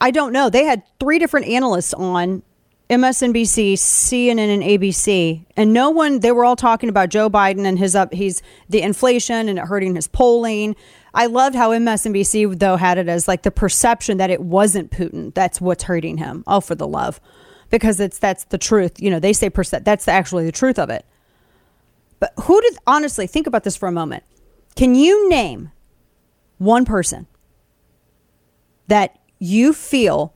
[0.00, 0.50] I don't know.
[0.50, 2.42] They had three different analysts on
[2.90, 6.20] MSNBC, CNN, and ABC, and no one.
[6.20, 8.12] They were all talking about Joe Biden and his up.
[8.12, 10.76] He's the inflation and it hurting his polling.
[11.14, 15.32] I loved how MSNBC though had it as like the perception that it wasn't Putin.
[15.32, 16.44] That's what's hurting him.
[16.46, 17.20] Oh, for the love,
[17.70, 19.00] because it's that's the truth.
[19.00, 19.86] You know, they say percent.
[19.86, 21.06] That's actually the truth of it.
[22.20, 24.24] But who did honestly think about this for a moment?
[24.76, 25.72] Can you name
[26.58, 27.26] one person
[28.88, 30.33] that you feel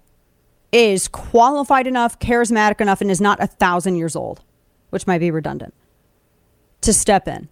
[0.72, 4.42] is qualified enough, charismatic enough, and is not a thousand years old,
[4.90, 5.74] which might be redundant,
[6.82, 7.48] to step in?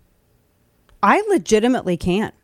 [1.02, 2.34] I legitimately can't.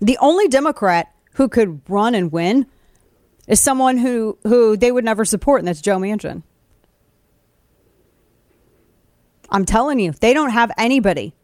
[0.00, 2.66] The only Democrat who could run and win
[3.46, 6.42] is someone who, who they would never support, and that's Joe Manchin.
[9.50, 11.34] I'm telling you, they don't have anybody.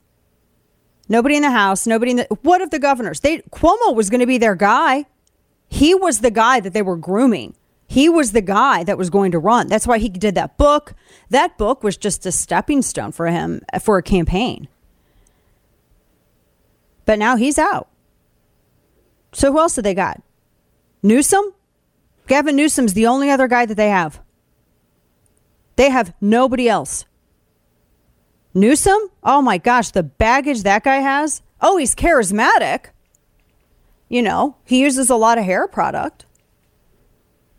[1.09, 2.25] Nobody in the House, nobody in the.
[2.43, 3.21] What of the governors?
[3.21, 5.07] They Cuomo was going to be their guy.
[5.73, 7.55] He was the guy that they were grooming.
[7.87, 9.69] He was the guy that was going to run.
[9.69, 10.93] That's why he did that book.
[11.31, 14.69] That book was just a stepping stone for him for a campaign.
[17.07, 17.89] But now he's out.
[19.33, 20.23] So who else did they got?
[21.03, 21.55] Newsom?
[22.27, 24.21] Gavin Newsom's the only other guy that they have.
[25.77, 27.07] They have nobody else.
[28.53, 29.11] Newsom?
[29.25, 31.41] Oh my gosh, the baggage that guy has.
[31.63, 32.89] Oh, he's charismatic.
[34.13, 36.27] You know, he uses a lot of hair product.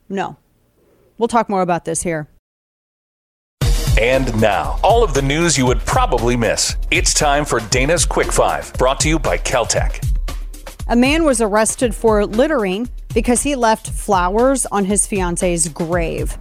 [0.08, 0.38] No.
[1.18, 2.30] We'll talk more about this here.
[4.00, 6.76] And now, all of the news you would probably miss.
[6.92, 10.08] It's time for Dana's Quick Five, brought to you by KelTec.
[10.90, 16.38] A man was arrested for littering because he left flowers on his fiance's grave.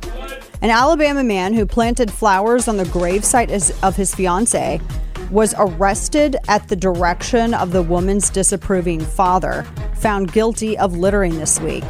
[0.60, 4.78] An Alabama man who planted flowers on the gravesite of his fiance
[5.32, 11.58] was arrested at the direction of the woman's disapproving father, found guilty of littering this
[11.58, 11.84] week.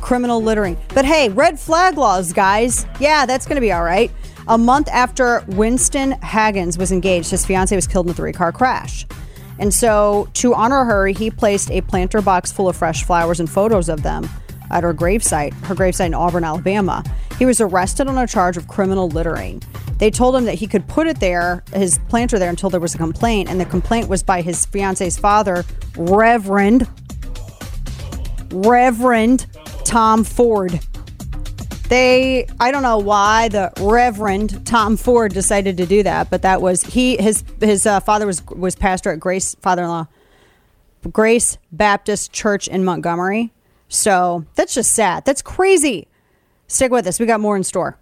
[0.00, 0.78] Criminal littering.
[0.94, 2.86] But hey, red flag laws, guys.
[3.00, 4.10] Yeah, that's going to be all right.
[4.46, 8.52] A month after Winston Haggins was engaged, his fiance was killed in a three car
[8.52, 9.04] crash.
[9.58, 13.50] And so, to honor her, he placed a planter box full of fresh flowers and
[13.50, 14.28] photos of them
[14.70, 17.04] at her gravesite, her gravesite in Auburn, Alabama.
[17.38, 19.62] He was arrested on a charge of criminal littering.
[19.98, 22.94] They told him that he could put it there, his planter there, until there was
[22.94, 25.64] a complaint, and the complaint was by his fiance's father,
[25.96, 26.88] Reverend
[28.50, 29.46] Reverend
[29.84, 30.80] Tom Ford.
[31.88, 36.60] They, I don't know why the Reverend Tom Ford decided to do that, but that
[36.60, 37.16] was he.
[37.16, 40.06] His his uh, father was was pastor at Grace father-in-law
[41.12, 43.52] Grace Baptist Church in Montgomery.
[43.88, 45.24] So that's just sad.
[45.24, 46.08] That's crazy.
[46.66, 47.20] Stick with us.
[47.20, 47.98] We got more in store.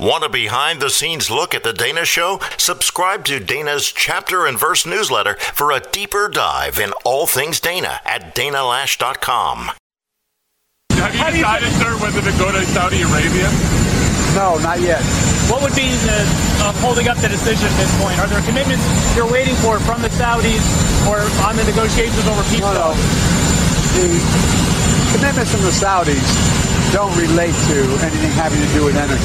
[0.00, 2.40] Want a behind the scenes look at the Dana Show?
[2.56, 8.00] Subscribe to Dana's chapter and verse newsletter for a deeper dive in all things Dana
[8.06, 9.72] at danaloesch.com.
[10.92, 13.52] Have you decided, sir, whether to go to Saudi Arabia?
[14.32, 15.02] No, not yet.
[15.52, 16.24] What would be the
[16.64, 18.18] uh, holding up the decision at this point?
[18.20, 18.84] Are there commitments
[19.16, 20.64] you're waiting for from the Saudis
[21.04, 22.64] or on the negotiations over peace?
[22.64, 23.39] No, no.
[23.94, 24.06] The
[25.12, 29.22] commitments from the Saudis don't relate to anything having to do with energy.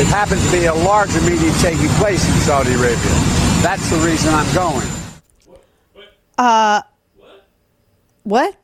[0.00, 2.96] It happens to be a larger meeting taking place in Saudi Arabia.
[3.62, 4.86] That's the reason I'm going.
[6.38, 6.82] Uh,
[8.22, 8.56] what?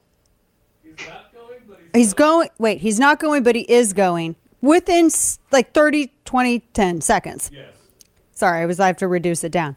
[1.93, 2.49] He's going.
[2.59, 5.11] Wait, he's not going, but he is going within
[5.53, 7.51] like 30, 20, 10 seconds.
[7.53, 7.69] Yes.
[8.35, 8.81] Sorry, I was.
[8.81, 9.77] I have to reduce it down.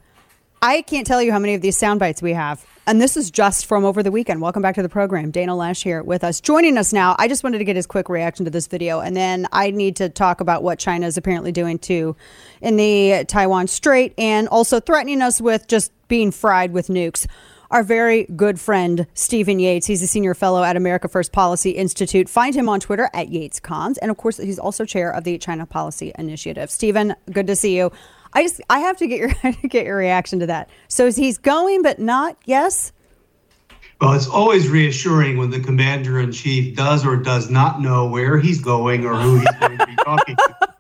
[0.62, 2.66] I can't tell you how many of these sound bites we have.
[2.88, 4.42] And this is just from over the weekend.
[4.42, 5.30] Welcome back to the program.
[5.30, 6.40] Dana Loesch here with us.
[6.40, 9.02] Joining us now, I just wanted to get his quick reaction to this video.
[9.02, 12.16] And then I need to talk about what China is apparently doing too
[12.62, 17.28] in the Taiwan Strait and also threatening us with just being fried with nukes
[17.72, 19.88] our very good friend Stephen Yates.
[19.88, 22.30] He's a senior fellow at America First Policy Institute.
[22.30, 25.66] Find him on Twitter at YatesCons, and of course, he's also chair of the China
[25.66, 26.72] Policy Initiative.
[26.72, 27.92] Stephen, good to see you.
[28.34, 29.30] I just I have to get your
[29.70, 30.70] get your reaction to that.
[30.88, 32.92] So he's going, but not yes.
[34.00, 38.38] Well, it's always reassuring when the commander in chief does or does not know where
[38.38, 40.74] he's going or who he's going to be talking to.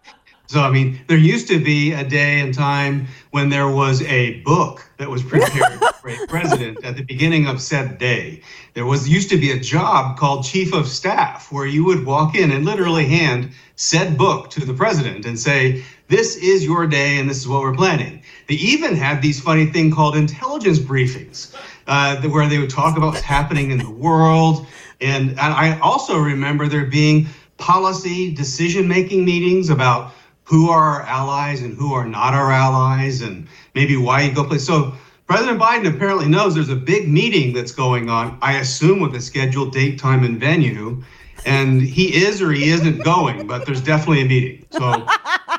[0.50, 4.40] So, I mean, there used to be a day and time when there was a
[4.42, 8.42] book that was prepared for a president at the beginning of said day.
[8.74, 12.34] There was used to be a job called chief of staff where you would walk
[12.34, 17.18] in and literally hand said book to the president and say, This is your day
[17.20, 18.22] and this is what we're planning.
[18.48, 21.54] They even had these funny thing called intelligence briefings
[21.86, 24.66] uh, where they would talk about what's happening in the world.
[25.02, 27.28] And, and I also remember there being
[27.58, 30.14] policy decision making meetings about
[30.44, 34.46] who are our allies and who are not our allies, and maybe why you go
[34.46, 34.60] play.
[34.60, 34.94] So
[35.26, 38.38] President Biden apparently knows there's a big meeting that's going on.
[38.42, 41.04] I assume with a scheduled date, time, and venue,
[41.46, 44.66] and he is or he isn't going, but there's definitely a meeting.
[44.72, 45.06] So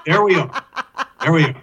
[0.08, 0.50] there we go.
[1.22, 1.54] There we go.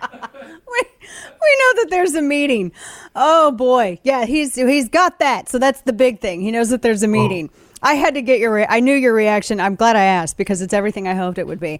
[0.68, 2.72] We we know that there's a meeting.
[3.16, 5.48] Oh boy, yeah, he's he's got that.
[5.48, 6.42] So that's the big thing.
[6.42, 7.10] He knows that there's a oh.
[7.10, 7.50] meeting.
[7.82, 8.54] I had to get your.
[8.54, 9.60] Re- I knew your reaction.
[9.60, 11.80] I'm glad I asked because it's everything I hoped it would be.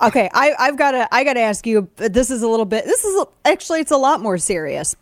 [0.00, 1.08] Okay, I, I've got to.
[1.12, 1.90] I got to ask you.
[1.96, 2.84] This is a little bit.
[2.84, 3.80] This is actually.
[3.80, 4.94] It's a lot more serious.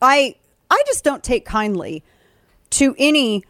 [0.00, 0.36] I
[0.70, 2.04] I just don't take kindly
[2.70, 3.44] to any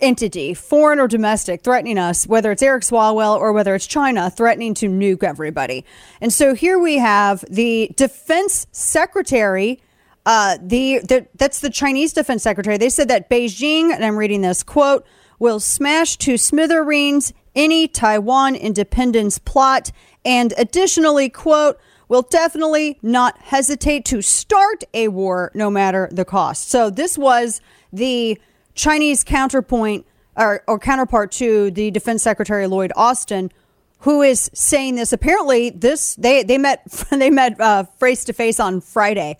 [0.00, 4.74] entity, foreign or domestic, threatening us, whether it's Eric Swalwell or whether it's China, threatening
[4.74, 5.84] to nuke everybody.
[6.20, 9.80] And so here we have the defense secretary.
[10.24, 12.76] Uh, the, the that's the Chinese defense secretary.
[12.76, 15.06] They said that Beijing, and I'm reading this quote,
[15.38, 19.90] will smash to smithereens any Taiwan independence plot,
[20.24, 26.70] and additionally, quote, will definitely not hesitate to start a war no matter the cost.
[26.70, 27.60] So this was
[27.92, 28.38] the
[28.78, 30.06] Chinese counterpoint
[30.36, 33.50] or, or counterpart to the Defense Secretary Lloyd Austin,
[33.98, 35.12] who is saying this.
[35.12, 37.58] Apparently, this they they met they met
[37.98, 39.36] face to face on Friday.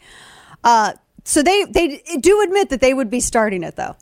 [0.65, 0.93] Uh,
[1.24, 3.97] so they they do admit that they would be starting it though.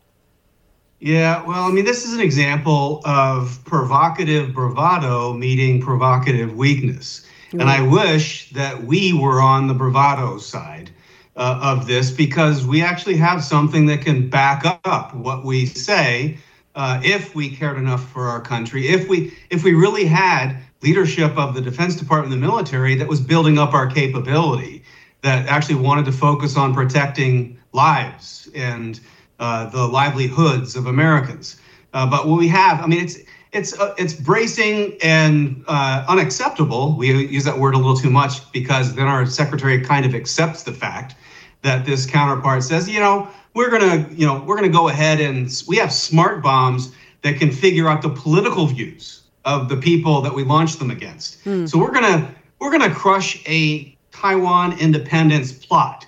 [0.99, 7.27] Yeah, well, I mean, this is an example of provocative bravado meeting provocative weakness.
[7.53, 10.91] And I wish that we were on the bravado side
[11.37, 16.39] uh, of this because we actually have something that can back up what we say
[16.75, 21.37] uh, if we cared enough for our country, if we if we really had leadership
[21.37, 24.83] of the Defense Department the military that was building up our capability,
[25.23, 29.01] that actually wanted to focus on protecting lives and
[29.39, 31.61] uh, the livelihoods of Americans.
[31.93, 33.19] Uh, but what we have, I mean, it's
[33.52, 36.97] it's uh, it's bracing and uh, unacceptable.
[36.97, 40.62] We use that word a little too much because then our secretary kind of accepts
[40.62, 41.14] the fact
[41.62, 45.62] that this counterpart says, you know, we're gonna, you know, we're gonna go ahead and
[45.66, 46.93] we have smart bombs
[47.23, 51.40] that can figure out the political views of the people that we launch them against.
[51.43, 51.66] Hmm.
[51.66, 56.06] So we're gonna we're gonna crush a Taiwan independence plot.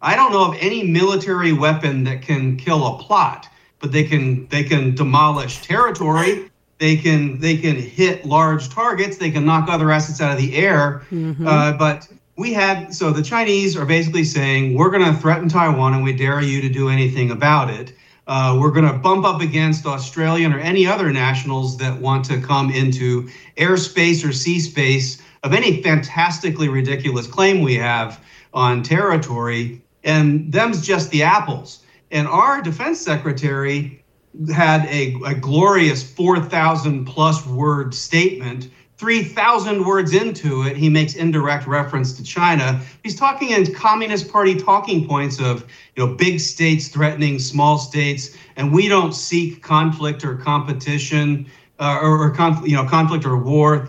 [0.00, 3.48] I don't know of any military weapon that can kill a plot,
[3.80, 6.47] but they can they can demolish territory.
[6.78, 9.16] They can they can hit large targets.
[9.16, 11.02] They can knock other assets out of the air.
[11.46, 15.94] Uh, but we had so the Chinese are basically saying we're going to threaten Taiwan
[15.94, 17.92] and we dare you to do anything about it.
[18.28, 22.40] Uh, we're going to bump up against Australian or any other nationals that want to
[22.40, 28.22] come into airspace or sea space of any fantastically ridiculous claim we have
[28.52, 29.82] on territory.
[30.04, 31.80] And them's just the apples.
[32.10, 34.04] And our defense secretary
[34.54, 41.68] had a, a glorious 4,000 plus word statement 3,000 words into it, he makes indirect
[41.68, 42.80] reference to China.
[43.04, 45.64] He's talking in Communist Party talking points of,
[45.94, 51.46] you know, big states threatening small states, and we don't seek conflict or competition
[51.78, 53.88] uh, or, or conf- you know, conflict or war.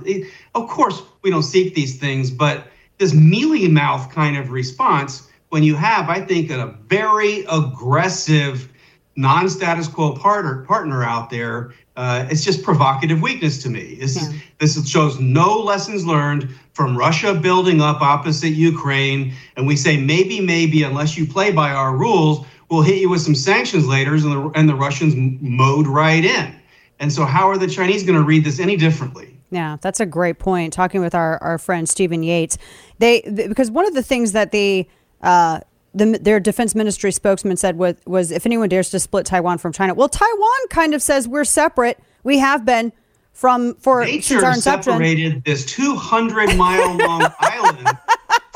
[0.53, 2.67] Of course, we don't seek these things, but
[2.99, 8.69] this mealy mouth kind of response when you have, I think, a very aggressive
[9.15, 13.95] non-status quo partner partner out there uh, it's just provocative weakness to me.
[13.95, 19.33] This is this shows no lessons learned from russia building up opposite ukraine.
[19.57, 23.21] And we say maybe maybe unless you play by our rules we'll hit you with
[23.21, 26.55] some sanctions later and the, and the russians mowed right in.
[27.01, 29.35] And so how are the chinese going to read this any differently?
[29.51, 30.71] Yeah, that's a great point.
[30.71, 32.57] Talking with our, our friend Stephen Yates,
[32.99, 34.87] they th- because one of the things that the
[35.21, 35.59] uh,
[35.93, 39.73] the their defense ministry spokesman said was was if anyone dares to split Taiwan from
[39.73, 41.99] China, well, Taiwan kind of says we're separate.
[42.23, 42.91] We have been
[43.39, 44.93] from for since our nature inception.
[44.93, 47.87] separated this 200 mile long island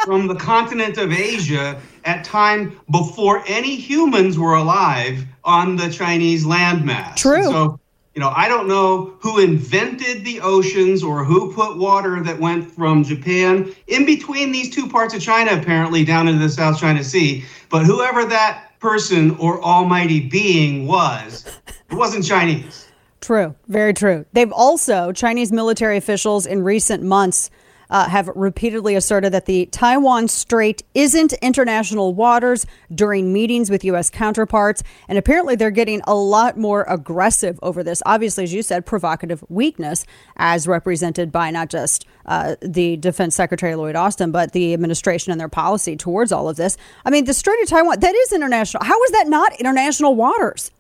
[0.03, 6.43] from the continent of asia at time before any humans were alive on the chinese
[6.45, 7.43] landmass True.
[7.43, 7.80] so
[8.14, 12.69] you know i don't know who invented the oceans or who put water that went
[12.69, 13.73] from japan.
[13.88, 17.44] In between these two parts of china apparently down into the south china sea.
[17.69, 22.88] But whoever that person or almighty being was it wasn't chinese.
[23.22, 24.26] True, very true.
[24.34, 27.49] They've also, Chinese military officials in recent months
[27.89, 34.10] uh, have repeatedly asserted that the Taiwan Strait isn't international waters during meetings with U.S.
[34.10, 34.84] counterparts.
[35.07, 38.01] And apparently they're getting a lot more aggressive over this.
[38.05, 40.05] Obviously, as you said, provocative weakness,
[40.38, 45.39] as represented by not just uh, the Defense Secretary Lloyd Austin, but the administration and
[45.39, 46.77] their policy towards all of this.
[47.05, 48.84] I mean, the Strait of Taiwan, that is international.
[48.84, 50.72] How is that not international waters?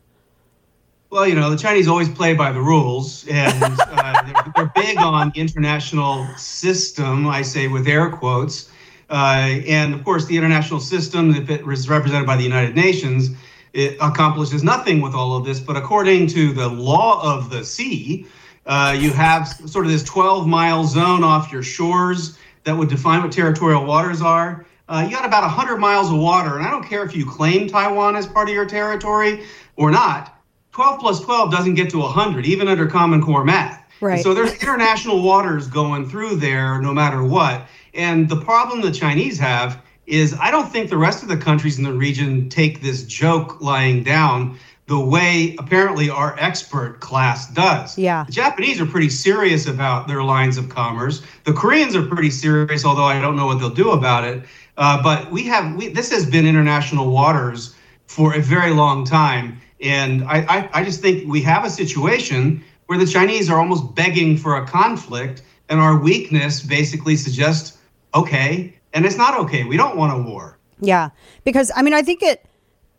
[1.13, 4.97] Well, you know, the Chinese always play by the rules, and uh, they're, they're big
[4.97, 8.71] on the international system, I say with air quotes.
[9.11, 13.29] Uh, and of course, the international system, if it is represented by the United Nations,
[13.73, 15.59] it accomplishes nothing with all of this.
[15.59, 18.25] But according to the law of the sea,
[18.65, 23.21] uh, you have sort of this 12 mile zone off your shores that would define
[23.21, 24.65] what territorial waters are.
[24.89, 27.67] Uh, you got about 100 miles of water, and I don't care if you claim
[27.67, 29.45] Taiwan as part of your territory
[29.75, 30.33] or not.
[30.73, 33.81] 12 plus 12 doesn't get to 100, even under Common Core math.
[34.01, 34.21] Right.
[34.21, 37.67] So there's international waters going through there no matter what.
[37.93, 41.77] And the problem the Chinese have is I don't think the rest of the countries
[41.77, 47.49] in the region take this joke lying down the the way apparently our expert class
[47.51, 47.97] does.
[47.97, 48.25] Yeah.
[48.25, 51.21] The Japanese are pretty serious about their lines of commerce.
[51.45, 54.43] The Koreans are pretty serious, although I don't know what they'll do about it.
[54.77, 57.75] Uh, but we have we, this has been international waters
[58.07, 62.63] for a very long time, and I, I I just think we have a situation
[62.87, 67.77] where the Chinese are almost begging for a conflict, and our weakness basically suggests
[68.15, 69.63] okay, and it's not okay.
[69.63, 70.57] We don't want a war.
[70.79, 71.09] Yeah,
[71.43, 72.45] because I mean, I think it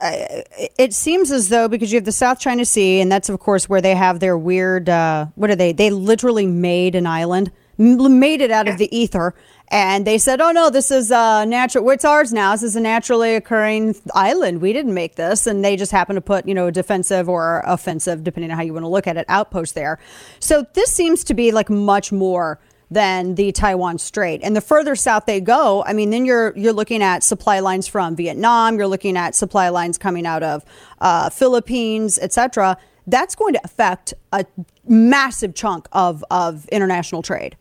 [0.01, 0.43] uh,
[0.79, 3.69] it seems as though because you have the South China Sea, and that's of course
[3.69, 4.89] where they have their weird.
[4.89, 5.73] Uh, what are they?
[5.73, 9.35] They literally made an island, m- made it out of the ether,
[9.69, 11.89] and they said, "Oh no, this is uh, natural.
[11.91, 12.53] It's ours now.
[12.53, 14.61] This is a naturally occurring island.
[14.61, 17.63] We didn't make this." And they just happen to put, you know, a defensive or
[17.65, 19.99] offensive, depending on how you want to look at it, outpost there.
[20.39, 22.61] So this seems to be like much more
[22.91, 24.41] than the Taiwan Strait.
[24.43, 27.87] And the further south they go, I mean, then you're you're looking at supply lines
[27.87, 28.77] from Vietnam.
[28.77, 30.65] You're looking at supply lines coming out of
[31.01, 32.77] uh, Philippines, etc.
[33.07, 34.47] That's going to affect a
[34.87, 37.57] massive chunk of of international trade.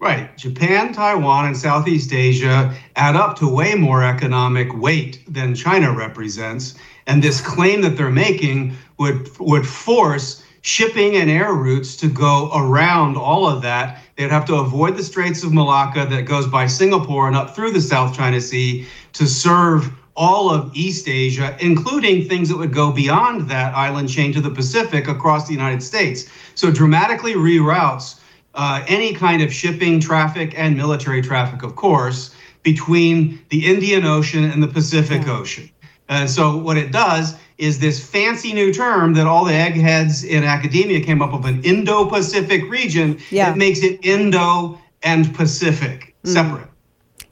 [0.00, 0.34] Right.
[0.38, 6.74] Japan, Taiwan, and Southeast Asia add up to way more economic weight than China represents.
[7.06, 12.50] And this claim that they're making would would force shipping and air routes to go
[12.54, 14.00] around all of that.
[14.16, 17.72] They'd have to avoid the Straits of Malacca that goes by Singapore and up through
[17.72, 22.90] the South China Sea to serve all of East Asia, including things that would go
[22.90, 26.26] beyond that island chain to the Pacific across the United States.
[26.54, 28.19] So dramatically reroutes
[28.54, 34.44] uh, any kind of shipping traffic and military traffic, of course, between the Indian Ocean
[34.44, 35.70] and the Pacific Ocean.
[36.08, 40.44] And so what it does is this fancy new term that all the eggheads in
[40.44, 43.18] academia came up with an Indo-Pacific region.
[43.30, 43.52] Yeah.
[43.52, 46.68] It makes it Indo and Pacific separate.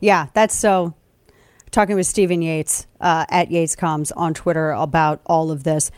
[0.01, 0.95] Yeah, that's so.
[1.70, 5.90] Talking with Stephen Yates uh, at YatesComs on Twitter about all of this.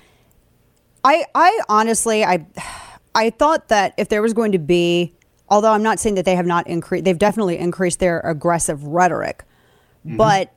[1.05, 2.47] I I honestly I
[3.15, 5.15] I thought that if there was going to be,
[5.49, 9.45] although I'm not saying that they have not increased, they've definitely increased their aggressive rhetoric,
[10.05, 10.53] but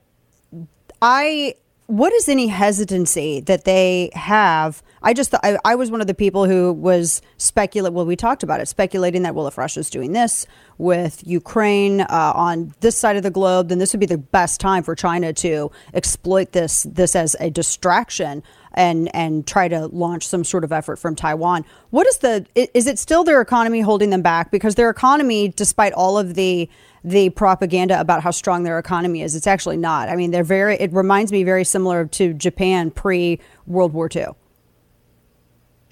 [1.01, 1.55] I
[1.87, 4.81] what is any hesitancy that they have?
[5.01, 7.91] I just I, I was one of the people who was speculate.
[7.91, 10.47] Well, we talked about it, speculating that well, if Russia's doing this
[10.77, 14.61] with Ukraine uh, on this side of the globe, then this would be the best
[14.61, 18.43] time for China to exploit this this as a distraction
[18.73, 21.65] and and try to launch some sort of effort from Taiwan.
[21.89, 24.51] What is the is it still their economy holding them back?
[24.51, 26.69] Because their economy, despite all of the
[27.03, 30.09] the propaganda about how strong their economy is, it's actually not.
[30.09, 30.75] I mean, they're very.
[30.75, 34.27] It reminds me very similar to Japan pre World War II.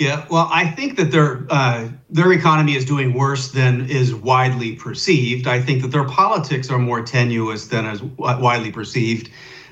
[0.02, 4.76] Yeah, well, I think that their uh, their economy is doing worse than is widely
[4.76, 5.46] perceived.
[5.46, 9.30] I think that their politics are more tenuous than is widely perceived.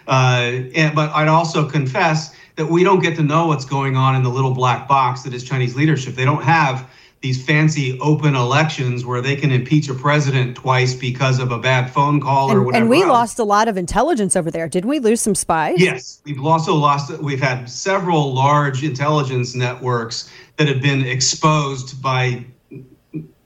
[0.07, 4.17] Uh, and, but I'd also confess that we don't get to know what's going on
[4.17, 6.13] in the little black box that is Chinese leadership.
[6.13, 6.91] They don't have
[7.21, 11.89] these fancy open elections where they can impeach a president twice because of a bad
[11.89, 12.81] phone call or whatever.
[12.81, 13.09] and we else.
[13.09, 14.67] lost a lot of intelligence over there.
[14.67, 15.79] Didn't we lose some spies?
[15.79, 17.17] Yes, we've also lost.
[17.19, 22.43] We've had several large intelligence networks that have been exposed by,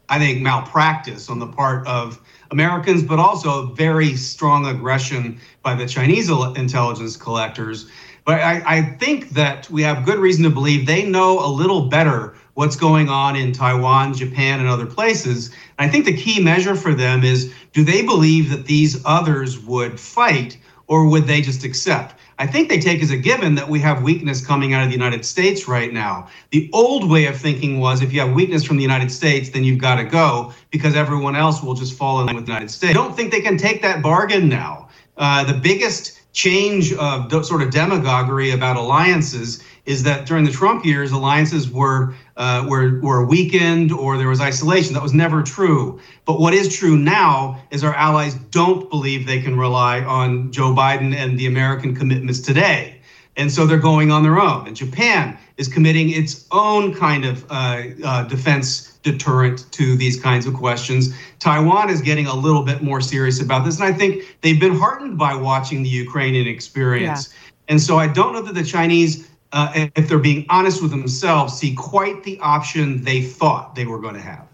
[0.10, 2.19] I think, malpractice on the part of
[2.49, 7.88] Americans, but also very strong aggression by the Chinese intelligence collectors.
[8.26, 11.88] But I, I think that we have good reason to believe they know a little
[11.90, 15.48] better what's going on in Taiwan, Japan, and other places.
[15.78, 19.60] And I think the key measure for them is do they believe that these others
[19.60, 22.16] would fight or would they just accept?
[22.40, 24.95] I think they take as a given that we have weakness coming out of the
[24.95, 26.30] United States right now.
[26.50, 29.64] The old way of thinking was if you have weakness from the United States, then
[29.64, 32.72] you've got to go because everyone else will just fall in line with the United
[32.72, 32.90] States.
[32.90, 34.90] I don't think they can take that bargain now.
[35.16, 40.84] Uh, the biggest change of sort of demagoguery about alliances is that during the Trump
[40.84, 44.94] years, alliances were uh, were were weakened or there was isolation.
[44.94, 46.00] That was never true.
[46.26, 50.74] But what is true now is our allies don't believe they can rely on Joe
[50.74, 53.00] Biden and the American commitments today,
[53.38, 54.68] and so they're going on their own.
[54.68, 60.46] And Japan is committing its own kind of uh, uh, defense deterrent to these kinds
[60.46, 61.14] of questions.
[61.40, 64.76] Taiwan is getting a little bit more serious about this, and I think they've been
[64.76, 67.34] heartened by watching the Ukrainian experience.
[67.68, 71.58] And so I don't know that the Chinese, uh, if they're being honest with themselves,
[71.58, 74.48] see quite the option they thought they were going to have.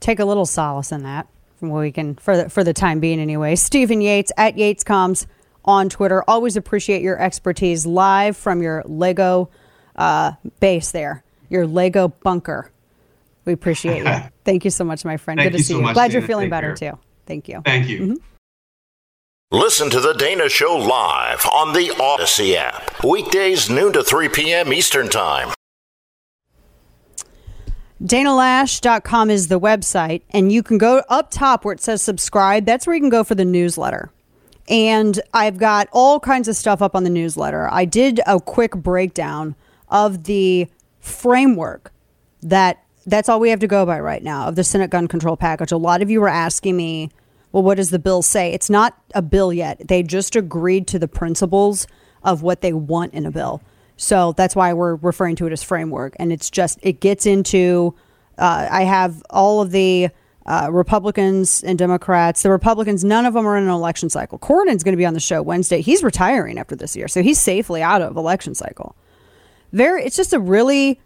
[0.00, 1.26] take a little solace in that
[1.56, 3.56] from what we can for the, for the time being anyway.
[3.56, 5.26] Stephen Yates at YatesComs
[5.64, 6.22] on Twitter.
[6.28, 9.48] Always appreciate your expertise live from your Lego
[9.96, 12.70] uh, base there, your Lego bunker.
[13.44, 14.12] We appreciate you.
[14.44, 15.38] Thank you so much, my friend.
[15.38, 15.82] Thank Good to you see so you.
[15.84, 16.92] much, Glad you're feeling Take better care.
[16.92, 16.98] too.
[17.26, 17.62] Thank you.
[17.64, 18.00] Thank you.
[18.00, 18.16] Mhm.
[19.50, 23.04] Listen to The Dana Show live on the Audacy app.
[23.04, 24.72] Weekdays, noon to 3 p.m.
[24.72, 25.52] Eastern Time.
[28.02, 32.66] DanaLoesch.com is the website, and you can go up top where it says subscribe.
[32.66, 34.10] That's where you can go for the newsletter.
[34.68, 37.68] And I've got all kinds of stuff up on the newsletter.
[37.72, 39.54] I did a quick breakdown
[39.88, 40.68] of the
[41.00, 41.92] framework
[42.42, 45.36] that that's all we have to go by right now of the Senate gun control
[45.36, 45.72] package.
[45.72, 47.10] A lot of you were asking me,
[47.52, 48.52] well, what does the bill say?
[48.52, 49.86] It's not a bill yet.
[49.86, 51.86] They just agreed to the principles
[52.22, 53.62] of what they want in a bill.
[53.96, 56.16] So that's why we're referring to it as framework.
[56.18, 57.94] And it's just, it gets into,
[58.38, 60.08] uh, I have all of the
[60.46, 62.42] uh, Republicans and Democrats.
[62.42, 64.38] The Republicans, none of them are in an election cycle.
[64.38, 65.80] Cornyn's going to be on the show Wednesday.
[65.80, 67.08] He's retiring after this year.
[67.08, 68.96] So he's safely out of election cycle.
[69.74, 71.00] Very, it's just a really,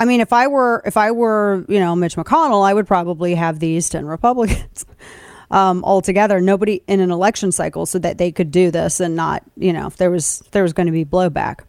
[0.00, 3.36] I mean, if I were, if I were, you know, Mitch McConnell, I would probably
[3.36, 4.84] have these 10 Republicans.
[5.50, 9.42] Um, altogether, nobody in an election cycle, so that they could do this and not,
[9.58, 11.64] you know, if there was if there was going to be blowback.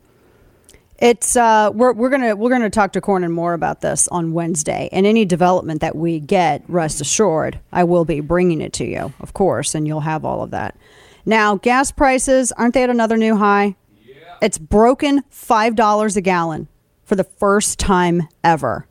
[0.99, 4.87] It's uh, we're we're gonna we're gonna talk to Cornyn more about this on Wednesday,
[4.93, 9.11] and any development that we get, rest assured, I will be bringing it to you,
[9.19, 10.77] of course, and you'll have all of that.
[11.25, 13.75] Now, gas prices aren't they at another new high?
[14.41, 16.67] It's broken five dollars a gallon
[17.05, 18.87] for the first time ever,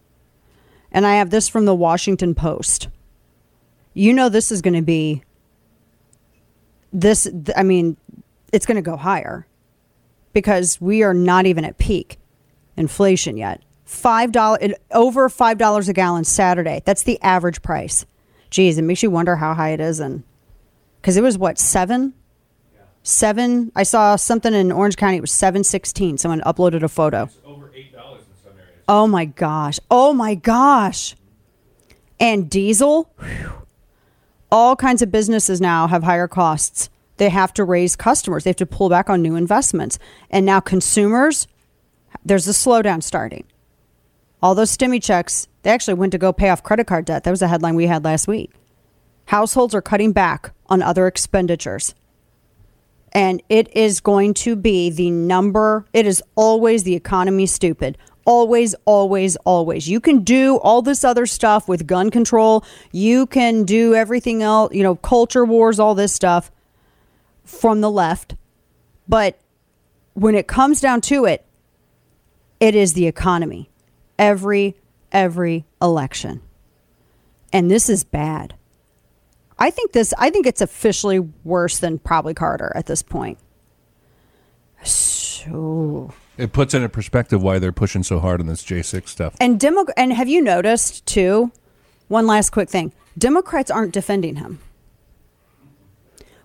[0.91, 2.89] and I have this from the Washington Post.
[3.95, 5.23] You know, this is going to be
[6.93, 7.29] this.
[7.57, 7.97] I mean,
[8.53, 9.47] it's going to go higher
[10.33, 12.19] because we are not even at peak
[12.77, 13.61] inflation yet.
[13.85, 14.59] Five dollar
[14.91, 16.83] over five dollars a gallon Saturday.
[16.85, 18.07] That's the average price.
[18.49, 20.23] Geez, it makes you wonder how high it is, and
[21.01, 22.15] because it was what seven,
[23.03, 23.73] seven.
[23.75, 25.19] I saw something in Orange County.
[25.19, 26.19] It was seven sixteen.
[26.19, 27.29] Someone uploaded a photo.
[27.45, 28.85] over eight dollars in some areas.
[28.89, 29.81] Oh my gosh!
[29.91, 31.17] Oh my gosh!
[32.21, 33.11] And diesel.
[33.19, 33.53] Whew.
[34.51, 36.91] All kinds of businesses now have higher costs
[37.23, 38.43] they have to raise customers.
[38.45, 39.99] They have to pull back on new investments.
[40.31, 41.47] And now consumers,
[42.25, 43.45] there's a slowdown starting.
[44.43, 47.23] All those stimmy checks, they actually went to go pay off credit card debt.
[47.23, 48.51] That was a headline we had last week.
[49.27, 51.95] Households are cutting back on other expenditures.
[53.13, 57.99] And it is going to be the number, it is always the economy stupid.
[58.25, 59.89] Always, always, always.
[59.89, 62.65] You can do all this other stuff with gun control.
[62.93, 66.53] You can do everything else, you know, culture wars, all this stuff
[67.45, 68.37] from the left.
[69.09, 69.39] But
[70.15, 71.45] when it comes down to it,
[72.61, 73.71] it is the economy.
[74.19, 74.77] Every,
[75.11, 76.43] every election.
[77.53, 78.55] And this is bad.
[79.63, 83.39] I think this, I think it's officially worse than probably Carter at this point.
[84.83, 86.13] So.
[86.37, 89.37] It puts into perspective why they're pushing so hard on this J6 stuff.
[89.41, 91.53] And Demo- and have you noticed too?
[92.09, 94.59] One last quick thing: Democrats aren't defending him.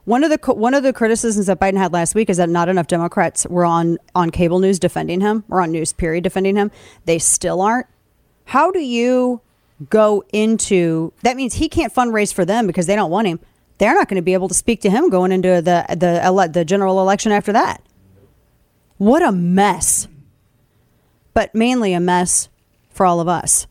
[0.05, 2.69] One of the one of the criticisms that Biden had last week is that not
[2.69, 6.69] enough Democrats were on on cable news defending him or on news period defending him.
[7.05, 7.87] They still aren't.
[8.45, 9.41] How do you
[9.89, 11.35] go into that?
[11.35, 13.39] Means he can't fundraise for them because they don't want him.
[13.77, 16.49] They're not going to be able to speak to him going into the the ele-
[16.49, 17.81] the general election after that.
[18.97, 20.07] What a mess.
[21.33, 22.49] But mainly a mess
[22.89, 23.67] for all of us.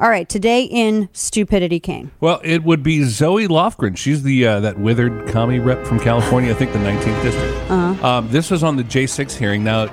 [0.00, 2.12] All right, today in Stupidity King.
[2.20, 3.96] Well, it would be Zoe Lofgren.
[3.96, 7.70] She's the uh, that withered commie rep from California, I think the 19th district.
[7.70, 8.06] Uh-huh.
[8.06, 9.64] Um, this was on the J6 hearing.
[9.64, 9.92] Now,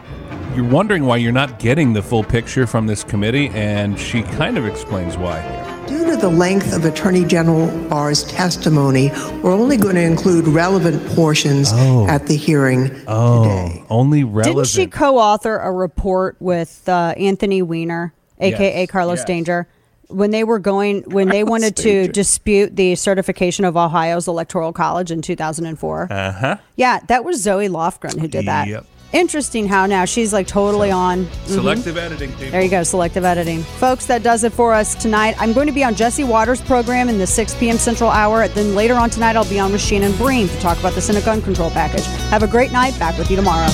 [0.56, 4.58] you're wondering why you're not getting the full picture from this committee, and she kind
[4.58, 5.42] of explains why.
[5.88, 9.12] Due to the length of Attorney General Barr's testimony,
[9.44, 12.08] we're only going to include relevant portions Oh.
[12.08, 13.04] at the hearing today.
[13.08, 14.56] Oh, only relevant.
[14.56, 19.26] Didn't she co-author a report with uh, Anthony Weiner, aka Yes, Carlos yes.
[19.26, 19.68] Danger,
[20.08, 25.12] when they were going when they wanted to dispute the certification of Ohio's Electoral College
[25.12, 26.08] in 2004?
[26.12, 26.58] Uh huh.
[26.76, 28.68] Yeah, that was Zoe Lofgren who did that.
[28.68, 28.86] Yep.
[29.14, 31.48] Interesting how now she's like totally on Mhm.
[31.48, 32.32] Selective editing.
[32.34, 32.52] People.
[32.52, 33.64] There you go, selective editing.
[33.80, 35.36] Folks, that does it for us tonight.
[35.40, 37.78] I'm going to be on Jesse Watters' program in the 6 p.m.
[37.78, 38.48] Central Hour.
[38.50, 41.24] Then later on tonight, I'll be on with Shannon Bream to talk about the Senate
[41.24, 42.04] gun control package.
[42.30, 42.98] Have a great night.
[43.00, 43.70] Back with you tomorrow.